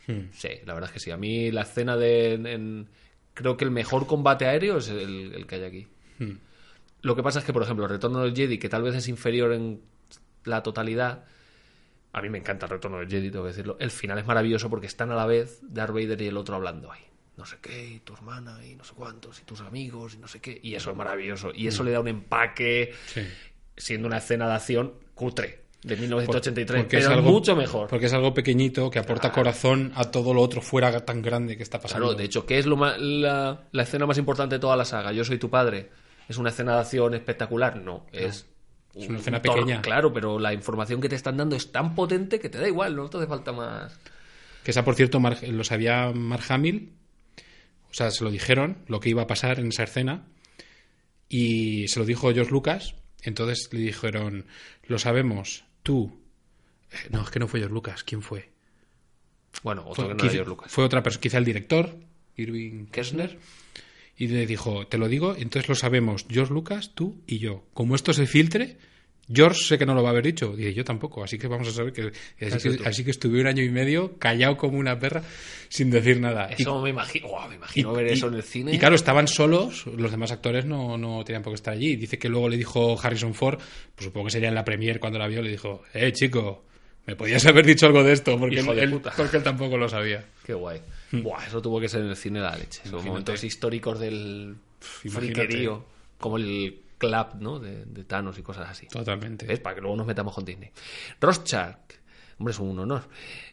[0.07, 0.29] Hmm.
[0.33, 1.11] Sí, la verdad es que sí.
[1.11, 2.33] A mí la escena de.
[2.33, 2.89] en- en-
[3.33, 5.87] creo que el mejor combate aéreo es el, el que hay aquí.
[6.19, 6.37] Hmm.
[7.01, 9.07] Lo que pasa es que, por ejemplo, el retorno del Jedi, que tal vez es
[9.07, 9.81] inferior en
[10.45, 11.25] la totalidad.
[12.13, 13.75] A mí me encanta el retorno del Jedi, tengo que decirlo.
[13.79, 16.91] El final es maravilloso porque están a la vez Darth Vader y el otro hablando
[16.91, 17.01] ahí.
[17.35, 20.27] No sé qué, y tu hermana, y no sé cuántos, y tus amigos, y no
[20.27, 20.59] sé qué.
[20.61, 21.51] Y eso es maravilloso.
[21.55, 23.21] Y eso le da un empaque, Sí.
[23.75, 26.83] siendo una escena de acción cutre, de 1983.
[26.83, 27.87] Porque pero es algo mucho mejor.
[27.87, 31.63] Porque es algo pequeñito que aporta corazón a todo lo otro fuera tan grande que
[31.63, 32.05] está pasando.
[32.05, 34.85] Claro, de hecho, ¿qué es lo ma- la, la escena más importante de toda la
[34.85, 35.11] saga?
[35.11, 35.89] Yo soy tu padre.
[36.29, 37.77] ¿Es una escena de acción espectacular?
[37.77, 38.45] No, es...
[38.95, 39.81] Es una escena pequeña.
[39.81, 42.95] Claro, pero la información que te están dando es tan potente que te da igual,
[42.95, 43.97] no te hace falta más.
[44.63, 46.93] Que esa, por cierto, lo sabía Mark Hamill.
[47.89, 50.25] O sea, se lo dijeron lo que iba a pasar en esa escena.
[51.27, 52.95] Y se lo dijo George Lucas.
[53.23, 54.45] Entonces le dijeron,
[54.85, 56.19] lo sabemos, tú.
[56.91, 58.03] Eh, No, es que no fue George Lucas.
[58.03, 58.51] ¿Quién fue?
[59.63, 60.71] Bueno, otro Fue, que no era George Lucas.
[60.71, 61.95] fue otra persona, quizá el director,
[62.35, 63.29] Irving Kessner.
[63.29, 63.39] Kessner,
[64.17, 67.63] y le dijo, te lo digo, entonces lo sabemos George Lucas, tú y yo.
[67.73, 68.77] Como esto se filtre,
[69.33, 71.67] George sé que no lo va a haber dicho, y yo tampoco, así que vamos
[71.69, 72.11] a saber que...
[72.45, 75.23] Así, que, así que estuve un año y medio callado como una perra,
[75.69, 76.49] sin decir nada.
[76.57, 78.73] Y- Eso me imagino, Guau, me imagino y- ver y- eso en el cine.
[78.75, 81.95] Y claro, estaban solos, los demás actores no, no tenían por qué estar allí.
[81.95, 83.59] Dice que luego le dijo Harrison Ford,
[83.95, 86.65] pues supongo que sería en la premier cuando la vio, le dijo, eh, chico,
[87.05, 89.13] me podías haber dicho algo de esto, porque, Hijo de él, puta.
[89.15, 90.25] porque él tampoco lo sabía.
[90.45, 90.81] Qué guay.
[91.11, 92.81] Buah, eso tuvo que ser en el cine la leche.
[92.85, 93.07] Imagínate.
[93.09, 95.85] momentos históricos del friquerío.
[96.17, 97.59] Como el clap, ¿no?
[97.59, 98.87] De, de Thanos y cosas así.
[98.87, 99.45] Totalmente.
[99.45, 99.59] ¿Ves?
[99.59, 100.71] Para que luego nos metamos con Disney.
[101.19, 101.77] Rorschach.
[102.39, 103.03] Hombre, es un honor.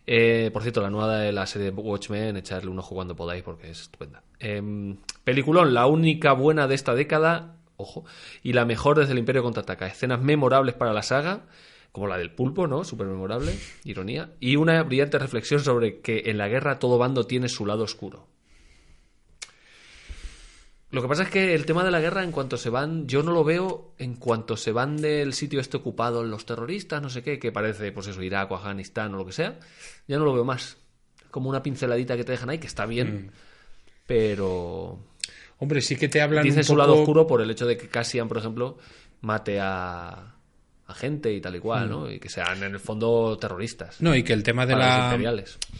[0.07, 3.71] Eh, por cierto, la nueva de la serie Watchmen, echarle un ojo cuando podáis porque
[3.71, 4.23] es estupenda.
[4.39, 8.05] Em, peliculón, la única buena de esta década, ojo,
[8.43, 9.87] y la mejor desde el Imperio Contraataca.
[9.87, 11.43] Escenas memorables para la saga,
[11.93, 12.85] como la del pulpo, ¿no?
[12.85, 14.33] Súper memorable, ironía.
[14.41, 18.29] Y una brillante reflexión sobre que en la guerra todo bando tiene su lado oscuro.
[20.91, 23.23] Lo que pasa es que el tema de la guerra, en cuanto se van, yo
[23.23, 27.23] no lo veo en cuanto se van del sitio este ocupado los terroristas, no sé
[27.23, 29.61] qué, que parece, pues eso, Irak o Afganistán o lo que sea,
[30.09, 30.79] ya no lo veo más.
[31.31, 33.31] Como una pinceladita que te dejan ahí, que está bien,
[34.05, 34.99] pero
[35.61, 37.87] Hombre, sí que te hablan dicen un su lado oscuro por el hecho de que
[37.87, 38.79] Cassian, por ejemplo,
[39.21, 40.35] mate a,
[40.91, 42.11] a gente y tal y cual, ¿no?
[42.11, 44.01] Y que sean en el fondo terroristas.
[44.01, 44.05] Mm.
[44.05, 45.19] No, y que el tema de la...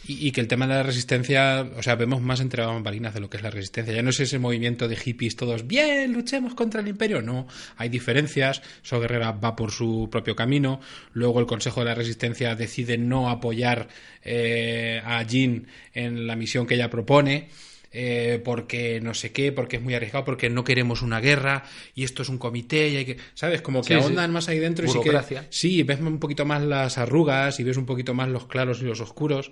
[0.07, 3.21] Y, y que el tema de la resistencia, o sea, vemos más entre bambalinas de
[3.21, 3.95] lo que es la resistencia.
[3.95, 7.23] Ya no es ese movimiento de hippies todos, bien, luchemos contra el imperio.
[7.23, 7.47] No,
[7.77, 8.63] hay diferencias.
[8.83, 10.81] So Guerrera va por su propio camino.
[11.13, 13.89] Luego el Consejo de la Resistencia decide no apoyar
[14.23, 17.49] eh, a Jean en la misión que ella propone.
[17.93, 21.65] Eh, porque no sé qué, porque es muy arriesgado, porque no queremos una guerra
[21.95, 23.63] y esto es un comité y hay que, ¿sabes?
[23.63, 24.05] Como que Sí, sí.
[24.05, 25.41] ahondan más ahí dentro y sí que.
[25.51, 28.85] Sí, ves un poquito más las arrugas y ves un poquito más los claros y
[28.85, 29.51] los oscuros.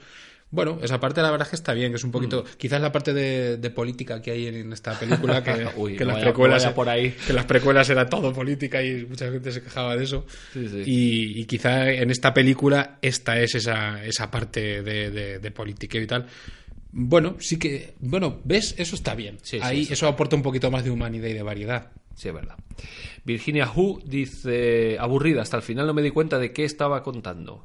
[0.51, 2.57] Bueno, esa parte la verdad es que está bien, que es un poquito, Mm.
[2.57, 6.12] quizás la parte de, de política que hay en esta película, que, Uy, que no
[6.12, 7.14] las vaya- precuelas vaya por ahí.
[7.26, 10.24] que las precuelas era todo política y mucha gente se quejaba de eso.
[10.55, 10.82] Sí, sí.
[10.86, 15.99] Y, y quizá en esta película esta es esa, esa parte de, de, de política
[15.99, 16.26] y tal.
[16.91, 19.39] Bueno, sí que, bueno, ves, eso está bien.
[19.43, 21.91] Sí, sí, Ahí eso eso aporta un poquito más de humanidad y de variedad.
[22.14, 22.57] Sí, es verdad.
[23.24, 27.62] Virginia Hu dice, aburrida, hasta el final no me di cuenta de qué estaba contando.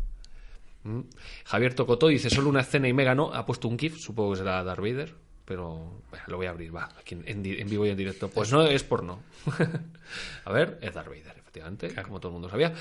[0.83, 1.01] Mm.
[1.45, 3.33] Javier Tocotó dice, solo una escena y mega no.
[3.33, 5.15] Ha puesto un GIF, supongo que será Darth Vader,
[5.45, 8.29] pero bueno, lo voy a abrir, va, aquí en, en vivo y en directo.
[8.29, 9.21] Pues no es porno.
[10.45, 12.73] a ver, es Darth Vader, efectivamente, como todo el mundo sabía.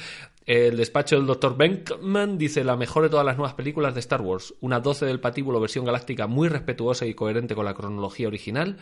[0.46, 1.56] El despacho del Dr.
[1.56, 4.54] Benkman dice, la mejor de todas las nuevas películas de Star Wars.
[4.60, 8.78] Una 12 del patíbulo versión galáctica muy respetuosa y coherente con la cronología original.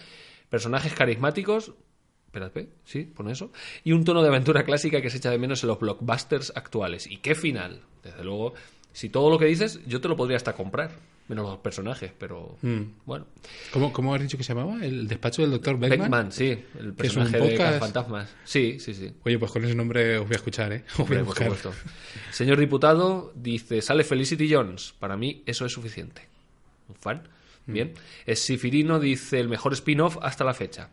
[0.49, 1.75] Personajes carismáticos,
[2.27, 3.51] Espérate, sí, pone eso.
[3.83, 7.09] Y un tono de aventura clásica que se echa de menos en los blockbusters actuales.
[7.09, 7.83] ¿Y qué final?
[8.05, 8.55] Desde luego,
[8.93, 10.91] si todo lo que dices, yo te lo podría hasta comprar.
[11.29, 12.59] Menos los personajes, pero
[13.07, 13.25] bueno.
[13.73, 14.85] ¿Cómo, ¿Cómo has dicho que se llamaba?
[14.85, 16.01] ¿El despacho del doctor Beckman?
[16.01, 16.59] Beckman, sí, el
[16.97, 17.79] ¿Que es un personaje de podcast?
[17.79, 18.35] Fantasmas.
[18.43, 19.13] Sí, sí, sí.
[19.23, 20.85] Oye, pues con ese nombre os voy a escuchar, ¿eh?
[20.99, 21.47] Os voy a por buscar.
[21.47, 21.73] supuesto.
[22.33, 24.93] Señor diputado, dice, sale Felicity Jones.
[24.99, 26.23] Para mí eso es suficiente.
[26.89, 27.23] Un fan.
[27.67, 27.73] Mm.
[27.73, 27.95] Bien.
[28.27, 30.89] Es Sifirino dice, el mejor spin-off hasta la fecha.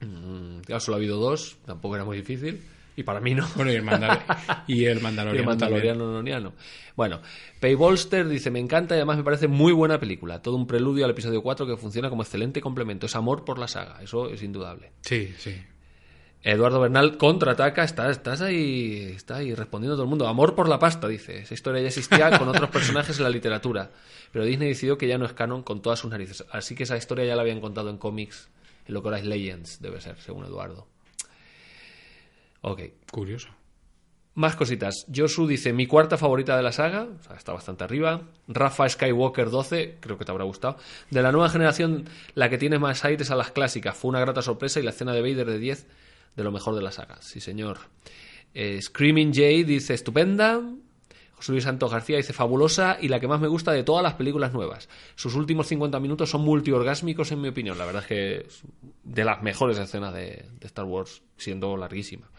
[0.00, 1.56] Mm, claro, solo ha habido dos.
[1.66, 2.60] Tampoco era muy difícil.
[2.96, 3.46] Y para mí no.
[3.56, 4.20] Bueno, y el, Mandal
[4.66, 5.40] y el Y Mandaloriano.
[5.40, 6.52] el Mandaloriano noniano.
[6.94, 7.20] Bueno,
[7.60, 10.42] Paybolster dice, me encanta y además me parece muy buena película.
[10.42, 13.06] Todo un preludio al episodio 4 que funciona como excelente complemento.
[13.06, 14.92] Es amor por la saga, eso es indudable.
[15.00, 15.54] Sí, sí.
[16.44, 20.26] Eduardo Bernal contraataca, está, estás ahí, está ahí respondiendo a todo el mundo.
[20.26, 21.38] Amor por la pasta, dice.
[21.38, 23.90] Esa historia ya existía con otros personajes en la literatura.
[24.32, 26.44] Pero Disney decidió que ya no es canon con todas sus narices.
[26.50, 28.48] Así que esa historia ya la habían contado en cómics,
[28.86, 30.88] en lo que ahora es Legends, debe ser, según Eduardo.
[32.62, 32.80] Ok.
[33.10, 33.48] Curioso.
[34.34, 35.04] Más cositas.
[35.14, 38.22] Josu dice, mi cuarta favorita de la saga, o sea, está bastante arriba.
[38.48, 40.78] Rafa Skywalker 12, creo que te habrá gustado.
[41.10, 43.94] De la nueva generación, la que tiene más aires a las clásicas.
[43.94, 45.86] Fue una grata sorpresa y la escena de Vader de 10
[46.36, 47.20] de lo mejor de la saga.
[47.20, 47.78] Sí, señor.
[48.54, 50.62] Eh, Screaming Jay dice, estupenda.
[51.42, 54.14] José Luis Santos García dice, fabulosa y la que más me gusta de todas las
[54.14, 54.88] películas nuevas.
[55.16, 57.76] Sus últimos 50 minutos son multiorgásmicos en mi opinión.
[57.78, 58.62] La verdad es que es
[59.02, 62.30] de las mejores escenas de, de Star Wars, siendo larguísima.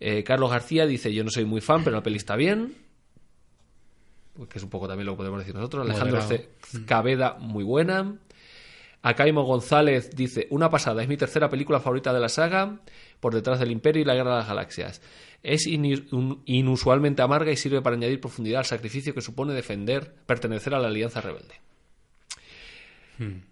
[0.00, 2.76] Eh, Carlos García dice, yo no soy muy fan, pero la peli está bien.
[4.48, 5.84] Que es un poco también lo que podemos decir nosotros.
[5.84, 6.22] Alejandro
[6.86, 8.16] Cabeda, muy buena.
[9.02, 12.80] Acaimo González dice, una pasada, es mi tercera película favorita de la saga,
[13.20, 15.02] por detrás del Imperio y la Guerra de las Galaxias.
[15.42, 20.80] Es inusualmente amarga y sirve para añadir profundidad al sacrificio que supone defender, pertenecer a
[20.80, 21.54] la Alianza Rebelde.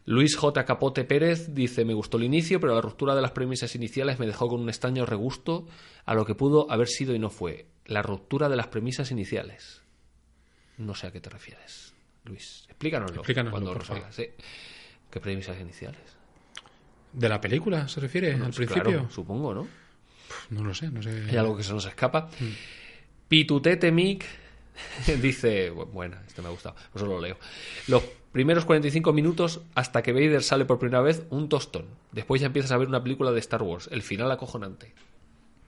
[0.05, 0.65] Luis J.
[0.65, 4.27] Capote Pérez dice, me gustó el inicio, pero la ruptura de las premisas iniciales me
[4.27, 5.67] dejó con un extraño regusto
[6.05, 7.67] a lo que pudo haber sido y no fue.
[7.85, 9.83] La ruptura de las premisas iniciales.
[10.79, 11.95] No sé a qué te refieres.
[12.25, 13.17] Luis, explícanoslo.
[13.17, 14.13] Explícanoslo, cuando por lo favor.
[14.13, 14.27] sí.
[15.11, 16.01] ¿Qué premisas iniciales?
[17.13, 18.83] ¿De la película se refiere al Pues principio?
[18.83, 19.67] claro, supongo, ¿no?
[20.51, 21.25] No lo sé, no sé.
[21.31, 22.29] Hay algo que se nos escapa.
[22.41, 22.47] Mm.
[23.29, 24.25] Pitutete Mic
[25.23, 27.39] dice, bu- bueno, este me ha gustado, pues lo leo.
[27.89, 28.03] Los
[28.33, 31.87] primeros 45 minutos hasta que Vader sale por primera vez, un tostón.
[32.13, 34.93] Después ya empiezas a ver una película de Star Wars, el final acojonante.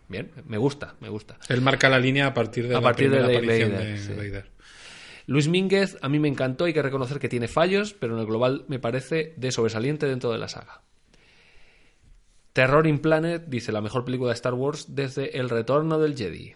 [0.08, 1.38] Bien, me gusta, me gusta.
[1.48, 3.98] Él marca la línea a partir de A la partir de primera Vader, aparición de
[3.98, 4.12] sí.
[4.14, 4.50] Vader.
[5.28, 8.26] Luis Mínguez, a mí me encantó, hay que reconocer que tiene fallos, pero en el
[8.26, 10.80] global me parece de sobresaliente dentro de la saga.
[12.54, 16.54] Terror in Planet dice la mejor película de Star Wars desde El Retorno del Jedi.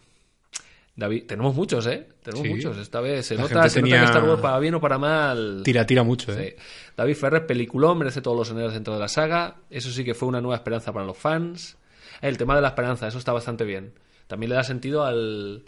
[0.96, 2.08] David, tenemos muchos, ¿eh?
[2.22, 2.54] Tenemos Sí.
[2.54, 2.76] muchos.
[2.78, 5.60] Esta vez se nota, se nota tenía- que Star Wars para bien o para mal.
[5.64, 6.56] Tira, tira mucho, ¿eh?
[6.58, 6.62] Sí.
[6.96, 9.56] David Ferrer, peliculón, merece todos los honores dentro de la saga.
[9.70, 11.76] Eso sí que fue una nueva esperanza para los fans.
[12.20, 13.92] El tema de la esperanza, eso está bastante bien.
[14.26, 15.64] También le da sentido al,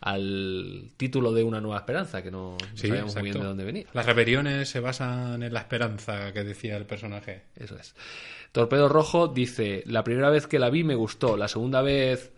[0.00, 3.64] al título de una nueva esperanza, que no, no Sí, sabíamos muy bien de dónde
[3.64, 3.84] venía.
[3.92, 7.42] Las rebeliones se basan en la esperanza que decía el personaje.
[7.56, 7.94] Eso es.
[8.52, 12.32] Torpedo Rojo dice, la primera vez que la vi me gustó, la segunda vez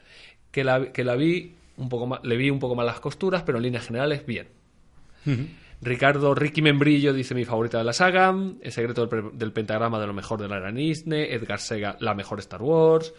[0.50, 3.42] que la, que la vi, un poco más, le vi un poco más las costuras,
[3.42, 4.48] pero en líneas generales, bien.
[5.82, 10.06] Ricardo Ricky Membrillo dice mi favorita de la saga, El secreto del, del pentagrama de
[10.06, 13.12] lo mejor de la era Disney, Edgar Sega, la mejor Star Wars,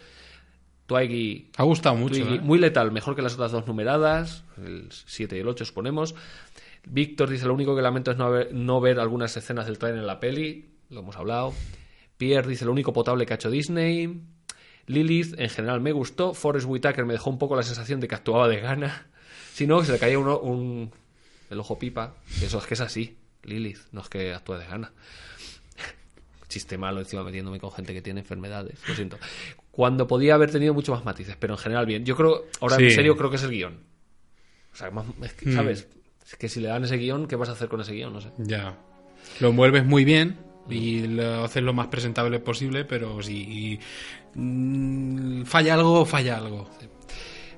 [0.92, 2.40] Twiggy, Ha gustado mucho, Twiggy, ¿eh?
[2.40, 6.14] muy letal, mejor que las otras dos numeradas, el 7 y el 8 suponemos.
[6.84, 9.96] Víctor dice lo único que lamento es no, haber- no ver algunas escenas del tren
[9.96, 11.54] en la peli, lo hemos hablado.
[12.16, 14.20] Pierre dice lo único potable que ha hecho Disney.
[14.86, 16.34] Lilith, en general me gustó.
[16.34, 19.06] Forrest Whitaker me dejó un poco la sensación de que actuaba de gana.
[19.52, 20.90] Si no, se le caía uno, un,
[21.50, 22.14] el ojo pipa.
[22.42, 23.18] Eso es que es así.
[23.42, 24.92] Lilith, no es que actúe de gana.
[26.48, 28.78] Chiste malo encima metiéndome con gente que tiene enfermedades.
[28.88, 29.18] Lo siento.
[29.72, 32.04] Cuando podía haber tenido mucho más matices, pero en general bien.
[32.04, 32.94] Yo creo, ahora en Sí.
[32.94, 33.80] serio, creo que es el guion.
[34.72, 35.54] O sea, más- es que, Mm.
[35.54, 35.88] ¿sabes?
[36.24, 38.12] Es que si le dan ese guion, ¿qué vas a hacer con ese guion?
[38.12, 38.28] No sé.
[38.38, 38.78] Ya.
[39.40, 40.36] Lo envuelves muy bien
[40.66, 40.72] Mm.
[40.72, 43.80] y lo haces lo más presentable posible, pero si
[44.34, 46.68] mm, falla algo, falla algo.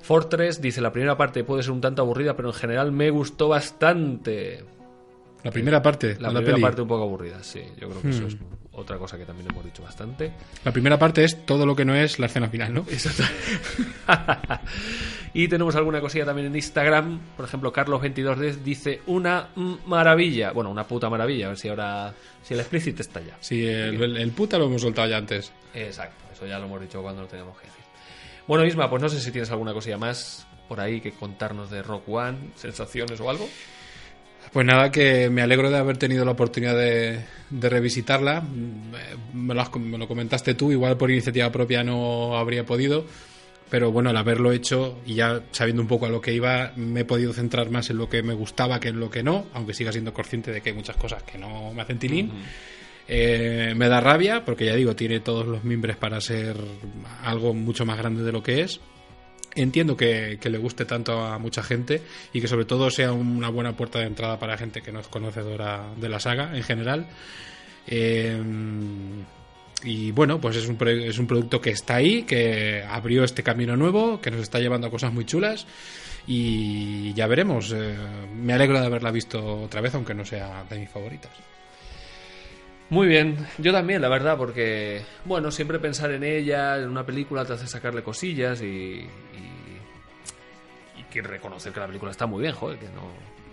[0.01, 3.47] Fortress dice, la primera parte puede ser un tanto aburrida, pero en general me gustó
[3.47, 4.63] bastante.
[5.45, 6.61] La primera parte La primera peli.
[6.61, 7.61] parte un poco aburrida, sí.
[7.79, 8.27] Yo creo que eso Hmm.
[8.27, 8.37] es
[8.73, 10.33] otra cosa que también hemos dicho bastante.
[10.65, 12.81] La primera parte es todo lo que no es la escena final, ¿no?
[12.91, 13.23] Exacto.
[15.33, 17.19] y tenemos alguna cosilla también en Instagram.
[17.35, 19.49] Por ejemplo, Carlos22 dice una
[19.85, 20.51] maravilla.
[20.51, 21.45] Bueno, una puta maravilla.
[21.45, 22.13] A ver si ahora.
[22.41, 23.37] Si el explícito está ya.
[23.39, 25.51] Sí, el, el- el puta lo hemos soltado ya antes.
[25.73, 26.23] Exacto.
[26.33, 27.83] Eso ya lo hemos dicho cuando lo teníamos que decir.
[28.47, 31.81] Bueno, Isma, pues no sé si tienes alguna cosilla más por ahí que contarnos de
[31.81, 33.47] Rock One, sensaciones o algo.
[34.53, 37.19] Pues nada, que me alegro de haber tenido la oportunidad de,
[37.49, 38.41] de revisitarla.
[39.33, 43.05] Me lo, has- me lo comentaste tú, igual por iniciativa propia no habría podido.
[43.69, 47.01] Pero bueno, al haberlo hecho y ya sabiendo un poco a lo que iba, me
[47.01, 49.73] he podido centrar más en lo que me gustaba que en lo que no, aunque
[49.73, 52.31] siga siendo consciente de que hay muchas cosas que no me hacen tilín.
[53.07, 56.55] Eh, me da rabia, porque ya digo, tiene todos los mimbres para ser
[57.23, 58.79] algo mucho más grande de lo que es.
[59.55, 62.01] Entiendo que, le guste tanto a mucha gente
[62.33, 65.07] y que sobre todo sea una buena puerta de entrada para gente que no es
[65.07, 67.07] conocedora de la saga en general.
[67.87, 68.37] Eh,
[69.83, 73.77] y bueno, pues es un, es un producto que está ahí, que abrió este camino
[73.77, 75.67] nuevo, que nos está llevando a cosas muy chulas
[76.27, 77.71] y ya veremos.
[77.71, 77.95] Eh,
[78.35, 81.31] me alegro de haberla visto otra vez, aunque no sea de mis favoritas.
[82.89, 87.43] Muy bien, yo también, la verdad, porque, bueno, siempre pensar en ella, en una película,
[87.43, 89.07] te hace sacarle cosillas y
[91.21, 93.01] que reconocer que la película está muy bien, joder, que no,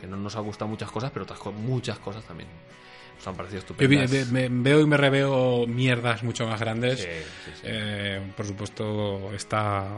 [0.01, 2.49] que no nos ha gustado muchas cosas, pero otras muchas cosas también
[3.17, 4.11] nos han parecido Yo estupendas.
[4.11, 7.01] ve- me- veo y me reveo mierdas mucho más grandes.
[7.01, 7.07] Sí,
[7.45, 7.61] sí, sí.
[7.65, 9.89] Eh, por supuesto, está.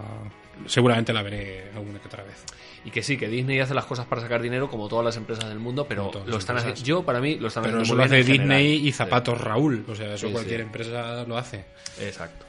[0.67, 2.45] Seguramente la veré alguna que otra vez.
[2.85, 5.49] Y que sí, que Disney hace las cosas para sacar dinero como todas las empresas
[5.49, 6.81] del mundo, pero lo están haciendo.
[6.83, 8.59] Yo, para mí, lo están Pero haciendo eso muy lo hace general.
[8.61, 9.85] Disney y zapatos Raúl.
[9.89, 11.65] O sea, eso cualquier empresa lo hace.
[11.99, 12.45] Exacto.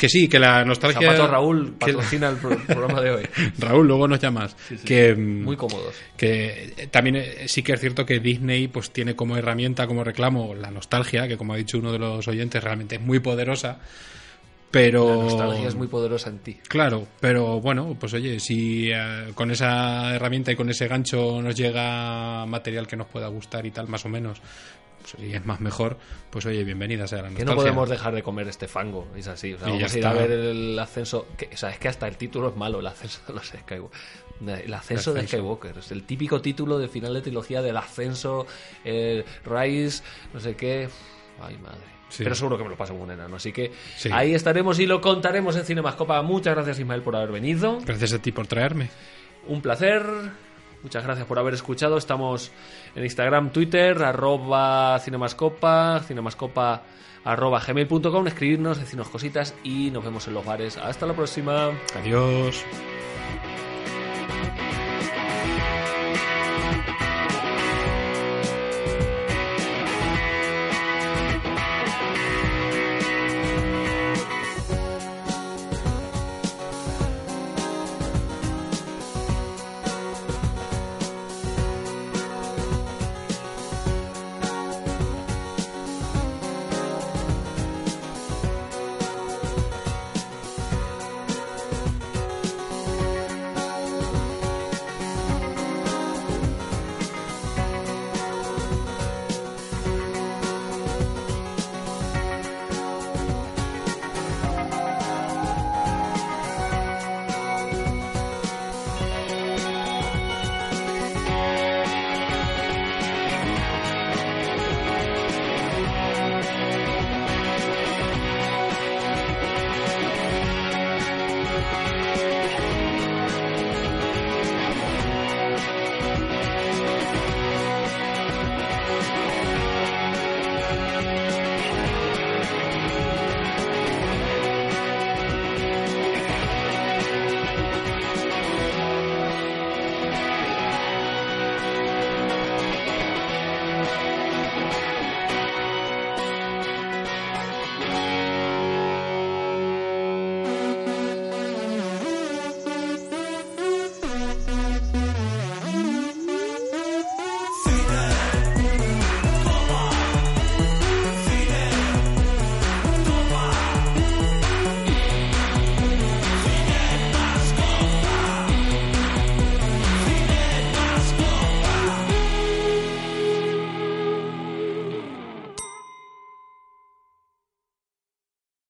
[0.00, 1.02] Que sí, que la nostalgia.
[1.02, 3.22] Zapatos Raúl que- patrocina el pro- programa de hoy.
[3.58, 4.56] Raúl, luego nos llamas.
[4.66, 4.84] Sí, sí.
[4.86, 5.94] Que, mm, Muy cómodos.
[6.16, 10.02] que eh, también eh, sí que es cierto que Disney pues tiene como herramienta, como
[10.02, 13.78] reclamo, la nostalgia, que como ha dicho uno de los oyentes, realmente es muy poderosa.
[14.70, 15.08] Pero.
[15.08, 16.56] La nostalgia es muy poderosa en ti.
[16.68, 21.56] Claro, pero bueno, pues oye, si eh, con esa herramienta y con ese gancho nos
[21.56, 24.40] llega material que nos pueda gustar y tal, más o menos,
[25.00, 25.96] pues, y es más mejor,
[26.30, 27.54] pues oye, bienvenida sea la Que nostalgia.
[27.54, 29.54] no podemos dejar de comer este fango, es así.
[29.54, 31.26] O sea, vamos a ir a ver el ascenso.
[31.36, 33.98] Que, o sea, es que hasta el título es malo, el ascenso de los Skywalker.
[34.64, 35.26] El ascenso de.
[35.26, 35.78] Skywalker.
[35.78, 38.46] Es el típico título de final de trilogía del ascenso,
[38.84, 40.02] el Rise,
[40.32, 40.88] no sé qué.
[41.42, 41.78] Ay, madre.
[42.08, 42.24] Sí.
[42.24, 43.36] Pero seguro que me lo paso un enano.
[43.36, 44.08] Así que Sí.
[44.12, 46.20] ahí estaremos y lo contaremos en Cinemascopa.
[46.22, 47.78] Muchas gracias, Ismael, por haber venido.
[47.84, 48.90] Gracias a ti por traerme.
[49.46, 50.02] Un placer.
[50.82, 51.96] Muchas gracias por haber escuchado.
[51.96, 52.50] Estamos
[52.94, 56.82] en Instagram, Twitter, arroba cinemascopa, cinemascopa
[57.24, 60.76] arroba gmail.com, escribirnos, decirnos cositas y nos vemos en los bares.
[60.78, 61.70] Hasta la próxima.
[61.96, 62.64] Adiós.